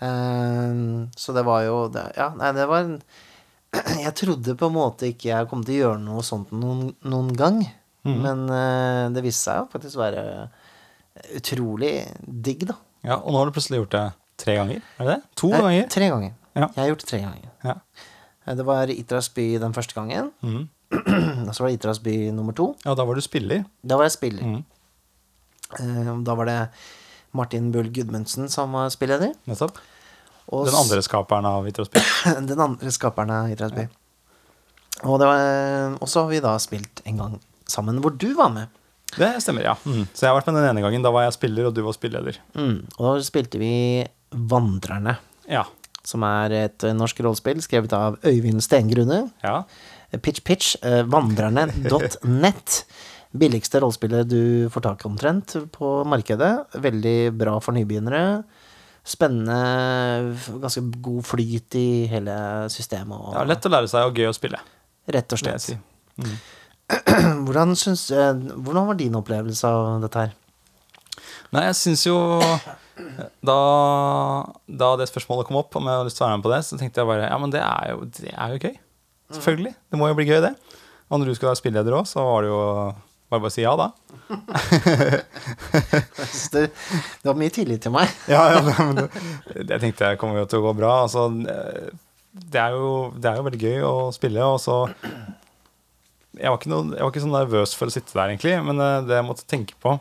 Eh, 0.02 0.82
Så 1.16 1.34
det 1.36 1.44
var 1.46 1.62
jo 1.66 1.78
det, 1.94 2.04
Ja, 2.18 2.28
nei, 2.38 2.50
det 2.56 2.66
var 2.70 2.86
Jeg 4.06 4.14
trodde 4.18 4.54
på 4.58 4.68
en 4.70 4.76
måte 4.76 5.08
ikke 5.12 5.30
jeg 5.32 5.48
kom 5.50 5.62
til 5.66 5.74
å 5.78 5.82
gjøre 5.82 6.02
noe 6.04 6.22
sånt 6.26 6.52
noen, 6.54 6.92
noen 7.06 7.32
gang. 7.38 7.62
Men 8.08 8.46
eh, 8.48 9.06
det 9.12 9.20
viste 9.26 9.50
seg 9.50 9.58
jo 9.60 9.70
faktisk 9.74 9.98
være 10.00 10.22
utrolig 11.36 11.90
digg, 12.24 12.62
da. 12.70 12.76
ja, 13.04 13.16
Og 13.18 13.34
nå 13.34 13.40
har 13.42 13.48
du 13.50 13.52
plutselig 13.56 13.80
gjort 13.82 13.94
det 13.96 14.04
tre 14.40 14.54
ganger? 14.56 14.84
Er 15.02 15.04
det 15.08 15.16
det? 15.16 15.22
To 15.42 15.50
ganger? 15.52 15.88
Tre 15.92 16.08
ganger. 16.14 16.32
Ja. 16.54 16.68
Jeg 16.68 16.78
har 16.78 16.88
gjort 16.92 17.02
det 17.04 17.08
tre 17.10 17.20
ganger. 17.24 17.50
Ja. 17.66 17.74
Eh, 18.48 18.54
Det 18.56 18.64
var 18.66 18.88
Itras 18.90 19.28
by 19.34 19.58
den 19.60 19.74
første 19.76 19.94
gangen. 19.94 20.32
Mm. 20.42 20.68
Og 21.48 21.52
så 21.54 21.62
var 21.62 21.68
det 21.68 21.76
Itras 21.78 22.00
by 22.00 22.16
nummer 22.32 22.56
to. 22.56 22.70
ja, 22.84 22.94
da 22.96 23.04
var 23.04 23.14
du 23.14 23.20
spiller. 23.24 23.64
Da 23.84 23.96
var 24.00 24.08
jeg 24.08 24.16
spiller. 24.16 24.42
Mm. 24.42 24.64
Eh, 25.78 26.12
Da 26.24 26.34
var 26.34 26.48
det 26.48 26.58
Martin 27.36 27.70
Bull 27.72 27.90
Gudmundsen 27.92 28.48
som 28.48 28.72
var 28.72 28.88
spilleder. 28.90 29.34
Nettopp. 29.46 29.78
Og 30.48 30.64
Den 30.64 30.74
andre 30.80 31.02
skaperen 31.04 31.44
av 31.44 31.66
Itras 31.68 31.90
by. 31.92 32.00
den 32.48 32.60
andre 32.60 32.90
skaperen 32.90 33.30
av 33.30 33.50
Itras 33.52 33.72
by. 33.76 33.84
Og, 35.04 35.20
og 35.22 36.08
så 36.10 36.24
har 36.24 36.28
vi 36.32 36.40
da 36.42 36.56
spilt 36.58 37.02
en 37.06 37.18
gang 37.20 37.34
sammen 37.70 38.00
hvor 38.02 38.16
du 38.18 38.32
var 38.34 38.48
med. 38.50 38.72
Det 39.14 39.28
stemmer, 39.44 39.62
ja. 39.64 39.74
Mm. 39.86 40.06
Så 40.12 40.24
jeg 40.26 40.32
har 40.32 40.36
vært 40.40 40.48
med 40.50 40.56
den 40.58 40.70
ene 40.72 40.82
gangen. 40.84 41.04
Da 41.04 41.12
var 41.14 41.22
jeg 41.28 41.36
spiller, 41.36 41.68
og 41.68 41.74
du 41.76 41.82
var 41.86 41.94
spilleder. 41.96 42.36
Mm. 42.58 42.80
Og 42.98 43.04
da 43.06 43.12
spilte 43.24 43.60
vi 43.60 43.70
Vandrerne, 44.32 45.14
Ja. 45.48 45.62
Som 46.08 46.24
er 46.26 46.54
et 46.64 46.86
eh, 46.88 46.96
norsk 46.96 47.20
rollespill 47.26 47.60
skrevet 47.64 47.92
av 47.96 48.16
Øyvind 48.26 48.64
Stengrune. 48.64 49.26
ja. 49.44 49.60
Pitch 50.24 50.40
Pitch, 50.40 50.70
eh, 50.80 51.02
vandrerne.net. 51.04 52.76
Billigste 53.38 53.82
rollespillet 53.84 54.24
du 54.30 54.70
får 54.72 54.86
tak 54.86 55.02
i 55.04 55.08
omtrent 55.10 55.52
på 55.74 55.90
markedet. 56.08 56.54
Veldig 56.80 57.16
bra 57.36 57.58
for 57.60 57.76
nybegynnere. 57.76 58.40
Spennende, 59.04 60.32
ganske 60.62 60.80
god 61.04 61.26
flyt 61.28 61.76
i 61.76 61.84
hele 62.08 62.38
systemet. 62.72 63.20
Og, 63.20 63.34
ja. 63.36 63.44
Lett 63.52 63.68
å 63.68 63.72
lære 63.72 63.88
seg 63.92 64.08
og 64.08 64.16
gøy 64.16 64.30
å 64.30 64.36
spille, 64.36 64.60
Rett 65.12 65.32
og 65.36 65.40
slett. 65.40 65.60
si. 65.64 65.76
Hvordan, 67.44 67.76
syns, 67.76 68.06
eh, 68.16 68.32
hvordan 68.32 68.88
var 68.88 68.96
din 68.96 69.16
opplevelse 69.20 69.68
av 69.68 70.00
dette 70.06 70.24
her? 70.24 70.32
Nei, 71.52 71.66
jeg 71.68 71.76
syns 71.82 72.06
jo 72.08 72.16
da, 73.44 73.58
da 74.66 74.90
det 75.00 75.08
spørsmålet 75.10 75.48
kom 75.48 75.60
opp, 75.60 75.74
om 75.78 75.88
jeg 75.88 76.00
hadde 76.00 76.10
lyst 76.10 76.18
til 76.20 76.26
å 76.26 76.28
være 76.28 76.38
med 76.40 76.46
på 76.46 76.52
det, 76.54 76.60
så 76.66 76.78
tenkte 76.80 77.02
jeg 77.02 77.10
bare 77.10 77.28
ja, 77.28 77.38
men 77.40 77.54
det 77.54 77.62
er 77.64 77.92
jo, 77.92 78.08
det 78.18 78.32
er 78.34 78.54
jo 78.54 78.62
gøy. 78.62 78.78
Selvfølgelig. 79.36 79.74
Det 79.92 80.00
må 80.00 80.08
jo 80.08 80.16
bli 80.18 80.28
gøy, 80.28 80.40
det. 80.44 80.54
Og 81.08 81.20
når 81.20 81.30
du 81.30 81.36
skulle 81.36 81.52
være 81.52 81.60
spilleder 81.60 81.96
òg, 81.98 82.08
så 82.08 82.24
var 82.24 82.44
det 82.44 82.50
jo 82.52 82.62
bare 83.28 83.42
bare 83.44 83.52
si 83.52 83.60
ja, 83.60 83.74
da. 83.76 83.90
du, 86.52 86.60
du 86.64 87.28
det 87.28 87.34
mye 87.36 87.52
tillit 87.52 87.82
til 87.84 87.92
meg. 87.92 88.08
Ja, 88.30 88.46
ja, 88.54 88.62
men 88.80 89.02
det, 89.02 89.08
jeg 89.68 89.82
tenkte 89.82 90.12
jeg 90.12 90.20
kommer 90.20 90.40
jo 90.40 90.48
til 90.48 90.62
å 90.62 90.68
gå 90.68 90.72
bra. 90.78 90.94
Altså, 91.04 91.28
det, 91.36 92.62
er 92.62 92.76
jo, 92.76 93.10
det 93.16 93.28
er 93.28 93.40
jo 93.40 93.48
veldig 93.50 93.60
gøy 93.60 93.84
å 93.84 93.94
spille, 94.16 94.48
og 94.48 94.60
så 94.64 94.80
jeg 96.38 96.52
var, 96.54 96.66
noe, 96.70 96.94
jeg 96.94 97.02
var 97.02 97.12
ikke 97.12 97.24
så 97.24 97.30
nervøs 97.32 97.72
for 97.76 97.90
å 97.90 97.92
sitte 97.92 98.14
der, 98.14 98.30
egentlig, 98.30 98.54
men 98.64 98.80
eh, 98.82 99.00
det 99.08 99.16
jeg 99.18 99.26
måtte 99.26 99.48
tenke 99.50 99.76
på, 99.82 99.96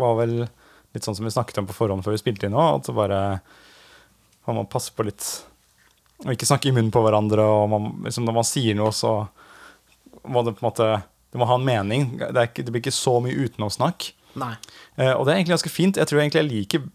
var 0.00 0.16
vel 0.18 0.34
litt 0.94 1.06
sånn 1.06 1.16
som 1.18 1.26
vi 1.26 1.32
snakket 1.34 1.60
om 1.62 1.68
på 1.68 1.76
forhånd 1.76 2.04
før 2.04 2.16
vi 2.16 2.22
spilte 2.22 2.48
inn 2.48 2.56
nå, 2.56 2.64
at 2.80 2.90
bare 2.94 3.20
man 4.48 4.58
må 4.58 4.66
passe 4.70 4.92
på 4.96 5.06
litt 5.06 5.26
og 6.20 6.34
ikke 6.34 6.48
snakke 6.48 6.68
i 6.68 6.74
munnen 6.76 6.92
på 6.92 7.00
hverandre, 7.00 7.44
og 7.48 7.70
man, 7.72 7.86
liksom, 8.04 8.26
når 8.28 8.34
man 8.36 8.44
sier 8.44 8.76
noe, 8.76 8.92
så 8.92 9.12
må 10.28 10.42
det 10.44 10.52
på 10.58 10.60
en 10.64 10.68
måte 10.68 10.88
det 11.30 11.38
må 11.38 11.46
ha 11.46 11.56
en 11.56 11.66
mening. 11.66 12.08
Det, 12.18 12.34
er 12.34 12.48
ikke, 12.48 12.64
det 12.66 12.72
blir 12.74 12.82
ikke 12.82 12.92
så 12.92 13.14
mye 13.22 13.46
utenomsnakk. 13.46 14.08
Nei. 14.40 14.54
Eh, 14.96 15.12
og 15.14 15.24
det 15.24 15.32
er 15.32 15.38
egentlig 15.38 15.54
ganske 15.54 15.72
fint. 15.72 16.00
Jeg 16.00 16.10
tror 16.10 16.22
egentlig 16.22 16.42
jeg 16.42 16.48
liker, 16.50 16.88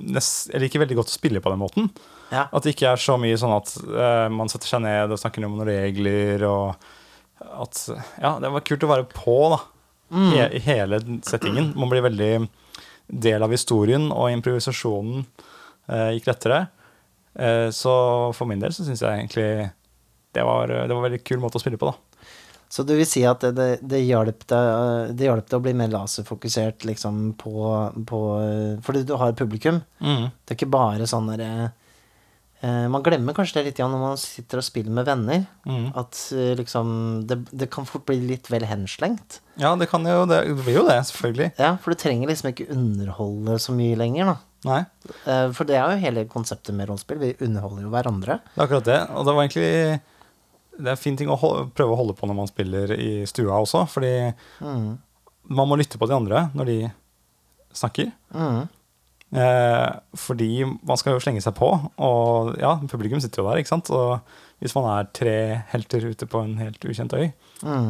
jeg 0.00 0.62
liker 0.62 0.84
veldig 0.84 0.98
godt 1.00 1.10
å 1.10 1.16
spille 1.16 1.42
på 1.42 1.50
den 1.52 1.60
måten. 1.60 1.90
Ja. 2.30 2.46
At 2.54 2.64
det 2.64 2.76
ikke 2.76 2.92
er 2.92 3.02
så 3.02 3.18
mye 3.20 3.38
sånn 3.40 3.56
at 3.56 3.74
eh, 3.82 4.28
man 4.32 4.50
setter 4.52 4.70
seg 4.70 4.84
ned 4.86 5.10
og 5.10 5.20
snakker 5.20 5.44
om 5.46 5.58
noen 5.58 5.68
regler 5.72 6.46
og 6.46 6.88
at 7.40 7.82
Ja, 8.20 8.36
det 8.38 8.50
var 8.52 8.64
kult 8.68 8.84
å 8.84 8.90
være 8.90 9.08
på, 9.10 9.36
da. 9.56 9.60
he, 10.36 10.46
hele 10.62 11.00
settingen. 11.26 11.72
Man 11.74 11.90
blir 11.90 12.04
veldig 12.06 12.32
del 13.10 13.42
av 13.42 13.52
historien, 13.54 14.08
og 14.14 14.30
improvisasjonen 14.34 15.24
eh, 15.90 16.10
gikk 16.16 16.30
lettere. 16.30 16.60
Eh, 17.34 17.68
så 17.74 17.94
for 18.36 18.50
min 18.50 18.62
del 18.62 18.74
så 18.74 18.86
syns 18.86 19.02
jeg 19.04 19.22
egentlig 19.22 19.50
det 20.30 20.46
var, 20.46 20.70
det 20.70 20.94
var 20.94 21.00
en 21.00 21.08
veldig 21.08 21.24
kul 21.26 21.42
måte 21.42 21.58
å 21.58 21.62
spille 21.62 21.80
på, 21.80 21.90
da. 21.90 22.10
Så 22.70 22.84
du 22.86 22.92
vil 22.94 23.08
si 23.08 23.24
at 23.26 23.42
det, 23.42 23.50
det, 23.56 23.68
det 23.82 23.98
hjalp 24.04 24.44
deg 24.46 25.16
deg 25.18 25.54
å 25.56 25.62
bli 25.62 25.72
mer 25.74 25.90
laserfokusert 25.90 26.84
liksom 26.86 27.32
på, 27.40 27.54
på 28.06 28.20
Fordi 28.86 29.02
du 29.08 29.16
har 29.18 29.34
publikum. 29.34 29.80
Det 29.98 30.54
er 30.54 30.58
ikke 30.58 30.70
bare 30.70 31.08
sånn 31.10 31.32
derre 31.32 31.48
eh, 31.64 31.72
Man 32.62 33.00
glemmer 33.02 33.32
kanskje 33.32 33.56
det 33.60 33.70
litt 33.70 33.78
ja, 33.80 33.86
når 33.88 34.00
man 34.02 34.18
sitter 34.20 34.60
og 34.60 34.64
spiller 34.66 34.92
med 34.92 35.06
venner. 35.08 35.46
At 35.96 36.18
eh, 36.36 36.50
liksom 36.58 36.90
det, 37.30 37.38
det 37.56 37.70
kan 37.72 37.86
fort 37.88 38.04
bli 38.04 38.18
litt 38.28 38.50
vel 38.52 38.66
henslengt. 38.68 39.38
Ja, 39.56 39.70
det 39.80 39.88
kan 39.88 40.04
jo 40.04 40.26
det, 40.28 40.42
det 40.50 40.58
blir 40.66 40.76
jo 40.76 40.84
det, 40.88 40.98
selvfølgelig. 41.08 41.50
Ja, 41.56 41.70
for 41.80 41.94
du 41.94 42.00
trenger 42.02 42.28
liksom 42.28 42.50
ikke 42.52 42.66
underholde 42.74 43.56
så 43.64 43.72
mye 43.76 43.96
lenger, 43.96 44.34
da. 44.34 44.36
Nei, 44.68 44.80
Eh, 45.24 45.46
For 45.56 45.64
det 45.64 45.78
er 45.80 45.88
jo 45.94 46.02
hele 46.02 46.26
konseptet 46.28 46.76
med 46.76 46.90
rollespill. 46.90 47.16
Vi 47.22 47.30
underholder 47.46 47.86
jo 47.86 47.92
hverandre. 47.94 48.36
det 48.44 48.60
er 48.60 48.66
akkurat 48.66 48.84
det. 48.90 48.98
Og 49.16 49.24
det 49.24 49.34
var 49.34 49.46
egentlig 49.46 50.00
Det 50.76 50.86
er 50.86 50.90
en 50.98 51.00
fin 51.00 51.16
ting 51.16 51.28
å 51.32 51.38
holde, 51.40 51.70
prøve 51.76 51.92
å 51.96 51.98
holde 52.02 52.14
på 52.16 52.28
når 52.28 52.36
man 52.42 52.48
spiller 52.52 52.92
i 52.92 53.24
stua 53.28 53.56
også, 53.64 53.86
fordi 53.88 54.12
man 54.60 55.68
må 55.68 55.76
lytte 55.80 55.96
på 56.00 56.06
de 56.08 56.14
andre 56.16 56.44
når 56.56 56.68
de 56.68 56.76
snakker. 57.76 58.12
Mm. 58.36 58.68
Eh, 59.32 59.90
fordi 60.18 60.64
man 60.66 60.98
skal 60.98 61.14
jo 61.14 61.20
slenge 61.22 61.42
seg 61.44 61.54
på, 61.54 61.68
og 62.02 62.56
ja, 62.58 62.72
publikum 62.90 63.20
sitter 63.22 63.42
jo 63.44 63.50
der, 63.50 63.60
ikke 63.62 63.70
sant. 63.70 63.90
Og 63.94 64.18
hvis 64.60 64.74
man 64.74 64.88
er 64.90 65.10
tre 65.16 65.34
helter 65.70 66.08
ute 66.10 66.26
på 66.28 66.42
en 66.44 66.56
helt 66.58 66.82
ukjent 66.84 67.14
øy, 67.14 67.28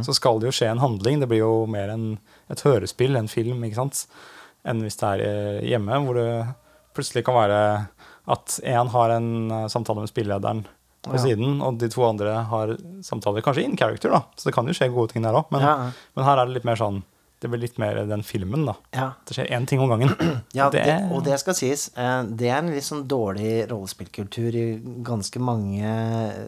så 0.04 0.12
skal 0.14 0.40
det 0.42 0.50
jo 0.50 0.56
skje 0.58 0.68
en 0.72 0.82
handling. 0.82 1.20
Det 1.22 1.28
blir 1.30 1.40
jo 1.44 1.64
mer 1.70 1.88
en, 1.94 2.18
et 2.52 2.60
hørespill, 2.66 3.16
en 3.16 3.30
film, 3.30 3.62
ikke 3.64 3.78
sant. 3.80 4.04
Enn 4.68 4.82
hvis 4.84 4.98
det 5.00 5.08
er 5.14 5.22
eh, 5.24 5.62
hjemme, 5.70 6.02
hvor 6.04 6.18
det 6.20 6.28
plutselig 6.94 7.24
kan 7.24 7.38
være 7.38 7.62
at 8.30 8.58
én 8.66 8.90
har 8.92 9.10
en 9.16 9.30
eh, 9.50 9.68
samtale 9.72 10.04
med 10.04 10.12
spillederen 10.12 10.66
på 11.00 11.14
Ja. 11.16 11.22
siden, 11.22 11.62
og 11.64 11.78
de 11.80 11.88
to 11.88 12.02
andre 12.04 12.42
har 12.50 12.74
samtaler 13.02 13.40
kanskje 13.40 13.64
in 13.64 13.76
character, 13.80 14.10
da. 14.12 14.20
Så 14.36 14.50
det 14.50 14.52
kan 14.54 14.66
jo 14.68 14.74
skje 14.76 14.90
gode 14.92 15.14
ting 15.14 15.22
der 15.24 15.32
òg. 15.32 15.46
Men, 15.50 15.62
Ja. 15.64 15.76
men 16.14 16.24
her 16.26 16.36
er 16.42 16.44
det 16.50 16.58
litt 16.58 16.66
mer 16.68 16.76
sånn 16.76 17.00
Det 17.40 17.48
blir 17.48 17.62
litt 17.62 17.78
mer 17.80 17.96
den 18.04 18.20
filmen, 18.26 18.66
da. 18.68 18.74
Ja. 18.92 19.06
Det 19.24 19.32
skjer 19.36 19.48
én 19.56 19.64
ting 19.66 19.80
om 19.80 19.88
gangen. 19.88 20.10
Ja, 20.52 20.66
det, 20.70 20.82
Det- 20.84 21.10
og 21.16 21.22
det 21.24 21.38
skal 21.40 21.54
sies, 21.56 21.86
eh, 21.96 22.22
det 22.28 22.50
er 22.52 22.58
en 22.60 22.68
litt 22.74 22.84
sånn 22.84 23.06
dårlig 23.08 23.66
rollespillkultur 23.70 24.54
i 24.60 24.64
ganske 25.06 25.40
mange 25.40 25.88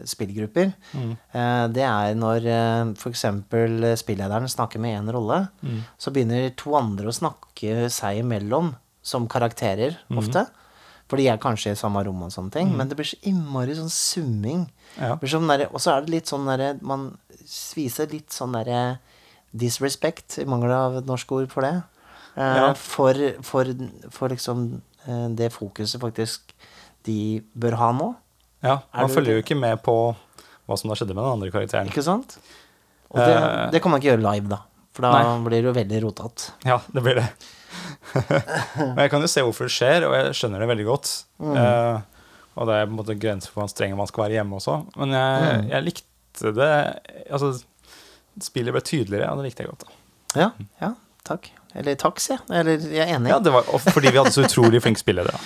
spillgrupper. 0.05 0.73
Mm. 0.93 1.13
Det 1.73 1.85
er 1.87 2.13
når 2.19 2.45
f.eks. 2.97 3.25
spillederen 4.03 4.49
snakker 4.51 4.79
med 4.83 4.99
én 4.99 5.09
rolle, 5.13 5.47
så 5.97 6.13
begynner 6.13 6.51
to 6.59 6.75
andre 6.77 7.09
å 7.09 7.15
snakke 7.15 7.87
seg 7.93 8.21
imellom 8.21 8.75
som 9.03 9.25
karakterer, 9.27 9.97
ofte. 10.13 10.45
For 11.11 11.19
de 11.19 11.25
er 11.29 11.37
kanskje 11.41 11.73
i 11.73 11.77
samme 11.77 12.01
rom 12.05 12.21
og 12.25 12.31
sånne 12.33 12.53
ting, 12.53 12.69
men 12.77 12.87
det 12.89 12.95
blir 12.97 13.05
så 13.09 13.17
innmari 13.29 13.75
sånn 13.77 13.91
summing. 13.91 14.67
Ja. 14.97 15.17
Sånn 15.19 15.49
Og 15.71 15.79
så 15.81 15.91
er 15.97 16.05
det 16.05 16.13
litt 16.13 16.29
sånn 16.29 16.45
derre 16.45 16.75
Man 16.85 17.17
viser 17.73 18.05
litt 18.13 18.29
sånn 18.31 18.53
derre 18.53 18.99
disrespect, 19.53 20.39
i 20.41 20.45
mangel 20.49 20.71
av 20.73 20.97
et 21.01 21.05
norsk 21.09 21.31
ord 21.37 21.49
for 21.53 21.61
det. 21.65 21.75
Eh, 22.35 22.55
Ja. 22.57 22.73
for, 22.73 23.13
for, 23.45 23.69
for 24.09 24.29
liksom 24.33 24.81
eh, 25.07 25.27
det 25.37 25.51
fokuset 25.53 26.01
faktisk 26.01 26.53
de 27.05 27.41
bør 27.53 27.75
ha 27.77 27.91
nå. 27.93 28.13
Ja, 28.63 28.79
Man 28.95 29.09
følger 29.11 29.35
jo 29.37 29.43
ikke 29.43 29.59
med 29.59 29.81
på 29.83 29.95
hva 30.65 30.77
som 30.79 30.89
da 30.89 30.95
skjedde 30.95 31.13
med 31.13 31.23
den 31.25 31.33
andre 31.35 31.51
karakteren. 31.51 31.89
Ikke 31.91 32.03
sant? 32.05 32.37
Og 33.11 33.19
det, 33.19 33.33
Eh. 33.35 33.69
det 33.71 33.81
kan 33.83 33.91
man 33.91 33.99
ikke 34.01 34.13
gjøre 34.15 34.23
live, 34.33 34.47
da. 34.49 34.61
For 34.93 35.01
da 35.05 35.11
Nei. 35.11 35.43
blir 35.47 35.61
det 35.61 35.67
jo 35.69 35.73
veldig 35.75 35.99
rotete. 36.05 36.51
Ja, 36.65 36.79
det 36.93 37.03
blir 37.03 37.15
det. 37.19 37.27
Men 38.77 38.99
jeg 39.03 39.11
kan 39.11 39.21
jo 39.23 39.29
se 39.31 39.41
hvorfor 39.45 39.67
det 39.67 39.73
skjer, 39.75 40.05
og 40.07 40.13
jeg 40.17 40.33
skjønner 40.37 40.61
det 40.63 40.69
veldig 40.69 40.85
godt. 40.87 41.11
Eh, 41.41 42.01
og 42.53 42.67
det 42.69 42.75
er 42.77 42.85
på 42.87 42.93
en 42.93 42.99
måte 42.99 43.15
grenser 43.19 43.49
for 43.53 43.63
hvor 43.63 43.71
streng 43.73 43.95
man 43.97 44.09
skal 44.09 44.25
være 44.27 44.37
hjemme 44.39 44.57
også. 44.59 44.75
Men 45.01 45.15
jeg, 45.17 45.61
jeg 45.73 45.85
likte 45.89 46.53
det 46.57 46.71
Altså, 47.33 47.51
spillet 48.41 48.73
ble 48.73 48.81
tydeligere, 48.81 49.29
og 49.31 49.41
det 49.41 49.49
likte 49.51 49.65
jeg 49.65 49.69
godt. 49.73 49.85
da 50.33 50.41
Ja, 50.41 50.47
ja, 50.81 50.93
takk. 51.27 51.51
Eller 51.73 51.97
takk, 51.97 52.19
sier 52.21 52.37
jeg. 52.37 52.45
Eller 52.53 52.83
jeg 52.85 53.01
er 53.07 53.15
enig. 53.15 53.31
Ja, 53.31 53.39
det 53.41 53.53
var 53.53 53.65
fordi 53.65 54.11
vi 54.13 54.19
hadde 54.19 54.33
så 54.33 54.43
utrolig 54.45 54.81
flinke 54.83 55.01
spillere. 55.01 55.33
da. 55.33 55.39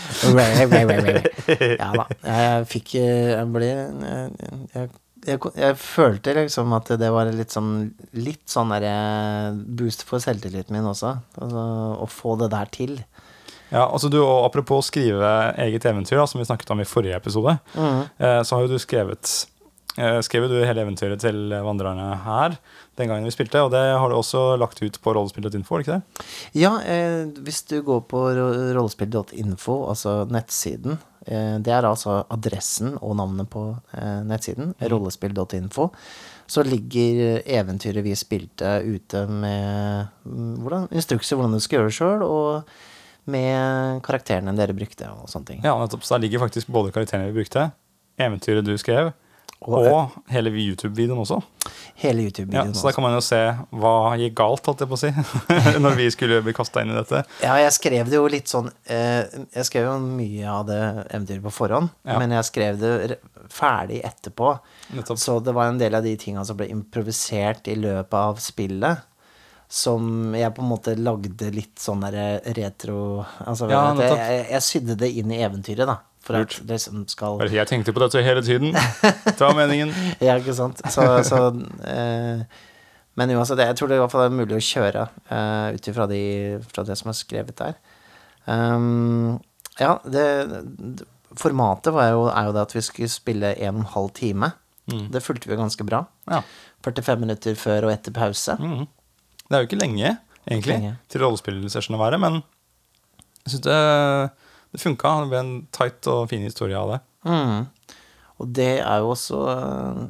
Ja 1.79 1.91
da. 1.95 2.05
Jeg 2.27 2.65
fikk 2.73 2.95
eh, 2.99 3.29
Jeg 3.31 3.45
ble 3.53 3.69
Jeg, 3.69 4.33
jeg, 4.73 4.89
jeg, 5.27 5.39
jeg 5.55 5.77
følte 5.79 6.33
liksom 6.35 6.75
at 6.75 6.91
det 6.99 7.11
var 7.15 7.31
litt 7.31 7.55
sånn 7.55 7.71
Litt 8.19 8.43
sånn 8.51 8.73
derre 8.75 9.53
boost 9.79 10.03
for 10.07 10.23
selvtilliten 10.23 10.75
min 10.75 10.87
også. 10.91 11.15
Altså, 11.39 11.63
å 12.03 12.09
få 12.11 12.35
det 12.43 12.51
der 12.51 12.71
til. 12.75 12.97
Ja, 13.71 13.85
altså 13.87 14.07
du, 14.11 14.19
og 14.23 14.45
Apropos 14.47 14.87
skrive 14.91 15.31
eget 15.63 15.87
eventyr, 15.87 16.19
da, 16.19 16.27
som 16.27 16.39
vi 16.39 16.47
snakket 16.47 16.69
om 16.75 16.79
i 16.83 16.87
forrige 16.87 17.17
episode, 17.19 17.57
eh, 17.75 18.41
så 18.43 18.55
har 18.55 18.63
jo 18.63 18.71
du 18.75 18.79
skrevet 18.79 19.27
eh, 19.27 19.56
skrev 20.25 20.45
jo 20.45 20.51
du 20.51 20.59
hele 20.61 20.83
eventyret 20.83 21.21
til 21.23 21.53
vandrerne 21.65 22.11
her 22.25 22.57
den 22.97 23.11
gangen 23.11 23.27
vi 23.27 23.33
spilte, 23.33 23.61
og 23.61 23.71
det 23.73 23.81
har 23.93 24.09
du 24.09 24.15
også 24.17 24.55
lagt 24.57 24.81
ut 24.81 24.97
på 25.03 25.13
rollespill.info, 25.13 25.81
ikke 25.81 25.97
det? 25.97 26.25
Ja, 26.57 26.73
eh, 26.81 27.29
hvis 27.45 27.61
du 27.69 27.79
går 27.85 28.01
på 28.09 28.23
rollespill.info, 28.33 29.77
altså 29.91 30.23
nettsiden 30.33 30.97
eh, 31.27 31.57
Det 31.61 31.73
er 31.73 31.85
altså 31.85 32.23
adressen 32.33 32.95
og 32.97 33.17
navnet 33.19 33.49
på 33.53 33.69
eh, 33.93 34.23
nettsiden, 34.25 34.73
rollespill.info. 34.81 35.91
Så 36.47 36.63
ligger 36.63 37.41
eventyret 37.43 38.05
vi 38.05 38.15
spilte 38.15 38.79
ute 38.87 39.25
med 39.27 40.07
mm, 40.23 40.53
hvordan, 40.63 40.87
instrukser 40.95 41.37
hvordan 41.37 41.57
du 41.57 41.61
skal 41.61 41.81
gjøre 41.81 41.91
det 41.91 41.97
sjøl, 41.99 42.23
og 42.25 43.27
med 43.27 44.01
karakterene 44.07 44.55
dere 44.55 44.73
brukte 44.73 45.09
og 45.11 45.29
sånne 45.29 45.51
ting. 45.51 45.61
Ja, 45.67 45.75
nettopp. 45.77 46.05
Så 46.07 46.15
der 46.15 46.25
ligger 46.25 46.47
faktisk 46.47 46.71
både 46.71 46.93
karakterene 46.95 47.29
vi 47.29 47.41
brukte, 47.41 47.69
eventyret 48.17 48.65
du 48.65 48.73
skrev, 48.79 49.11
Og- 49.61 49.87
og, 49.89 50.11
hele 50.29 50.51
YouTube-videoen 50.53 51.17
også. 51.23 51.41
Hele 51.97 52.27
YouTube-videoen. 52.27 52.75
så 52.77 52.83
da 52.87 52.91
kan 52.93 53.03
man 53.03 53.15
jo 53.17 53.21
se 53.25 53.39
hva 53.73 54.15
gikk 54.21 54.35
galt, 54.37 54.65
holdt 54.69 54.83
jeg 54.83 54.87
på 54.91 54.93
å 54.93 55.01
si, 55.01 55.09
når 55.83 55.95
vi 55.97 56.05
skulle 56.13 56.41
bli 56.45 56.53
kasta 56.53 56.83
inn 56.85 56.91
i 56.93 56.97
dette. 56.99 57.23
Ja, 57.41 57.55
jeg 57.57 57.73
skrev 57.73 58.05
det 58.11 58.19
jo 58.19 58.27
litt 58.29 58.47
sånn 58.47 58.69
eh, 58.85 59.25
Jeg 59.55 59.65
skrev 59.65 59.87
jo 59.89 59.97
mye 60.05 60.45
av 60.45 60.67
det 60.69 60.79
eventyret 61.09 61.41
på 61.43 61.51
forhånd, 61.57 61.89
Ja. 62.05 62.19
men 62.21 62.31
jeg 62.37 62.45
skrev 62.51 62.79
det 62.79 63.19
ferdig 63.49 64.03
etterpå. 64.05 64.59
Nettopp. 64.93 65.17
Så 65.17 65.39
det 65.43 65.53
var 65.57 65.71
en 65.71 65.79
del 65.81 65.95
av 65.95 66.03
de 66.05 66.15
tinga 66.21 66.45
som 66.45 66.57
ble 66.59 66.69
improvisert 66.69 67.67
i 67.67 67.75
løpet 67.75 68.13
av 68.13 68.37
spillet. 68.43 69.01
Som 69.69 70.31
jeg 70.37 70.53
på 70.55 70.61
en 70.63 70.69
måte 70.69 70.93
lagde 70.95 71.49
litt 71.51 71.75
sånn 71.83 71.99
der 72.05 72.39
retro 72.55 73.25
Altså 73.43 73.67
Ja, 73.69 73.81
jeg, 73.99 74.13
jeg, 74.15 74.45
jeg 74.53 74.63
sydde 74.63 74.95
det 75.01 75.09
inn 75.19 75.33
i 75.35 75.41
eventyret, 75.43 75.83
da. 75.89 75.97
For 76.27 76.35
at 76.35 76.57
det 76.67 76.79
som 76.83 77.05
skal 77.07 77.39
Jeg 77.47 77.69
tenkte 77.69 77.93
på 77.95 78.03
dette 78.03 78.23
hele 78.25 78.43
tiden. 78.43 78.75
Ta 79.39 79.53
meningen. 79.55 79.93
Ja, 80.25 80.35
ikke 80.35 80.55
sant. 80.57 80.81
Så, 80.91 81.05
så 81.23 81.39
eh, 81.87 82.43
Men 83.15 83.31
uansett, 83.37 83.63
jeg 83.63 83.77
tror 83.79 83.91
det 83.91 83.97
i 83.97 84.01
hvert 84.03 84.11
fall 84.13 84.27
er 84.27 84.35
mulig 84.35 84.57
å 84.57 84.63
kjøre 84.63 85.07
eh, 85.31 85.77
ut 85.77 85.87
ifra 85.91 86.07
de, 86.11 86.21
det 86.59 86.97
som 86.99 87.13
er 87.13 87.17
skrevet 87.17 87.55
der. 87.63 87.77
Um, 88.47 89.37
ja, 89.79 89.97
det, 90.07 90.25
Formatet 91.37 91.95
var 91.95 92.11
jo, 92.11 92.27
er 92.31 92.49
jo 92.49 92.53
det 92.55 92.65
at 92.67 92.75
vi 92.75 92.83
skulle 92.85 93.11
spille 93.11 93.55
en 93.55 93.79
og 93.79 93.85
en 93.85 93.93
halv 93.95 94.13
time. 94.17 94.51
Det 94.87 95.19
fulgte 95.23 95.49
vi 95.49 95.57
ganske 95.59 95.83
bra. 95.83 96.05
Ja. 96.31 96.41
45 96.85 97.19
minutter 97.19 97.57
før 97.59 97.89
og 97.89 97.91
etter 97.91 98.13
pause. 98.15 98.55
Mm. 98.55 98.85
Det 99.47 99.55
er 99.55 99.63
jo 99.63 99.67
ikke 99.67 99.79
lenge, 99.79 100.13
egentlig, 100.47 100.75
Lenge. 100.77 100.93
til 101.11 101.23
rollespillsession 101.23 101.97
å 101.97 101.99
være, 101.99 102.19
men 102.23 102.39
jeg 103.43 103.53
syns 103.53 103.65
det, 103.67 103.77
det 104.77 104.83
funka. 104.85 105.15
Det 105.25 105.31
ble 105.33 105.41
en 105.43 105.51
tight 105.75 106.07
og 106.13 106.27
fin 106.31 106.45
historie 106.45 106.77
av 106.77 106.93
det. 106.95 106.99
Mm. 107.27 107.65
Og 108.37 108.53
det 108.53 108.69
er 108.83 109.01
jo 109.01 109.09
også 109.15 109.39
eh, 109.49 110.03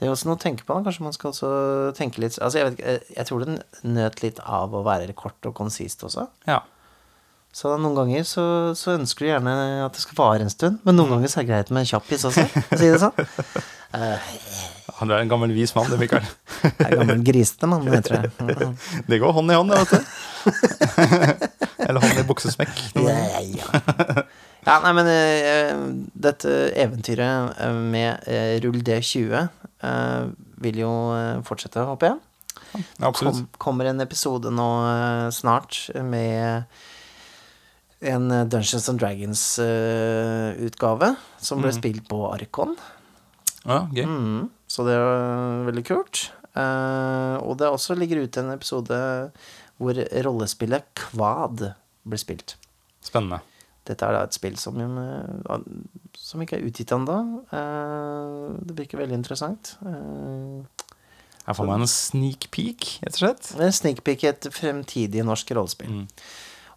Det 0.00 0.08
er 0.08 0.10
også 0.12 0.26
noe 0.28 0.36
å 0.38 0.42
tenke 0.42 0.64
på. 0.66 0.74
da. 0.74 0.82
Kanskje 0.88 1.04
man 1.06 1.14
skal 1.14 1.30
også 1.30 1.50
tenke 1.96 2.20
litt 2.24 2.36
Altså, 2.42 2.58
jeg 2.58 2.70
vet 2.70 2.82
jeg- 2.84 3.16
jeg 3.16 3.26
tror 3.28 3.44
det 3.46 3.62
nøt 3.86 4.22
litt 4.24 4.40
av 4.44 4.74
å 4.74 4.82
være 4.84 5.14
kort 5.14 5.46
og 5.46 5.54
konsist 5.54 6.02
også. 6.04 6.26
Ja. 6.50 6.60
Så 7.52 7.72
noen 7.78 7.96
ganger 7.98 8.22
så, 8.22 8.44
så 8.78 8.92
ønsker 8.98 9.24
du 9.26 9.30
gjerne 9.32 9.54
at 9.84 9.92
det 9.96 10.00
skal 10.04 10.14
vare 10.20 10.44
en 10.46 10.50
stund, 10.52 10.78
men 10.86 10.94
noen 10.96 11.10
ganger 11.16 11.28
så 11.32 11.40
er 11.40 11.42
det 11.46 11.50
greit 11.50 11.70
med 11.74 11.82
en 11.82 11.88
kjappis 11.90 12.22
også, 12.28 12.44
å 12.46 12.78
si 12.78 12.90
det 12.90 13.00
sånn. 13.02 13.66
Uh, 13.90 14.22
Du 15.02 15.10
er 15.10 15.18
en 15.18 15.28
gammel 15.32 15.50
vis 15.50 15.72
mann, 15.74 15.88
du, 15.90 15.96
Mikael. 15.98 16.22
Jeg 16.62 16.92
er 16.92 17.00
gammel 17.00 17.24
grisete 17.26 17.66
mann, 17.66 17.88
heter 17.90 18.22
det. 18.22 18.68
Det 19.10 19.18
går 19.18 19.32
hånd 19.34 19.50
i 19.50 19.56
hånd, 19.58 19.72
det, 19.74 19.80
vet 19.82 19.90
du. 19.98 21.49
Eller 21.90 22.04
hånden 22.04 22.22
i 22.22 22.28
buksesmekk. 22.28 22.76
Ja, 23.00 23.40
ja. 23.42 23.66
ja, 24.66 24.74
nei, 24.84 24.92
men 24.94 25.06
uh, 25.10 25.70
dette 26.28 26.50
eventyret 26.78 27.58
eh, 27.58 27.74
med 27.94 28.10
uh, 28.28 28.54
rull 28.64 28.80
D20 28.86 29.30
uh, 29.34 30.24
vil 30.60 30.76
jo 30.82 30.92
fortsette, 31.46 31.80
håper 31.88 32.06
jeg. 32.12 32.18
Ja, 32.70 32.78
absolutt. 33.08 33.38
Kom, 33.40 33.46
kommer 33.64 33.84
en 33.90 34.00
episode 34.04 34.48
nå 34.54 34.70
snart 35.34 35.72
med 36.06 36.38
en 38.00 38.24
Dungeons 38.52 38.88
and 38.92 39.00
Dragons-utgave 39.00 41.08
som 41.42 41.62
ble 41.64 41.72
spilt 41.74 42.04
på 42.08 42.18
Arkon. 42.28 42.72
Ja, 43.64 43.78
gøy. 43.90 44.04
Mm, 44.04 44.48
så 44.70 44.80
det 44.86 44.94
er 45.00 45.66
veldig 45.66 45.84
kult. 45.88 46.16
Og 46.60 47.52
det 47.58 47.72
også 47.72 47.98
ligger 47.98 48.22
ute 48.22 48.40
en 48.44 48.54
episode 48.54 48.98
hvor 49.80 49.96
rollespillet 50.26 50.84
Kvad 50.98 51.70
blir 52.04 52.20
spilt. 52.20 52.56
Spennende. 53.04 53.40
Dette 53.88 54.04
er 54.06 54.12
da 54.14 54.26
et 54.26 54.36
spill 54.36 54.58
som, 54.60 54.76
som 56.20 56.42
ikke 56.44 56.58
er 56.58 56.66
utgitt 56.68 56.92
ennå. 56.94 57.16
Eh, 57.48 58.44
det 58.68 58.76
virker 58.82 59.00
veldig 59.00 59.16
interessant. 59.16 59.72
Eh, 59.88 60.84
Her 61.46 61.56
får 61.56 61.66
man 61.66 61.86
en 61.86 61.90
sneak 61.90 62.50
peek, 62.54 62.98
rett 63.02 63.16
og 63.16 63.22
slett. 63.24 63.52
er 63.56 63.72
sneak 63.74 64.04
peek 64.06 64.26
i 64.26 64.30
et 64.34 64.50
fremtidig 64.54 65.24
norsk 65.26 65.54
rollespill. 65.56 66.02
Mm. 66.02 66.06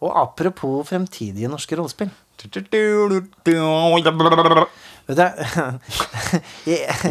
Og 0.04 0.16
apropos 0.24 0.88
fremtidige 0.90 1.52
norske 1.52 1.78
rollespill 1.80 2.12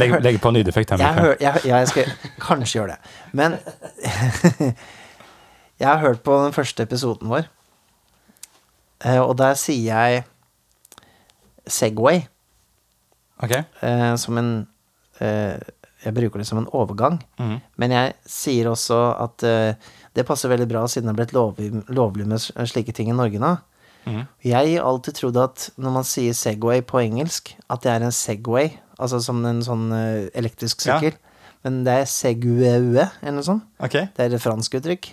Legg, 0.01 0.15
legg 0.25 0.39
på 0.41 0.49
en 0.51 0.57
lydeffekt 0.57 0.95
her. 0.95 1.03
jeg, 1.05 1.37
jeg, 1.45 1.63
ja, 1.69 1.79
jeg 1.83 1.89
skal 1.93 2.11
kanskje 2.41 2.79
gjøre 2.81 2.97
det. 2.97 3.13
Men 3.37 3.57
jeg 5.83 5.89
har 5.91 5.99
hørt 6.03 6.23
på 6.25 6.37
den 6.45 6.55
første 6.55 6.85
episoden 6.87 7.29
vår, 7.33 7.49
eh, 9.05 9.19
og 9.23 9.35
der 9.41 9.57
sier 9.59 9.91
jeg 9.91 10.25
Segway 11.67 12.23
Ok. 13.43 13.53
eh, 13.83 14.15
som 14.17 14.39
en 14.39 14.51
eh, 15.21 15.59
Jeg 16.05 16.15
bruker 16.17 16.39
det 16.43 16.47
som 16.49 16.59
en 16.59 16.67
overgang. 16.75 17.21
mm. 17.39 17.59
Men 17.79 17.91
jeg 17.95 18.15
sier 18.27 18.67
også 18.71 18.97
at 19.23 19.45
det 20.17 20.25
passer 20.27 20.51
veldig 20.51 20.67
bra 20.69 20.81
siden 20.91 21.07
det 21.07 21.13
er 21.15 21.19
blitt 21.21 21.35
lovlig, 21.37 21.69
lovlig 21.95 22.27
med 22.27 22.43
slike 22.67 22.93
ting 22.93 23.09
i 23.09 23.15
Norge 23.15 23.39
nå. 23.39 23.53
Mm. 24.05 24.25
Jeg 24.43 24.73
har 24.81 24.83
alltid 24.89 25.15
trodd 25.15 25.39
at 25.39 25.69
når 25.79 25.95
man 25.95 26.03
sier 26.05 26.35
Segway 26.35 26.83
på 26.83 26.99
engelsk, 27.05 27.53
at 27.71 27.85
det 27.87 27.93
er 27.93 28.03
en 28.03 28.11
Segway, 28.11 28.73
altså 28.99 29.21
som 29.23 29.45
en 29.47 29.63
sånn 29.63 29.93
elektrisk 29.95 30.35
elektrisk 30.43 30.87
Ja. 30.89 30.99
sykkel. 30.99 31.19
Men 31.63 31.85
det 31.87 31.95
er 32.01 32.05
Segway 32.11 32.67
eller 33.23 33.33
noe 33.39 33.47
sånt. 33.47 33.63
Okay. 33.79 34.09
Det 34.17 34.27
er 34.27 34.35
et 34.35 34.43
fransk 34.43 34.75
uttrykk. 34.75 35.13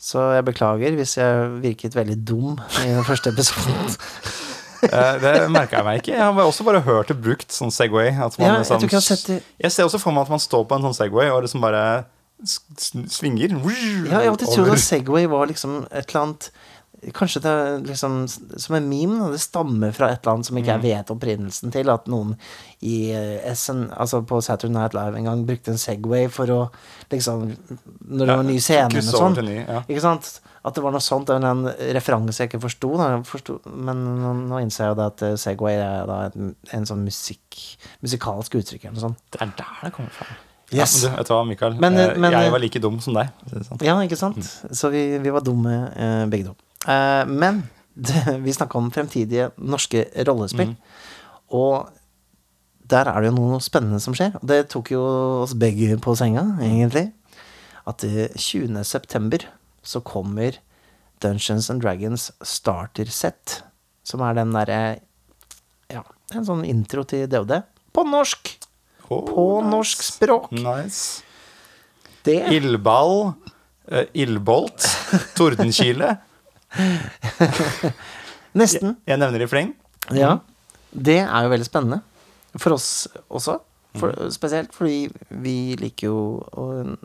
Så 0.00 0.20
jeg 0.34 0.44
beklager 0.44 0.96
hvis 0.98 1.16
jeg 1.16 1.50
virket 1.62 1.96
veldig 1.96 2.16
dum 2.28 2.58
i 2.84 2.90
den 2.92 3.04
første 3.06 3.34
episoden. 3.34 3.94
Eh, 4.84 5.14
det 5.16 5.30
merka 5.48 5.78
jeg 5.78 5.84
meg 5.86 6.00
ikke. 6.02 6.12
Jeg 6.12 6.20
har 6.20 6.44
også 6.44 6.64
bare 6.66 6.82
hørt 6.84 7.08
det 7.08 7.14
brukt 7.24 7.54
sånn 7.56 7.70
Segway. 7.72 8.10
At 8.12 8.34
man 8.36 8.50
Ja, 8.50 8.56
jeg 8.60 8.66
tror 8.68 9.30
jeg. 9.32 9.38
Jeg 9.64 9.72
ser 9.72 9.86
også 9.88 10.00
for 10.02 10.12
meg 10.12 10.26
at 10.26 10.32
man 10.34 10.42
står 10.44 10.66
på 10.68 10.76
en 10.76 10.84
sånn 10.84 10.96
Segway 10.98 11.30
og 11.32 11.46
liksom 11.46 11.64
bare 11.64 12.04
svinger. 12.44 13.54
Ja, 13.56 13.72
jeg 14.04 14.12
har 14.12 14.30
alltid 14.34 14.50
trodd 14.52 14.74
at 14.74 14.82
Segway 14.84 15.28
var 15.30 15.48
liksom 15.48 15.86
et 15.88 16.10
eller 16.10 16.20
annet 16.26 16.50
Kanskje 17.12 17.40
det 17.42 17.86
liksom 17.88 18.28
som 18.28 18.74
en 18.76 18.88
meme. 18.88 19.18
da, 19.18 19.30
Det 19.32 19.40
stammer 19.40 19.92
fra 19.92 20.08
et 20.12 20.20
eller 20.22 20.34
annet 20.34 20.46
som 20.46 20.56
ikke 20.56 20.66
jeg 20.72 20.80
Mm. 20.80 20.82
vet 20.82 21.10
opprinnelsen 21.10 21.72
til. 21.72 21.90
At 21.90 22.06
noen 22.06 22.36
i 22.82 23.10
eh, 23.12 23.52
SN, 23.54 23.90
altså 23.92 24.22
på 24.24 24.40
Saturday 24.42 24.72
Night 24.72 24.94
Live 24.94 25.16
en 25.16 25.24
gang 25.24 25.44
brukte 25.46 25.68
en 25.68 25.78
Segway 25.78 26.28
for 26.28 26.46
å 26.46 26.70
liksom 27.10 27.56
Når 28.08 28.26
det 28.26 28.36
var 28.36 28.42
ny 28.44 28.58
scene 28.58 28.88
eller 28.90 29.02
sånn. 29.02 29.66
ja. 29.68 29.82
Ikke 29.88 30.00
sant? 30.00 30.40
At 30.64 30.74
det 30.74 30.82
var 30.82 30.92
noe 30.92 31.00
sånt. 31.00 31.28
En 31.28 31.42
var 31.42 31.50
en 31.50 31.64
referanse 31.92 32.38
jeg 32.40 32.48
ikke 32.50 32.62
forsto. 32.62 32.96
jeg 32.96 33.60
Men 33.66 34.48
nå, 34.48 34.62
innser 34.62 34.84
jeg 34.86 34.94
jo 34.96 35.00
det 35.02 35.06
at 35.12 35.22
eh, 35.22 35.34
Segway 35.36 35.74
er 35.76 36.06
da 36.06 36.30
en, 36.34 36.54
en 36.72 36.84
sånn 36.86 37.04
musikk, 37.04 37.76
musikalsk 38.02 38.54
uttrykk 38.60 38.84
eller 38.86 38.96
noe 38.96 39.08
sånt. 39.10 39.18
Det 39.30 39.42
er 39.42 39.52
der 39.56 39.78
det 39.84 39.92
kommer 39.92 40.10
fra. 40.10 40.26
Yes. 40.72 41.04
Ja, 41.04 41.10
du, 41.22 41.28
hva, 41.34 41.44
Mikael? 41.46 41.74
Men, 41.78 41.94
Eh, 41.98 42.16
men- 42.16 42.32
jeg 42.32 42.50
var 42.50 42.58
like 42.58 42.80
dum 42.80 42.98
som 42.98 43.14
deg. 43.14 43.28
det 43.52 43.66
sånn. 43.66 43.82
Ja, 43.84 43.94
ikke 44.00 44.16
sant? 44.16 44.38
Så 44.72 44.90
vi, 44.90 45.18
vi 45.18 45.30
var 45.30 45.40
dumme 45.44 45.92
begge 46.30 46.46
to. 46.46 46.54
Eh, 46.88 47.24
men 47.30 47.62
det, 47.94 48.38
vi 48.44 48.52
snakka 48.54 48.78
om 48.78 48.90
fremtidige 48.94 49.50
norske 49.56 50.06
rollespill. 50.26 50.74
Og 51.54 51.90
der 52.90 53.08
er 53.08 53.22
det 53.24 53.30
jo 53.30 53.36
noe 53.38 53.60
spennende 53.64 54.00
som 54.02 54.16
skjer. 54.16 54.34
Og 54.40 54.48
det 54.50 54.64
tok 54.72 54.90
jo 54.92 55.02
oss 55.44 55.54
begge 55.56 55.96
på 56.02 56.16
senga, 56.18 56.42
egentlig. 56.64 57.08
At 57.88 58.04
eh, 58.04 58.28
20. 58.36 58.82
september 58.84 59.46
så 59.84 60.00
kommer 60.04 60.58
Dungeons 61.24 61.70
and 61.72 61.82
Dragons 61.84 62.30
starter 62.44 63.08
set. 63.12 63.62
Som 64.04 64.24
er 64.26 64.36
den 64.36 64.52
derre 64.52 64.80
Ja, 65.92 66.02
en 66.34 66.44
sånn 66.48 66.64
intro 66.68 67.04
til 67.08 67.28
DOD. 67.30 67.54
På 67.94 68.04
norsk! 68.08 68.50
Oh, 69.12 69.20
På 69.28 69.42
nice. 69.60 69.70
norsk 69.70 70.02
språk. 70.02 70.52
Nice. 70.56 71.22
Det 72.24 72.40
Ildball, 72.56 73.34
Uh, 73.84 74.06
ildbolt, 74.16 74.80
tordenkile. 75.36 76.14
Nesten. 78.58 78.96
Jeg 79.08 79.18
nevner 79.20 79.42
i 79.44 79.48
fleng. 79.50 79.72
Ja. 80.14 80.36
Det 80.94 81.18
er 81.24 81.46
jo 81.46 81.50
veldig 81.52 81.66
spennende. 81.66 82.00
For 82.60 82.76
oss 82.76 82.88
også. 83.34 83.58
For, 83.98 84.14
Spesielt 84.34 84.74
fordi 84.74 85.08
vi 85.44 85.74
liker 85.78 86.08
jo 86.10 86.18
å- 86.50 86.96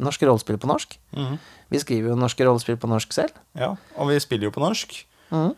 norske 0.00 0.24
rollespill 0.28 0.58
på 0.60 0.68
norsk. 0.70 0.96
Mm. 1.16 1.38
Vi 1.70 1.78
skriver 1.82 2.10
jo 2.12 2.16
norske 2.16 2.44
rollespill 2.44 2.78
på 2.80 2.88
norsk 2.88 3.12
selv. 3.12 3.32
Ja, 3.56 3.74
og 3.96 4.08
vi 4.08 4.18
spiller 4.20 4.48
jo 4.48 4.54
på 4.54 4.62
norsk. 4.64 4.94
Mm. 5.30 5.52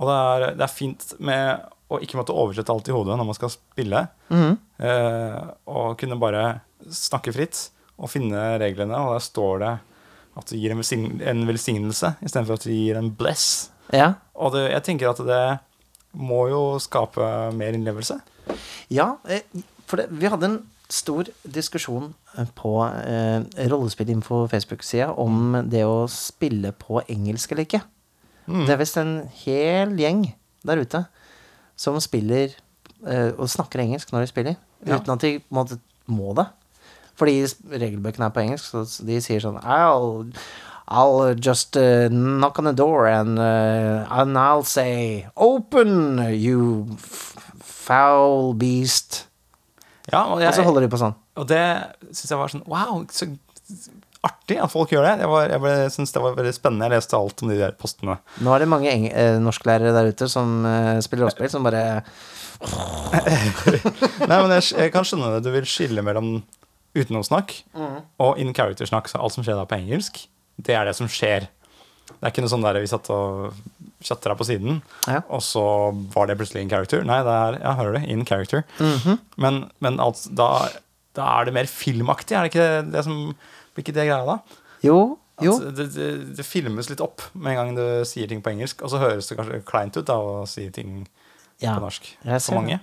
Og 0.00 0.08
det 0.08 0.16
er, 0.16 0.46
det 0.56 0.64
er 0.66 0.72
fint 0.72 1.06
med 1.18 1.64
å 1.90 1.98
ikke 2.00 2.20
måtte 2.20 2.36
oversette 2.36 2.70
alt 2.72 2.88
i 2.88 2.94
hodet 2.94 3.16
når 3.18 3.26
man 3.26 3.36
skal 3.36 3.50
spille. 3.52 4.04
Mhm. 4.30 4.58
Eh, 4.80 5.40
og 5.68 5.96
kunne 6.00 6.16
bare 6.20 6.60
snakke 6.88 7.32
fritt 7.34 7.66
og 8.00 8.08
finne 8.08 8.58
reglene, 8.62 8.96
og 8.96 9.16
der 9.16 9.24
står 9.24 9.58
det 9.60 9.72
at 10.38 10.46
du 10.50 10.56
gir 10.56 10.70
en, 10.72 10.78
velsign 10.80 11.20
en 11.26 11.46
velsignelse 11.48 12.14
istedenfor 12.22 12.54
at 12.60 12.64
du 12.66 12.70
gir 12.72 12.96
en 13.00 13.10
bless. 13.18 13.70
Ja. 13.92 14.12
Og 14.34 14.52
det, 14.54 14.68
jeg 14.70 14.82
tenker 14.86 15.10
at 15.10 15.18
det 15.26 15.42
må 16.14 16.44
jo 16.50 16.60
skape 16.82 17.22
mer 17.54 17.74
innlevelse. 17.76 18.20
ja 18.90 19.16
eh, 19.28 19.42
for 19.86 19.98
det, 20.00 20.06
vi 20.10 20.26
hadde 20.30 20.46
en 20.46 20.58
stor 20.90 21.28
diskusjon 21.46 22.12
eh, 22.38 22.46
på 22.58 22.72
eh, 22.86 23.42
Rollespillinfo 23.70 24.44
Facebook-sida 24.50 25.12
om 25.18 25.56
det 25.70 25.84
å 25.86 26.06
spille 26.10 26.72
på 26.78 27.02
engelsk 27.10 27.52
eller 27.52 27.66
ikke. 27.66 27.82
Mm. 28.46 28.64
Det 28.66 28.74
er 28.74 28.80
visst 28.80 28.98
en 28.98 29.12
hel 29.44 29.94
gjeng 29.98 30.24
der 30.66 30.82
ute 30.82 31.04
som 31.78 31.98
spiller 32.02 32.54
eh, 33.06 33.30
og 33.36 33.46
snakker 33.50 33.82
engelsk 33.84 34.10
når 34.14 34.26
de 34.26 34.32
spiller, 34.32 34.56
Ja. 34.86 34.96
uten 34.98 35.12
at 35.14 35.20
de 35.26 35.34
måte 35.52 35.78
må 36.10 36.32
det. 36.38 36.46
Fordi 37.20 37.36
regelbøkene 37.68 38.30
er 38.30 38.34
på 38.34 38.42
engelsk, 38.46 38.72
så 38.72 39.04
de 39.04 39.20
sier 39.20 39.42
sånn 39.44 39.58
I'll, 39.60 40.30
I'll 40.88 41.34
just 41.36 41.76
uh, 41.76 42.08
knock 42.08 42.58
on 42.62 42.70
the 42.70 42.74
door 42.76 43.04
and, 43.10 43.36
uh, 43.38 44.08
and 44.08 44.40
I'll 44.40 44.64
say 44.64 45.26
Open, 45.36 46.16
you 46.32 46.96
foul 47.60 48.54
beast. 48.56 49.26
Ja, 50.10 50.24
og, 50.24 50.40
jeg, 50.40 50.50
Og 50.50 50.56
så 50.56 50.66
holder 50.66 50.86
de 50.86 50.90
på 50.90 50.98
sånn. 51.00 51.14
og 51.38 51.46
det 51.50 51.64
syns 52.10 52.32
jeg 52.32 52.40
var 52.40 52.50
sånn 52.50 52.64
Wow, 52.70 53.04
så 53.14 53.28
artig 54.26 54.58
at 54.60 54.72
folk 54.72 54.90
gjør 54.92 55.06
det. 55.06 55.12
Jeg, 55.22 55.30
var, 55.32 55.52
jeg 55.54 55.62
ble, 55.62 55.74
synes 55.94 56.12
det 56.12 56.22
var 56.24 56.34
veldig 56.36 56.52
spennende. 56.52 56.88
Jeg 56.88 56.98
leste 56.98 57.16
alt 57.16 57.44
om 57.44 57.52
de 57.52 57.56
der 57.60 57.76
postene. 57.80 58.18
Nå 58.44 58.52
er 58.52 58.64
det 58.64 58.68
mange 58.68 58.92
eh, 59.08 59.36
norsklærere 59.40 59.94
der 59.96 60.10
ute 60.12 60.28
som 60.28 60.60
eh, 60.68 60.98
spiller 61.04 61.28
rollespill, 61.28 61.48
som 61.52 61.64
bare 61.64 61.84
Nei, 64.28 64.36
men 64.36 64.52
jeg, 64.58 64.66
jeg 64.76 64.92
kan 64.92 65.06
skjønne 65.08 65.30
det. 65.36 65.44
Du 65.46 65.50
vil 65.54 65.68
skille 65.68 66.04
mellom 66.04 66.42
utenomsnakk 66.98 67.54
og 68.20 68.38
in 68.40 68.52
character-snakk. 68.56 69.08
Så 69.10 69.20
alt 69.20 69.34
som 69.36 69.44
skjer 69.46 69.58
da 69.60 69.66
på 69.68 69.78
engelsk, 69.78 70.24
det 70.60 70.74
er 70.76 70.84
det 70.88 70.96
som 70.98 71.08
skjer. 71.10 71.46
Det 72.10 72.18
er 72.26 72.32
ikke 72.32 72.42
noe 72.42 72.50
sånn 72.52 72.64
der 72.66 72.80
vi 72.82 72.88
satt 72.90 73.06
og 73.14 73.54
chatter 74.02 74.32
her 74.32 74.38
på 74.40 74.46
siden, 74.48 74.80
Ja. 75.06 75.20
og 75.28 75.42
så 75.44 75.62
var 76.14 76.26
det 76.26 76.38
plutselig 76.40 76.62
in 76.64 76.70
character. 76.72 77.04
Nei, 77.06 77.20
det 77.22 77.34
er 77.36 77.58
ja, 77.60 77.74
hører 77.78 77.98
du, 78.00 78.06
in 78.10 78.24
character. 78.26 78.64
Mhm. 78.80 79.18
Men, 79.36 79.70
men 79.80 80.00
alt, 80.00 80.24
da, 80.34 80.68
da 81.14 81.28
er 81.40 81.44
det 81.46 81.54
mer 81.54 81.68
filmaktig, 81.70 82.34
er 82.36 82.42
det 82.48 82.52
ikke 82.54 82.66
det, 82.66 82.92
det 82.96 83.04
som 83.06 83.34
Blir 83.70 83.84
ikke 83.84 83.94
det 83.94 84.08
greia 84.08 84.24
da? 84.26 84.38
Jo, 84.82 84.96
jo. 85.40 85.52
Det, 85.70 85.84
det, 85.94 86.08
det 86.36 86.44
filmes 86.44 86.88
litt 86.90 87.00
opp 87.00 87.22
med 87.38 87.52
en 87.52 87.58
gang 87.60 87.76
du 87.76 88.04
sier 88.08 88.26
ting 88.26 88.40
på 88.42 88.50
engelsk, 88.50 88.82
og 88.82 88.90
så 88.90 88.98
høres 88.98 89.28
det 89.30 89.36
kanskje 89.38 89.60
kleint 89.68 89.94
ut 89.96 90.08
da 90.08 90.16
å 90.18 90.40
si 90.50 90.66
ting 90.74 91.04
Ja, 91.62 91.76
på 91.76 91.84
norsk. 91.84 92.08
For 92.24 92.56
mange. 92.58 92.80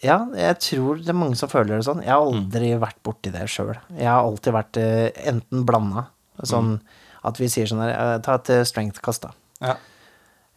Ja, 0.00 0.22
jeg 0.32 0.56
tror 0.64 1.00
det 1.00 1.12
er 1.12 1.18
mange 1.18 1.36
som 1.36 1.50
føler 1.52 1.76
det 1.76 1.84
sånn. 1.84 2.00
Jeg 2.04 2.14
har 2.14 2.24
aldri 2.24 2.72
vært 2.80 3.00
borti 3.04 3.32
det 3.34 3.44
sjøl. 3.52 3.74
Jeg 3.92 4.08
har 4.08 4.24
alltid 4.24 4.56
vært 4.56 4.80
eh, 4.80 5.08
enten 5.28 5.66
blanda. 5.68 6.06
Sånn 6.48 6.78
at 7.26 7.40
vi 7.40 7.50
sier 7.52 7.68
sånn 7.68 7.82
her 7.84 7.92
eh, 7.92 8.18
Ta 8.24 8.38
et 8.38 8.52
eh, 8.54 8.66
strength-kast, 8.68 9.26
da. 9.26 9.34
Ja. 9.60 9.74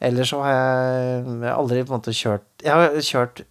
Eller 0.03 0.27
så 0.27 0.39
har 0.43 0.53
jeg, 0.53 1.25
jeg 1.27 1.47
har 1.47 1.57
aldri 1.57 1.83
på 1.83 1.93
en 1.93 1.99
måte 1.99 2.13
kjørt 2.15 2.63
Jeg 2.63 2.73
har 2.75 2.95
kjørt 3.07 3.41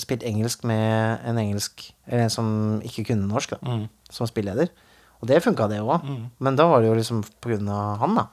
spilt 0.00 0.24
engelsk 0.24 0.62
med 0.68 1.24
en 1.28 1.40
engelsk 1.40 1.84
eh, 2.06 2.28
som 2.32 2.80
ikke 2.84 3.10
kunne 3.10 3.28
norsk, 3.28 3.56
da. 3.56 3.60
Mm. 3.64 3.86
Som 4.12 4.28
spilleder. 4.28 4.72
Og 5.18 5.28
det 5.30 5.40
funka, 5.44 5.66
det 5.70 5.80
òg. 5.82 6.04
Mm. 6.04 6.26
Men 6.44 6.58
da 6.60 6.68
var 6.70 6.84
det 6.84 6.92
jo 6.92 6.98
liksom 6.98 7.24
på 7.40 7.54
grunn 7.54 7.72
av 7.72 8.04
han, 8.04 8.20
da. 8.20 8.28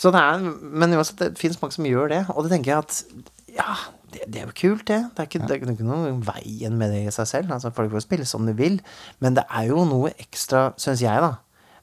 Så 0.00 0.12
det 0.14 0.20
er, 0.24 0.40
men 0.40 0.96
uansett, 0.96 1.20
det 1.20 1.36
fins 1.40 1.58
mange 1.60 1.76
som 1.76 1.84
gjør 1.84 2.08
det, 2.08 2.22
og 2.32 2.46
det 2.46 2.54
tenker 2.54 2.72
jeg 2.72 2.84
at 2.86 3.50
ja, 3.52 3.74
det, 4.12 4.24
det 4.28 4.40
er 4.42 4.46
jo 4.48 4.54
kult, 4.60 4.84
det. 4.90 4.98
Det 5.16 5.22
er 5.24 5.28
ikke, 5.28 5.40
det 5.46 5.56
er 5.56 5.72
ikke 5.74 5.86
noe 5.86 6.12
veien 6.26 6.76
med 6.80 6.92
det 6.94 7.04
i 7.06 7.14
seg 7.14 7.28
selv. 7.30 7.52
Altså, 7.56 7.70
folk 7.76 7.92
får 7.94 8.04
spille 8.06 8.26
som 8.28 8.46
de 8.48 8.54
vil, 8.58 8.80
men 9.22 9.36
det 9.38 9.44
er 9.48 9.68
jo 9.70 9.84
noe 9.88 10.12
ekstra, 10.20 10.70
syns 10.80 11.02
jeg, 11.04 11.22
da. 11.24 11.34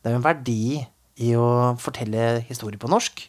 Det 0.02 0.12
er 0.12 0.16
jo 0.18 0.22
en 0.22 0.28
verdi 0.28 0.60
i 1.28 1.32
å 1.40 1.48
fortelle 1.82 2.42
historier 2.48 2.80
på 2.82 2.90
norsk. 2.92 3.24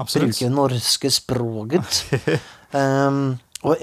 Absolutt. 0.00 0.30
Bruke 0.32 0.46
det 0.46 0.54
norske 0.56 1.10
språket. 1.12 2.04
um, 2.72 3.38
og 3.66 3.76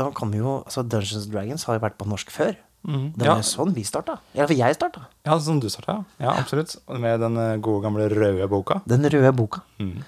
da 0.00 0.08
kan 0.16 0.30
vi 0.32 0.40
jo 0.40 0.58
Altså, 0.64 0.82
Dungeons 0.84 1.26
and 1.26 1.32
Dragons 1.34 1.64
har 1.68 1.76
jo 1.78 1.82
vært 1.84 1.96
på 2.00 2.08
norsk 2.08 2.30
før. 2.32 2.54
Mm, 2.80 3.10
Det 3.16 3.26
Ja, 3.26 3.34
var 3.34 3.42
jo 3.42 3.48
sånn 3.48 3.74
vi 3.76 3.82
starta. 3.84 4.18
Eller 4.34 4.48
for 4.48 4.56
jeg 4.56 4.76
starta. 4.78 5.02
ja, 5.26 5.36
sånn 5.38 5.60
du 5.60 5.68
starta, 5.68 5.98
ja. 6.18 6.26
ja. 6.26 6.36
Absolutt. 6.40 6.76
Med 6.88 7.20
den 7.20 7.36
eh, 7.36 7.56
gode, 7.60 7.82
gamle 7.84 8.06
røde 8.08 8.48
boka. 8.48 8.80
Den 8.88 9.04
røde 9.04 9.32
boka. 9.36 9.60
Mm. 9.80 9.98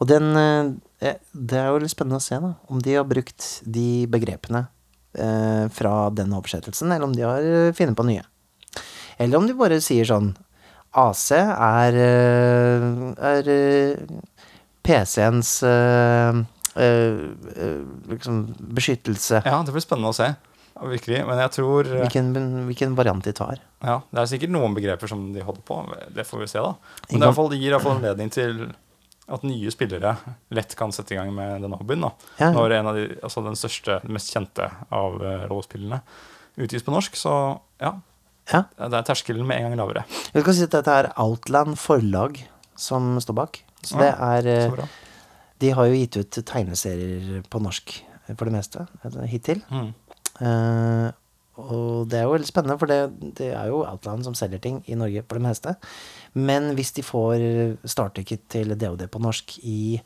Og 0.00 0.08
den 0.08 0.30
eh, 0.36 0.46
eh, 0.60 0.70
Det 1.02 1.58
er 1.58 1.70
jo 1.72 1.80
litt 1.82 1.92
spennende 1.92 2.20
å 2.20 2.22
se, 2.22 2.38
da. 2.38 2.52
Om 2.70 2.82
de 2.84 2.94
har 2.98 3.06
brukt 3.08 3.46
de 3.66 4.06
begrepene 4.12 4.66
eh, 5.18 5.66
fra 5.74 5.94
den 6.14 6.34
oversettelsen, 6.36 6.92
eller 6.94 7.08
om 7.08 7.16
de 7.16 7.24
har 7.26 7.42
eh, 7.42 7.72
funnet 7.74 7.98
på 7.98 8.06
nye. 8.06 8.22
Eller 9.18 9.38
om 9.40 9.48
de 9.48 9.56
bare 9.58 9.80
sier 9.82 10.06
sånn 10.08 10.32
AC 10.92 11.30
er, 11.34 11.98
eh, 11.98 12.86
er 13.32 13.50
eh, 13.50 14.22
PC-ens 14.84 15.52
eh, 15.66 16.40
liksom 18.12 18.40
beskyttelse. 18.76 19.42
Ja, 19.46 19.60
det 19.66 19.74
blir 19.74 19.84
spennende 19.84 20.12
å 20.12 20.16
se. 20.16 20.32
Virkelig. 20.82 21.20
Men 21.28 21.38
jeg 21.38 21.52
tror 21.54 21.86
Hvilken, 21.86 22.30
hvilken 22.66 22.94
variant 22.98 23.22
de 23.22 23.34
tar. 23.36 23.60
Ja, 23.84 24.00
Det 24.10 24.22
er 24.22 24.30
sikkert 24.32 24.50
noen 24.54 24.74
begreper 24.74 25.10
som 25.10 25.28
de 25.34 25.44
holder 25.44 25.62
på. 25.68 25.76
Det 26.16 26.24
får 26.26 26.42
vi 26.42 26.48
se, 26.50 26.62
da. 26.64 26.72
Men 27.10 27.12
det, 27.12 27.20
i 27.20 27.26
hvert 27.28 27.38
fall, 27.38 27.50
det 27.52 27.60
gir 27.60 27.74
iallfall 27.74 27.98
anledning 28.00 28.32
til 28.34 28.64
at 29.30 29.44
nye 29.46 29.70
spillere 29.70 30.16
lett 30.50 30.74
kan 30.78 30.92
sette 30.92 31.14
i 31.14 31.18
gang 31.18 31.30
med 31.34 31.62
denne 31.62 31.78
hobbyen. 31.78 32.08
Ja. 32.40 32.50
Når 32.54 32.74
en 32.78 32.90
av 32.90 32.98
de, 32.98 33.04
altså 33.22 33.44
den 33.46 33.58
største, 33.58 34.00
mest 34.10 34.32
kjente 34.34 34.66
av 34.90 35.20
uh, 35.22 35.44
rollespillene 35.50 36.02
utgis 36.60 36.82
på 36.84 36.94
norsk. 36.94 37.16
Så 37.16 37.32
ja, 37.80 37.94
Ja. 38.52 38.64
det 38.76 38.98
er 38.98 39.06
terskelen 39.06 39.46
med 39.46 39.60
en 39.60 39.70
gang 39.70 39.78
lavere. 39.78 40.04
Jeg 40.34 40.42
skal 40.42 40.54
si 40.58 40.66
at 40.66 40.74
dette 40.74 40.98
er 40.98 41.12
Outland 41.16 41.78
forlag 41.78 42.42
som 42.76 43.14
står 43.22 43.38
bak. 43.38 43.62
Så 43.82 43.98
det 43.98 44.12
er 44.14 44.46
eh, 44.46 44.70
Så. 44.70 44.88
De 45.62 45.70
har 45.70 45.86
jo 45.86 45.94
gitt 45.94 46.16
ut 46.18 46.38
tegneserier 46.46 47.42
på 47.50 47.60
norsk 47.62 47.94
eh, 48.28 48.34
for 48.34 48.46
det 48.46 48.54
meste 48.54 48.86
eh, 49.04 49.18
hittil. 49.30 49.62
Mm. 49.70 49.92
Uh, 50.42 51.10
og 51.62 52.08
det 52.10 52.18
er 52.18 52.24
jo 52.24 52.32
veldig 52.32 52.48
spennende, 52.48 52.78
for 52.80 52.90
det, 52.90 53.34
det 53.38 53.50
er 53.52 53.68
jo 53.68 53.82
Outland 53.84 54.24
som 54.24 54.34
selger 54.34 54.58
ting 54.58 54.80
i 54.88 54.96
Norge 54.98 55.22
for 55.28 55.38
det 55.38 55.44
meste. 55.44 55.74
Men 56.32 56.70
hvis 56.76 56.94
de 56.96 57.04
får 57.04 57.42
starterkit 57.84 58.46
til 58.52 58.72
DOD 58.78 59.04
på 59.12 59.20
norsk 59.20 59.58
i, 59.68 59.98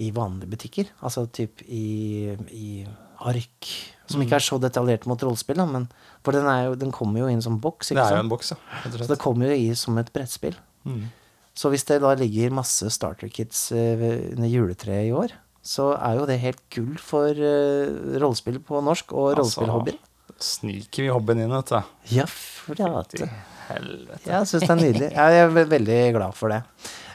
i 0.00 0.10
vanlige 0.12 0.50
butikker, 0.52 0.90
altså 1.00 1.24
typ 1.32 1.62
i, 1.64 2.34
i 2.52 2.84
ark, 3.20 3.70
som 4.10 4.20
ikke 4.24 4.36
er 4.36 4.44
så 4.44 4.58
detaljert 4.60 5.06
mot 5.08 5.22
rollespill, 5.22 5.62
men 5.70 5.86
for 6.24 6.36
den, 6.36 6.48
er 6.50 6.68
jo, 6.68 6.76
den 6.80 6.92
kommer 6.92 7.22
jo 7.22 7.30
inn 7.32 7.42
som 7.44 7.60
boks, 7.62 7.92
Det 7.94 8.02
er 8.02 8.18
jo 8.18 8.24
en 8.24 8.32
boks, 8.32 8.52
ja. 8.52 8.60
Så 8.92 9.08
det 9.08 9.20
kommer 9.22 9.52
jo 9.52 9.56
i 9.56 9.70
som 9.78 9.96
et 10.00 10.12
brettspill. 10.12 10.56
Mm. 10.84 11.06
Så 11.56 11.70
hvis 11.72 11.84
det 11.88 12.00
da 12.04 12.12
ligger 12.16 12.52
masse 12.54 12.88
Starter 12.92 13.28
Kids 13.32 13.68
under 13.72 14.48
juletreet 14.48 15.10
i 15.10 15.14
år, 15.16 15.34
så 15.60 15.90
er 15.98 16.16
jo 16.16 16.28
det 16.28 16.38
helt 16.40 16.60
gull 16.72 16.96
for 17.00 17.36
uh, 17.36 18.16
rollespill 18.22 18.60
på 18.64 18.80
norsk 18.84 19.12
og 19.12 19.34
rollespillhobbyer. 19.38 19.98
Sniker 20.40 21.04
vi 21.04 21.10
hobbyen 21.12 21.42
inn, 21.44 21.52
vet 21.52 21.72
du. 21.72 21.96
Ja, 22.14 22.24
flate. 22.30 23.28
Helvete. 23.70 24.26
Jeg 24.28 24.50
syns 24.50 24.66
det 24.66 24.74
er 24.74 24.80
nydelig. 24.80 25.10
Jeg 25.14 25.40
er 25.44 25.54
veldig 25.74 26.00
glad 26.16 26.36
for 26.38 26.52
det. 26.52 26.60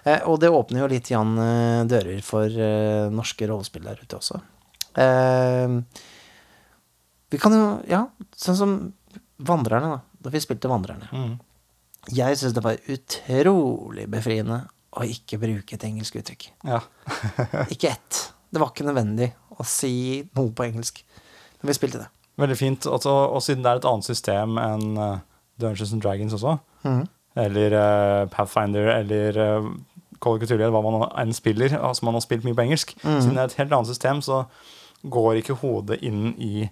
Eh, 0.06 0.22
og 0.30 0.40
det 0.42 0.52
åpner 0.54 0.84
jo 0.84 0.90
litt 0.92 1.10
Jan, 1.12 1.34
eh, 1.42 1.84
dører 1.90 2.22
for 2.26 2.46
eh, 2.46 3.08
norske 3.14 3.48
rollespill 3.50 3.88
der 3.88 4.02
ute 4.02 4.20
også. 4.20 4.42
Vi 7.36 7.40
kan 7.42 7.52
jo 7.52 7.66
Ja, 7.92 8.06
sånn 8.32 8.56
som 8.56 8.76
Vandrerne, 9.44 9.98
da. 9.98 10.00
Da 10.24 10.32
vi 10.32 10.40
spilte 10.40 10.72
Vandrerne. 10.72 11.10
Mm. 11.12 11.34
Jeg 12.16 12.38
syns 12.40 12.54
det 12.56 12.64
var 12.64 12.80
utrolig 12.88 14.06
befriende 14.08 14.62
å 14.96 15.04
ikke 15.04 15.42
bruke 15.42 15.76
et 15.76 15.84
engelsk 15.84 16.16
uttrykk. 16.22 16.48
Ja. 16.64 16.80
Ikke 17.74 17.92
ett. 17.92 18.22
Det 18.48 18.62
var 18.62 18.70
ikke 18.72 18.86
nødvendig 18.88 19.34
å 19.60 19.66
si 19.68 20.22
noe 20.38 20.54
på 20.56 20.64
engelsk 20.70 21.02
når 21.60 21.68
vi 21.68 21.76
spilte 21.76 22.00
det. 22.06 22.08
Veldig 22.40 22.56
fint. 22.56 22.88
Og, 22.88 23.04
og 23.04 23.42
siden 23.44 23.66
det 23.66 23.74
er 23.74 23.82
et 23.82 23.88
annet 23.90 24.08
system 24.08 24.56
enn 24.62 25.02
eh, 25.02 25.18
Dungeons 25.62 25.94
and 25.94 26.02
Dragons 26.04 26.34
også, 26.34 26.58
Mm. 26.86 27.08
eller 27.36 27.74
uh, 27.74 28.30
Pathfinder, 28.30 28.90
eller 29.00 29.38
uh, 29.60 29.70
Call 30.22 30.38
of 30.38 30.42
Cthulhu, 30.44 30.64
eller 30.64 30.76
hva 30.76 30.82
man 30.86 31.10
enn 31.22 31.34
spiller, 31.34 31.78
altså 31.80 32.06
man 32.06 32.14
har 32.16 32.22
spilt 32.24 32.44
mye 32.48 32.56
på 32.56 32.66
engelsk, 32.66 32.96
Mm. 33.04 33.22
siden 33.22 33.36
det 33.36 33.44
er 33.44 33.52
et 33.52 33.60
helt 33.62 33.74
annet 33.74 33.88
system, 33.92 34.22
så 34.22 34.46
går 35.06 35.42
ikke 35.42 35.60
hodet 35.62 36.00
inn 36.02 36.34
i 36.42 36.70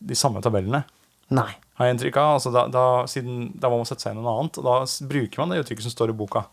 de 0.00 0.14
samme 0.14 0.40
tabellene. 0.42 0.84
Nei. 1.30 1.50
Har 1.76 1.86
jeg 1.86 1.96
inntrykk 1.96 2.16
av. 2.16 2.30
Altså 2.38 2.50
da, 2.54 2.66
da, 2.72 2.84
siden, 3.10 3.52
da 3.58 3.68
må 3.68 3.76
man 3.80 3.86
sette 3.88 4.02
seg 4.04 4.14
inn 4.14 4.22
i 4.22 4.24
noe 4.24 4.38
annet, 4.40 4.58
og 4.58 4.64
da 4.64 4.76
bruker 5.10 5.42
man 5.42 5.52
det 5.52 5.60
uttrykket 5.64 5.86
som 5.86 5.92
står 5.94 6.12
i 6.12 6.16
boka. 6.16 6.44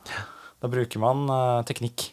Da 0.61 0.69
bruker 0.71 0.99
man 0.99 1.25
uh, 1.29 1.61
teknikk 1.67 2.09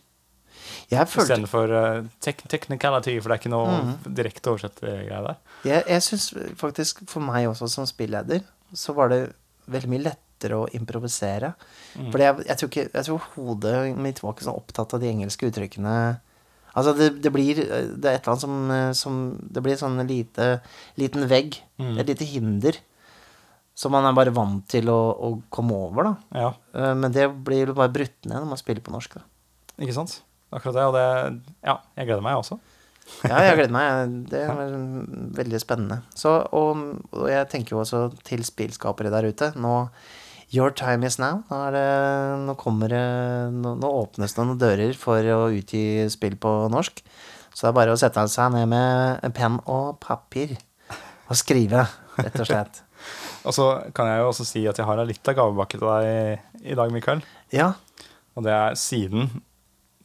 Jeg 0.90 1.06
følte 1.08 1.36
istedenfor 1.36 1.72
uh, 1.74 2.08
tek 2.20 2.42
technicality, 2.50 3.16
for 3.20 3.30
det 3.30 3.36
er 3.36 3.42
ikke 3.42 3.52
noe 3.52 3.76
mm. 3.80 3.92
direkte 4.18 4.50
oversett 4.52 4.80
greie 4.82 5.20
der. 5.26 5.36
Jeg, 5.64 5.84
jeg 5.86 6.02
syns 6.06 6.30
faktisk 6.58 7.02
for 7.10 7.22
meg 7.24 7.48
også 7.50 7.68
som 7.70 7.86
spilleder, 7.86 8.42
så 8.74 8.94
var 8.96 9.10
det 9.12 9.20
veldig 9.72 9.90
mye 9.92 10.04
lettere 10.08 10.58
å 10.58 10.68
improvisere. 10.76 11.52
Mm. 11.98 12.10
For 12.10 12.22
jeg, 12.24 12.44
jeg, 12.48 12.88
jeg 12.94 13.06
tror 13.06 13.24
hodet 13.36 13.76
mitt 13.96 14.20
var 14.24 14.34
ikke 14.34 14.46
så 14.48 14.56
opptatt 14.56 14.94
av 14.96 15.02
de 15.02 15.10
engelske 15.12 15.48
uttrykkene. 15.50 15.94
Altså, 16.70 16.92
det, 16.94 17.08
det 17.24 17.32
blir 17.34 17.58
Det 17.58 18.06
er 18.06 18.14
et 18.14 18.22
eller 18.22 18.30
annet 18.30 18.44
som, 18.44 18.58
eh, 18.70 18.92
som 18.94 19.14
Det 19.42 19.62
blir 19.64 19.74
sånn 19.80 19.98
lite, 20.06 20.60
liten 21.00 21.26
vegg. 21.30 21.58
Mm. 21.82 21.96
Et 21.98 22.12
lite 22.12 22.28
hinder. 22.30 22.78
Som 23.74 23.94
man 23.96 24.04
er 24.06 24.14
bare 24.14 24.32
vant 24.36 24.62
til 24.70 24.90
å, 24.92 24.98
å 25.16 25.30
komme 25.52 25.74
over, 25.88 26.10
da. 26.10 26.14
Ja, 26.44 26.50
Eh, 26.76 26.94
Men 26.94 27.10
det 27.16 27.26
blir 27.46 27.72
bare 27.74 27.90
brutt 27.92 28.18
ned 28.28 28.38
når 28.38 28.50
man 28.52 28.60
spiller 28.60 28.84
på 28.86 28.92
norsk. 28.94 29.18
Da. 29.18 29.24
ikke 29.82 29.96
sant? 29.96 30.20
Akkurat 30.54 30.76
det. 30.76 30.84
Og 30.86 30.94
det 30.94 31.56
Ja, 31.66 31.78
jeg 31.96 32.06
gleder 32.06 32.22
meg, 32.22 32.38
også. 32.38 32.60
Ja, 33.26 33.42
jeg 33.44 33.58
gleder 33.58 33.74
meg. 33.74 34.16
Det 34.30 34.40
er 34.46 34.72
veldig 35.36 35.60
spennende. 35.62 36.00
Så, 36.16 36.32
og, 36.56 36.80
og 37.12 37.28
jeg 37.30 37.48
tenker 37.52 37.76
jo 37.76 37.82
også 37.82 38.06
til 38.26 38.44
spillskapere 38.46 39.12
der 39.12 39.30
ute. 39.30 39.52
Nå 39.60 39.76
Your 40.50 40.72
time 40.74 41.06
is 41.06 41.14
now. 41.22 41.44
Nå, 41.46 41.58
det, 41.70 41.84
nå 42.42 42.56
kommer 42.58 42.90
det 42.90 43.04
nå, 43.54 43.76
nå 43.78 43.90
åpnes 44.00 44.34
det 44.34 44.46
noen 44.48 44.58
dører 44.58 44.96
for 44.98 45.22
å 45.22 45.44
utgi 45.54 46.08
spill 46.10 46.34
på 46.42 46.54
norsk. 46.72 47.04
Så 47.54 47.66
det 47.66 47.70
er 47.70 47.76
bare 47.76 47.94
å 47.94 48.00
sette 48.00 48.24
seg 48.30 48.50
ned 48.56 48.66
med 48.72 49.36
penn 49.36 49.60
og 49.70 50.00
papir 50.02 50.56
og 51.30 51.38
skrive, 51.38 51.84
rett 52.18 52.40
og 52.42 52.48
slett. 52.48 52.82
Og 53.48 53.54
så 53.56 53.66
kan 53.96 54.10
jeg 54.10 54.18
jo 54.20 54.26
også 54.28 54.44
si 54.44 54.60
at 54.68 54.76
jeg 54.76 54.84
har 54.84 54.98
litt 55.08 55.28
av 55.30 55.36
gavebakke 55.38 55.78
til 55.80 55.88
deg 55.88 56.66
i 56.68 56.74
dag, 56.76 56.90
Mikael. 56.92 57.22
Ja. 57.54 57.70
Og 58.36 58.44
det 58.44 58.52
er 58.52 58.76
siden 58.76 59.30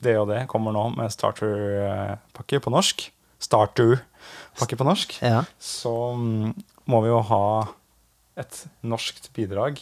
det 0.04 0.16
og 0.20 0.30
det 0.32 0.46
kommer 0.52 0.76
nå 0.76 0.90
med 0.98 1.14
starterpakke 1.14 2.62
på 2.64 2.74
norsk, 2.74 3.10
Starterpakke 3.46 4.78
på 4.80 4.88
norsk, 4.88 5.18
ja. 5.22 5.44
så 5.60 5.92
mm, 6.18 6.54
må 6.90 7.02
vi 7.04 7.12
jo 7.12 7.20
ha 7.30 7.46
et 8.40 8.62
norskt 8.84 9.30
bidrag 9.36 9.80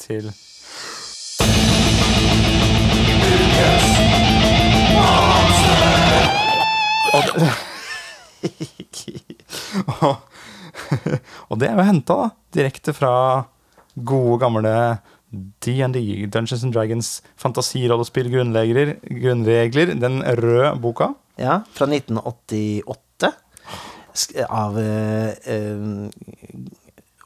til 0.00 0.30
Og 7.10 7.26
det, 7.26 7.48
og, 10.00 10.20
og 11.50 11.58
det 11.60 11.68
er 11.68 11.74
jo 11.74 11.86
henta 11.88 12.18
direkte 12.54 12.94
fra 12.94 13.12
gode, 13.94 14.38
gamle 14.42 14.74
DND, 15.30 16.00
Dungeons 16.32 16.64
and 16.66 16.74
Dragons 16.74 17.22
fantasirollespill 17.38 18.30
grunnregler, 18.32 18.96
grunnregler, 19.06 19.94
den 20.00 20.20
røde 20.42 20.74
boka. 20.82 21.12
ja. 21.38 21.60
Fra 21.74 21.86
1988. 21.86 23.30
Av 24.50 24.74
eh, 24.78 25.30
eh, 25.54 26.56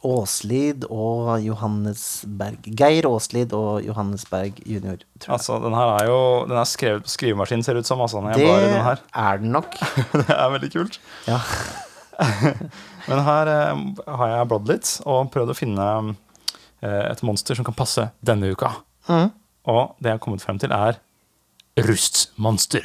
Åslid 0.05 0.84
og 0.92 1.30
Johannes 1.40 2.02
Berg. 2.28 2.66
Geir 2.76 3.07
Åslid 3.09 3.55
og 3.57 3.80
Johannes 3.86 4.26
Berg 4.28 4.59
jr. 4.68 5.00
Altså, 5.32 5.57
den 5.64 5.72
her 5.72 5.94
er 5.94 6.11
jo 6.11 6.18
Den 6.50 6.59
er 6.61 6.68
skrevet 6.68 7.07
på 7.07 7.14
skrivemaskin, 7.14 7.64
ser 7.64 7.78
det 7.78 7.86
ut 7.86 7.88
som. 7.88 8.02
Altså, 8.05 8.20
det 8.36 8.44
den 8.44 8.84
er 8.84 9.40
den 9.40 9.55
nok. 9.57 9.78
Det 10.12 10.28
er 10.28 10.52
veldig 10.52 10.70
kult. 10.76 11.00
Ja. 11.26 11.40
Men 13.09 13.24
her 13.24 13.48
eh, 13.55 13.80
har 14.20 14.34
jeg 14.34 14.50
bladd 14.52 14.68
litt 14.70 14.92
og 15.09 15.32
prøvd 15.32 15.55
å 15.55 15.57
finne 15.57 15.88
eh, 15.88 16.12
et 16.85 17.22
monster 17.26 17.57
som 17.59 17.64
kan 17.66 17.76
passe 17.76 18.09
denne 18.24 18.51
uka. 18.53 18.70
Mm. 19.09 19.30
Og 19.70 19.97
det 20.01 20.11
jeg 20.11 20.18
har 20.18 20.22
kommet 20.24 20.45
frem 20.45 20.59
til, 20.61 20.72
er 20.74 20.99
rustmonster. 21.80 22.85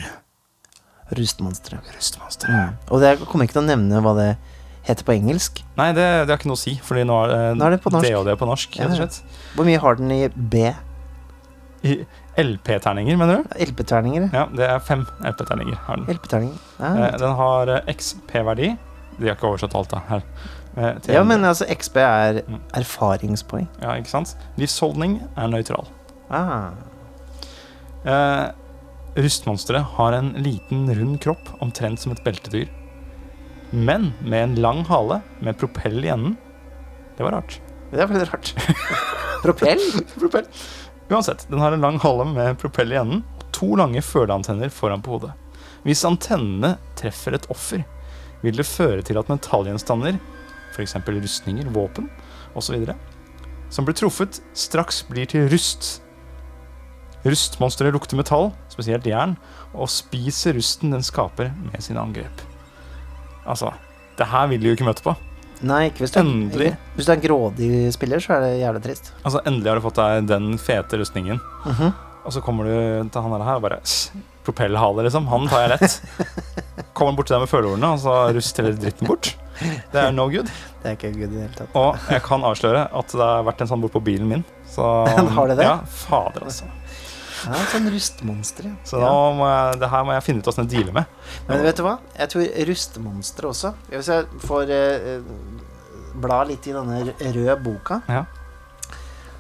Rustmonsteret. 1.18 1.90
Rustmonster. 1.98 2.52
Mm. 2.54 2.76
Og 2.94 3.02
det 3.02 3.14
jeg 3.14 3.28
kommer 3.30 3.48
ikke 3.48 3.58
til 3.58 3.64
å 3.64 3.70
nevne 3.70 4.02
hva 4.06 4.14
det 4.18 4.30
heter 4.88 5.06
på 5.06 5.16
engelsk. 5.16 5.64
Nei, 5.78 5.90
det, 5.98 6.06
det 6.26 6.34
har 6.34 6.40
ikke 6.40 6.52
noe 6.52 6.60
å 6.60 6.62
si, 6.62 6.76
fordi 6.86 7.06
nå 7.08 7.18
er 7.24 7.32
det, 7.34 7.40
Nå 7.58 7.66
er 7.68 7.76
det 7.76 7.82
det 8.06 8.14
og 8.18 8.28
det 8.30 8.36
på 8.40 8.48
norsk. 8.50 8.78
Ja. 8.80 8.90
Hvor 9.56 9.68
mye 9.68 9.82
har 9.82 10.00
den 10.00 10.14
i 10.16 10.22
B? 10.30 10.70
I 11.86 11.96
LP-terninger, 12.40 13.18
mener 13.20 13.42
du? 13.42 13.58
LP-terninger? 13.70 14.30
Ja, 14.36 14.46
det 14.56 14.68
er 14.68 14.80
fem 14.84 15.06
LP-terninger. 15.26 15.80
har 15.88 16.00
den. 16.02 16.08
LP-terninger. 16.16 16.62
Eh, 16.80 17.02
Ja. 17.04 17.12
Den 17.18 17.36
har 17.40 17.74
eh, 17.76 17.94
XP-verdi. 17.94 18.74
De 19.20 19.28
har 19.28 19.36
ikke 19.36 19.50
oversatt 19.50 19.76
alt 19.76 19.92
da 19.92 20.02
her. 20.10 20.24
Eh, 20.80 20.94
til- 21.04 21.14
ja, 21.18 21.24
men 21.28 21.44
altså 21.44 21.66
XP 21.68 21.98
er 22.00 22.42
Mm. 22.48 22.62
erfaringspoeng. 22.74 23.68
Ja, 23.82 23.96
ikke 24.00 24.08
sant? 24.14 24.36
Livsholdning 24.58 25.20
er 25.38 25.48
nøytral. 25.52 25.88
Ah. 26.32 26.72
Eh, 28.06 28.52
rustmonsteret 29.20 29.84
har 29.98 30.14
en 30.14 30.34
liten, 30.40 30.88
rund 30.96 31.20
kropp, 31.22 31.50
omtrent 31.62 32.00
som 32.00 32.12
et 32.14 32.24
beltedyr. 32.24 32.70
Men 33.72 34.14
med 34.22 34.44
en 34.44 34.56
lang 34.64 34.84
hale 34.86 35.22
med 35.42 35.58
propell 35.60 36.00
i 36.06 36.10
enden. 36.10 36.38
Det 37.18 37.24
var 37.26 37.32
rart. 37.32 37.60
Det 37.92 38.00
er 38.00 38.08
veldig 38.08 38.30
rart. 38.32 38.54
Propell? 39.44 39.80
Propell. 40.20 40.48
Uansett, 41.10 41.46
den 41.50 41.60
har 41.60 41.74
en 41.74 41.82
lang 41.82 41.98
hale 42.00 42.26
med 42.26 42.58
propell 42.62 42.92
i 42.94 42.98
enden 43.00 43.24
og 43.40 43.46
to 43.56 43.70
lange 43.76 44.02
føleantenner 44.06 44.70
foran 44.72 45.02
på 45.02 45.16
hodet. 45.18 45.32
Hvis 45.86 46.04
antennene 46.06 46.78
treffer 47.00 47.34
et 47.38 47.48
offer, 47.50 47.84
vil 48.44 48.56
det 48.56 48.66
føre 48.68 49.02
til 49.04 49.18
at 49.20 49.28
metallgjenstander, 49.32 50.20
f.eks. 50.76 50.96
rustninger, 51.08 51.70
våpen 51.74 52.10
osv., 52.58 52.90
som 53.70 53.86
blir 53.86 53.94
truffet, 54.00 54.40
straks 54.58 55.04
blir 55.10 55.28
til 55.30 55.46
rust. 55.52 56.00
Rustmonsteret 57.26 57.94
lukter 57.94 58.18
metall, 58.18 58.52
spesielt 58.72 59.06
jern, 59.06 59.36
og 59.76 59.90
spiser 59.92 60.56
rusten 60.58 60.94
den 60.96 61.04
skaper 61.06 61.52
med 61.68 61.84
sine 61.84 62.02
angrep. 62.02 62.42
Altså, 63.46 63.74
det 64.18 64.30
her 64.32 64.48
vil 64.52 64.62
de 64.64 64.72
jo 64.72 64.78
ikke 64.78 64.88
møte 64.88 65.04
på. 65.06 65.14
Nei, 65.68 65.90
ikke 65.90 66.06
hvis 66.06 66.14
du, 66.16 66.22
Endelig. 66.22 66.70
hvis 66.96 67.06
du 67.06 67.12
er 67.12 67.18
en 67.18 67.24
grådig 67.26 67.70
spiller, 67.92 68.24
så 68.24 68.38
er 68.38 68.46
det 68.46 68.52
jævlig 68.62 68.84
trist. 68.86 69.10
Altså, 69.28 69.42
endelig 69.50 69.68
har 69.74 69.82
du 69.82 69.84
fått 69.84 70.00
deg 70.00 70.30
den 70.32 70.54
fete 70.62 71.00
rustningen. 71.02 71.42
Mhm. 71.66 71.92
Og 72.30 72.34
så 72.36 72.42
kommer 72.44 72.68
du 72.68 73.10
til 73.10 73.22
han 73.26 73.42
her 73.42 73.56
og 73.58 73.64
bare 73.64 73.80
"Sj, 73.84 74.12
Propellhale, 74.44 75.04
liksom. 75.06 75.28
Han 75.28 75.48
tar 75.48 75.62
jeg 75.68 75.70
lett. 75.76 76.02
Kommer 76.98 77.16
bort 77.16 77.28
til 77.28 77.36
deg 77.36 77.42
med 77.44 77.50
følehornene, 77.52 77.92
og 77.94 78.00
så 78.00 78.14
rust 78.36 78.58
hele 78.58 78.74
dritten 78.76 79.08
bort. 79.08 79.36
Det 79.94 80.00
er 80.02 80.12
no 80.16 80.28
good. 80.32 80.50
Det 80.84 80.92
er 80.92 80.96
ikke 80.98 81.12
good 81.16 81.32
i 81.34 81.36
det 81.36 81.42
hele 81.48 81.56
tatt. 81.58 81.74
Og 81.80 81.98
jeg 82.14 82.22
kan 82.26 82.44
avsløre 82.48 82.86
at 82.96 83.12
det 83.16 83.26
har 83.28 83.44
vært 83.48 83.64
en 83.66 83.70
sånn 83.72 83.82
bort 83.84 83.96
på 83.98 84.02
bilen 84.06 84.30
min. 84.32 84.44
Så 84.72 84.86
Har 85.38 85.50
det 85.52 85.58
det? 85.60 85.66
Ja, 85.68 85.80
fader, 86.06 86.46
altså. 86.48 86.70
Ja, 87.40 87.56
sånn 87.72 87.88
rustmonster, 87.92 88.66
ja. 88.68 88.74
Så 88.88 89.00
nå 89.00 89.12
må 89.38 89.46
jeg, 89.48 89.78
det 89.80 89.88
her 89.94 90.04
må 90.08 90.12
jeg 90.18 90.26
finne 90.26 90.42
ut 90.44 90.50
åssen 90.52 90.66
jeg 90.68 90.74
dealer 90.74 90.96
med. 90.98 91.14
Men 91.48 91.62
vet 91.64 91.78
du 91.80 91.86
hva? 91.86 91.94
Jeg 92.20 92.32
tror 92.34 92.50
rustmonstre 92.72 93.48
også. 93.54 93.72
Hvis 93.94 94.10
jeg 94.12 94.26
får 94.44 94.74
eh, 94.76 95.22
bla 96.20 96.42
litt 96.50 96.68
i 96.68 96.76
denne 96.76 97.00
røde 97.08 97.56
boka, 97.64 98.02
Ja. 98.12 98.26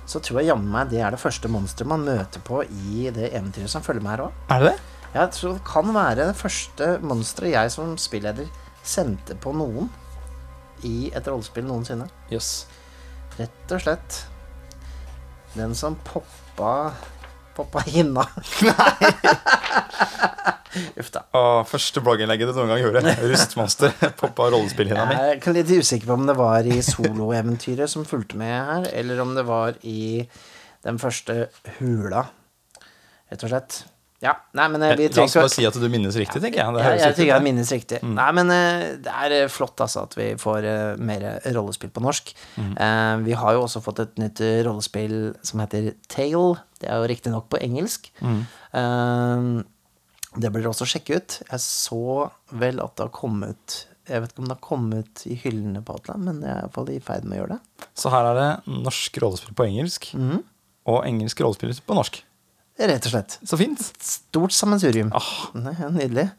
så 0.10 0.22
tror 0.24 0.40
jeg 0.42 0.48
jammen 0.50 0.72
meg 0.74 0.88
det 0.94 1.02
er 1.06 1.12
det 1.14 1.20
første 1.22 1.52
monsteret 1.52 1.92
man 1.92 2.06
møter 2.08 2.42
på 2.48 2.64
i 2.66 3.10
det 3.14 3.34
eventyret 3.36 3.70
som 3.70 3.84
følger 3.86 4.02
med 4.06 4.16
her 4.16 4.24
òg. 4.30 4.40
Er 4.56 4.64
det 4.64 4.72
det? 4.72 4.80
Jeg 5.14 5.32
tror 5.36 5.54
det 5.58 5.64
kan 5.68 5.92
være 5.96 6.16
det 6.30 6.38
første 6.40 6.88
monsteret 7.04 7.52
jeg 7.56 7.72
som 7.76 7.96
spilleder 8.00 8.48
sendte 8.86 9.36
på 9.44 9.52
noen 9.54 9.90
i 10.88 11.12
et 11.16 11.28
rollespill 11.28 11.68
noensinne. 11.68 12.08
Yes. 12.34 12.68
Rett 13.40 13.76
og 13.76 13.84
slett 13.84 14.24
den 15.56 15.74
som 15.76 15.96
poppa 16.06 16.94
Poppa 17.60 17.82
hinna. 17.84 18.24
Uff 21.00 21.10
da. 21.12 21.26
Og 21.36 21.66
første 21.68 22.00
blogginnlegget 22.04 22.48
du 22.48 22.54
noen 22.56 22.70
gang 22.72 22.82
gjorde. 22.86 23.16
Rustmonster. 23.26 23.92
Poppa 24.22 24.48
rollespillhinna 24.54 25.04
mi. 25.10 25.18
Jeg 25.18 25.42
er 25.42 25.58
litt 25.58 25.74
usikker 25.74 26.08
på 26.08 26.16
om 26.16 26.24
det 26.30 26.38
var 26.40 26.64
i 26.70 26.78
soloeventyret 26.86 27.92
som 27.92 28.08
fulgte 28.08 28.40
med 28.40 28.54
her, 28.54 28.88
eller 29.02 29.20
om 29.26 29.34
det 29.36 29.44
var 29.50 29.76
i 29.84 30.24
den 30.88 31.02
første 31.02 31.50
hula, 31.82 32.24
rett 33.28 33.44
og 33.44 33.52
slett. 33.52 33.82
Ja, 34.22 34.34
nei, 34.54 34.66
men 34.68 34.84
eh, 34.84 34.96
vi 35.00 35.06
La 35.16 35.24
oss 35.24 35.34
bare 35.38 35.48
si 35.54 35.64
at 35.64 35.78
du 35.80 35.86
minnes 35.88 36.16
riktig, 36.20 36.42
tenker 36.44 36.60
jeg. 36.60 36.74
Det 36.76 36.82
ja, 36.84 36.90
jeg 37.08 37.16
tenker 37.16 37.30
jeg 37.38 37.44
minnes 37.46 37.70
riktig. 37.72 38.00
Nei, 38.04 38.26
men 38.36 38.50
eh, 38.52 38.82
det 39.06 39.14
er 39.16 39.36
eh, 39.38 39.48
flott 39.48 39.80
altså 39.86 40.04
at 40.04 40.18
vi 40.20 40.26
får 40.42 40.68
mer 41.00 41.24
rollespill 41.56 41.90
på 41.96 42.04
norsk. 42.04 42.34
Eh, 42.60 43.16
vi 43.24 43.38
har 43.40 43.56
jo 43.56 43.64
også 43.64 43.80
fått 43.86 44.02
et 44.04 44.20
nytt 44.20 44.42
rollespill 44.68 45.16
som 45.42 45.64
heter 45.64 45.94
Tale. 46.12 46.60
Det 46.82 46.90
er 46.92 47.00
jo 47.00 47.08
riktignok 47.14 47.48
på 47.54 47.62
engelsk. 47.64 48.12
Eh, 48.20 49.64
det 50.40 50.52
blir 50.54 50.68
også 50.70 50.86
sjekke 50.90 51.18
ut. 51.20 51.40
Jeg 51.50 51.64
så 51.64 52.02
vel 52.60 52.84
at 52.84 52.96
det 53.00 53.08
har 53.08 53.16
kommet 53.16 53.86
Jeg 54.10 54.24
vet 54.24 54.32
ikke 54.34 54.42
om 54.44 54.48
det 54.50 54.56
har 54.58 54.66
kommet 54.66 55.24
i 55.30 55.36
hyllene 55.38 55.82
på 55.86 55.94
Outland, 55.96 56.24
men 56.26 56.40
jeg 56.42 56.50
er 56.50 56.60
i 56.60 56.66
hvert 56.66 56.74
fall 56.80 56.88
i 56.90 57.00
ferd 57.06 57.26
med 57.30 57.38
å 57.38 57.42
gjøre 57.44 57.56
det. 57.60 57.88
Så 58.02 58.10
her 58.10 58.26
er 58.32 58.40
det 58.40 58.48
norsk 58.84 59.20
rollespill 59.22 59.54
på 59.56 59.68
engelsk, 59.70 60.08
Mhm. 60.18 60.40
og 60.90 61.04
engelsk 61.06 61.44
rollespill 61.46 61.76
på 61.86 61.94
norsk. 61.94 62.24
Rett 62.80 63.08
og 63.10 63.12
slett. 63.12 63.38
Så 63.44 63.58
fint. 63.60 63.82
Stort 64.00 64.56
sammensurium. 64.56 65.12
Oh. 65.16 65.32
Nydelig. 65.92 66.30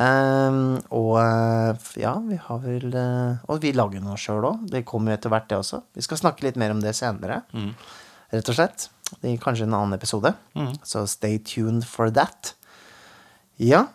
Um, 0.00 0.78
og 0.96 1.16
eh, 1.20 1.88
ja, 2.00 2.14
vi 2.24 2.38
har 2.40 2.60
vel 2.62 2.94
eh, 2.96 3.40
Og 3.50 3.58
vi 3.60 3.72
lager 3.76 4.00
noe 4.00 4.16
sjøl 4.20 4.46
òg. 4.48 4.62
Det 4.70 4.84
kommer 4.88 5.12
jo 5.12 5.18
etter 5.18 5.32
hvert, 5.32 5.48
det 5.50 5.58
også. 5.60 5.82
Vi 5.96 6.04
skal 6.04 6.20
snakke 6.20 6.46
litt 6.46 6.58
mer 6.60 6.74
om 6.74 6.82
det 6.84 6.94
senere. 6.96 7.42
Rett 8.30 8.52
og 8.52 8.56
slett. 8.56 8.88
I 9.26 9.34
kanskje 9.42 9.66
en 9.66 9.74
annen 9.76 9.96
episode. 9.96 10.32
Så 10.86 11.06
stay 11.10 11.40
tuned 11.42 11.88
for 11.88 12.12
that. 12.14 12.54
Ja. 13.60 13.86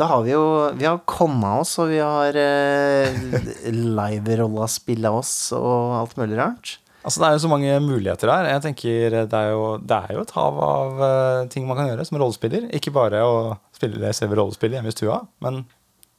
Da 0.00 0.06
har 0.08 0.22
vi 0.24 0.32
jo 0.32 0.44
Vi 0.78 0.86
har 0.88 1.02
kommet 1.08 1.64
oss, 1.64 1.74
og 1.82 1.90
vi 1.92 1.98
har 2.00 2.36
eh, 2.38 3.18
live-rolla 3.98 4.68
spilla 4.70 5.12
oss 5.16 5.34
og 5.56 5.98
alt 5.98 6.16
mulig 6.20 6.38
rart. 6.40 6.76
Altså 7.02 7.18
Det 7.18 7.26
er 7.26 7.32
jo 7.34 7.42
så 7.42 7.48
mange 7.50 7.70
muligheter 7.82 8.26
der. 8.30 8.46
Jeg 8.52 8.62
tenker 8.62 9.10
Det 9.26 9.34
er 9.38 9.48
jo, 9.50 9.62
det 9.82 9.96
er 9.96 10.12
jo 10.14 10.20
et 10.22 10.30
hav 10.36 10.54
av 10.62 11.00
eh, 11.08 11.48
ting 11.50 11.66
man 11.66 11.76
kan 11.80 11.88
gjøre 11.90 12.04
som 12.06 12.18
rollespiller. 12.22 12.68
Ikke 12.78 12.92
bare 12.94 13.18
å 13.26 13.56
spille 13.74 14.12
selve 14.14 14.38
rollespillet 14.38 14.78
hjemme 14.78 14.92
i 14.92 14.94
stua, 14.94 15.16
men 15.42 15.64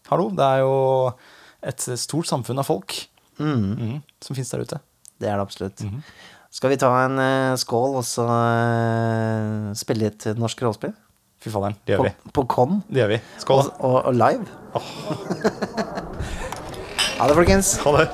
hallo, 0.10 0.28
det 0.36 0.44
er 0.44 0.60
jo 0.66 0.74
et 1.64 1.80
stort 2.02 2.28
samfunn 2.28 2.60
av 2.60 2.68
folk 2.68 2.92
mm, 3.40 4.02
som 4.24 4.36
fins 4.36 4.52
der 4.52 4.64
ute. 4.68 4.78
Det 5.16 5.28
er 5.32 5.40
det 5.40 5.46
absolutt. 5.46 5.80
Skal 6.54 6.70
vi 6.74 6.78
ta 6.82 6.90
en 7.06 7.16
uh, 7.18 7.56
skål 7.58 7.96
og 8.02 8.06
så 8.06 8.26
uh, 8.28 9.72
spille 9.80 10.04
litt 10.10 10.26
norsk 10.38 10.60
rollespill? 10.66 10.92
Fy 11.44 11.50
faderen, 11.52 11.76
det 11.88 11.96
På, 11.98 12.04
gjør 12.04 12.12
vi. 12.12 12.32
på 12.36 12.44
Con 12.52 12.82
Det 12.88 13.00
gjør 13.02 13.10
vi. 13.16 13.20
Skål. 13.42 13.58
og, 13.64 13.68
og, 13.80 13.98
og 14.12 14.16
live? 14.20 14.46
ha 17.18 17.24
det, 17.32 17.36
folkens. 17.40 17.68
Ha 17.84 17.90
det. 17.98 18.06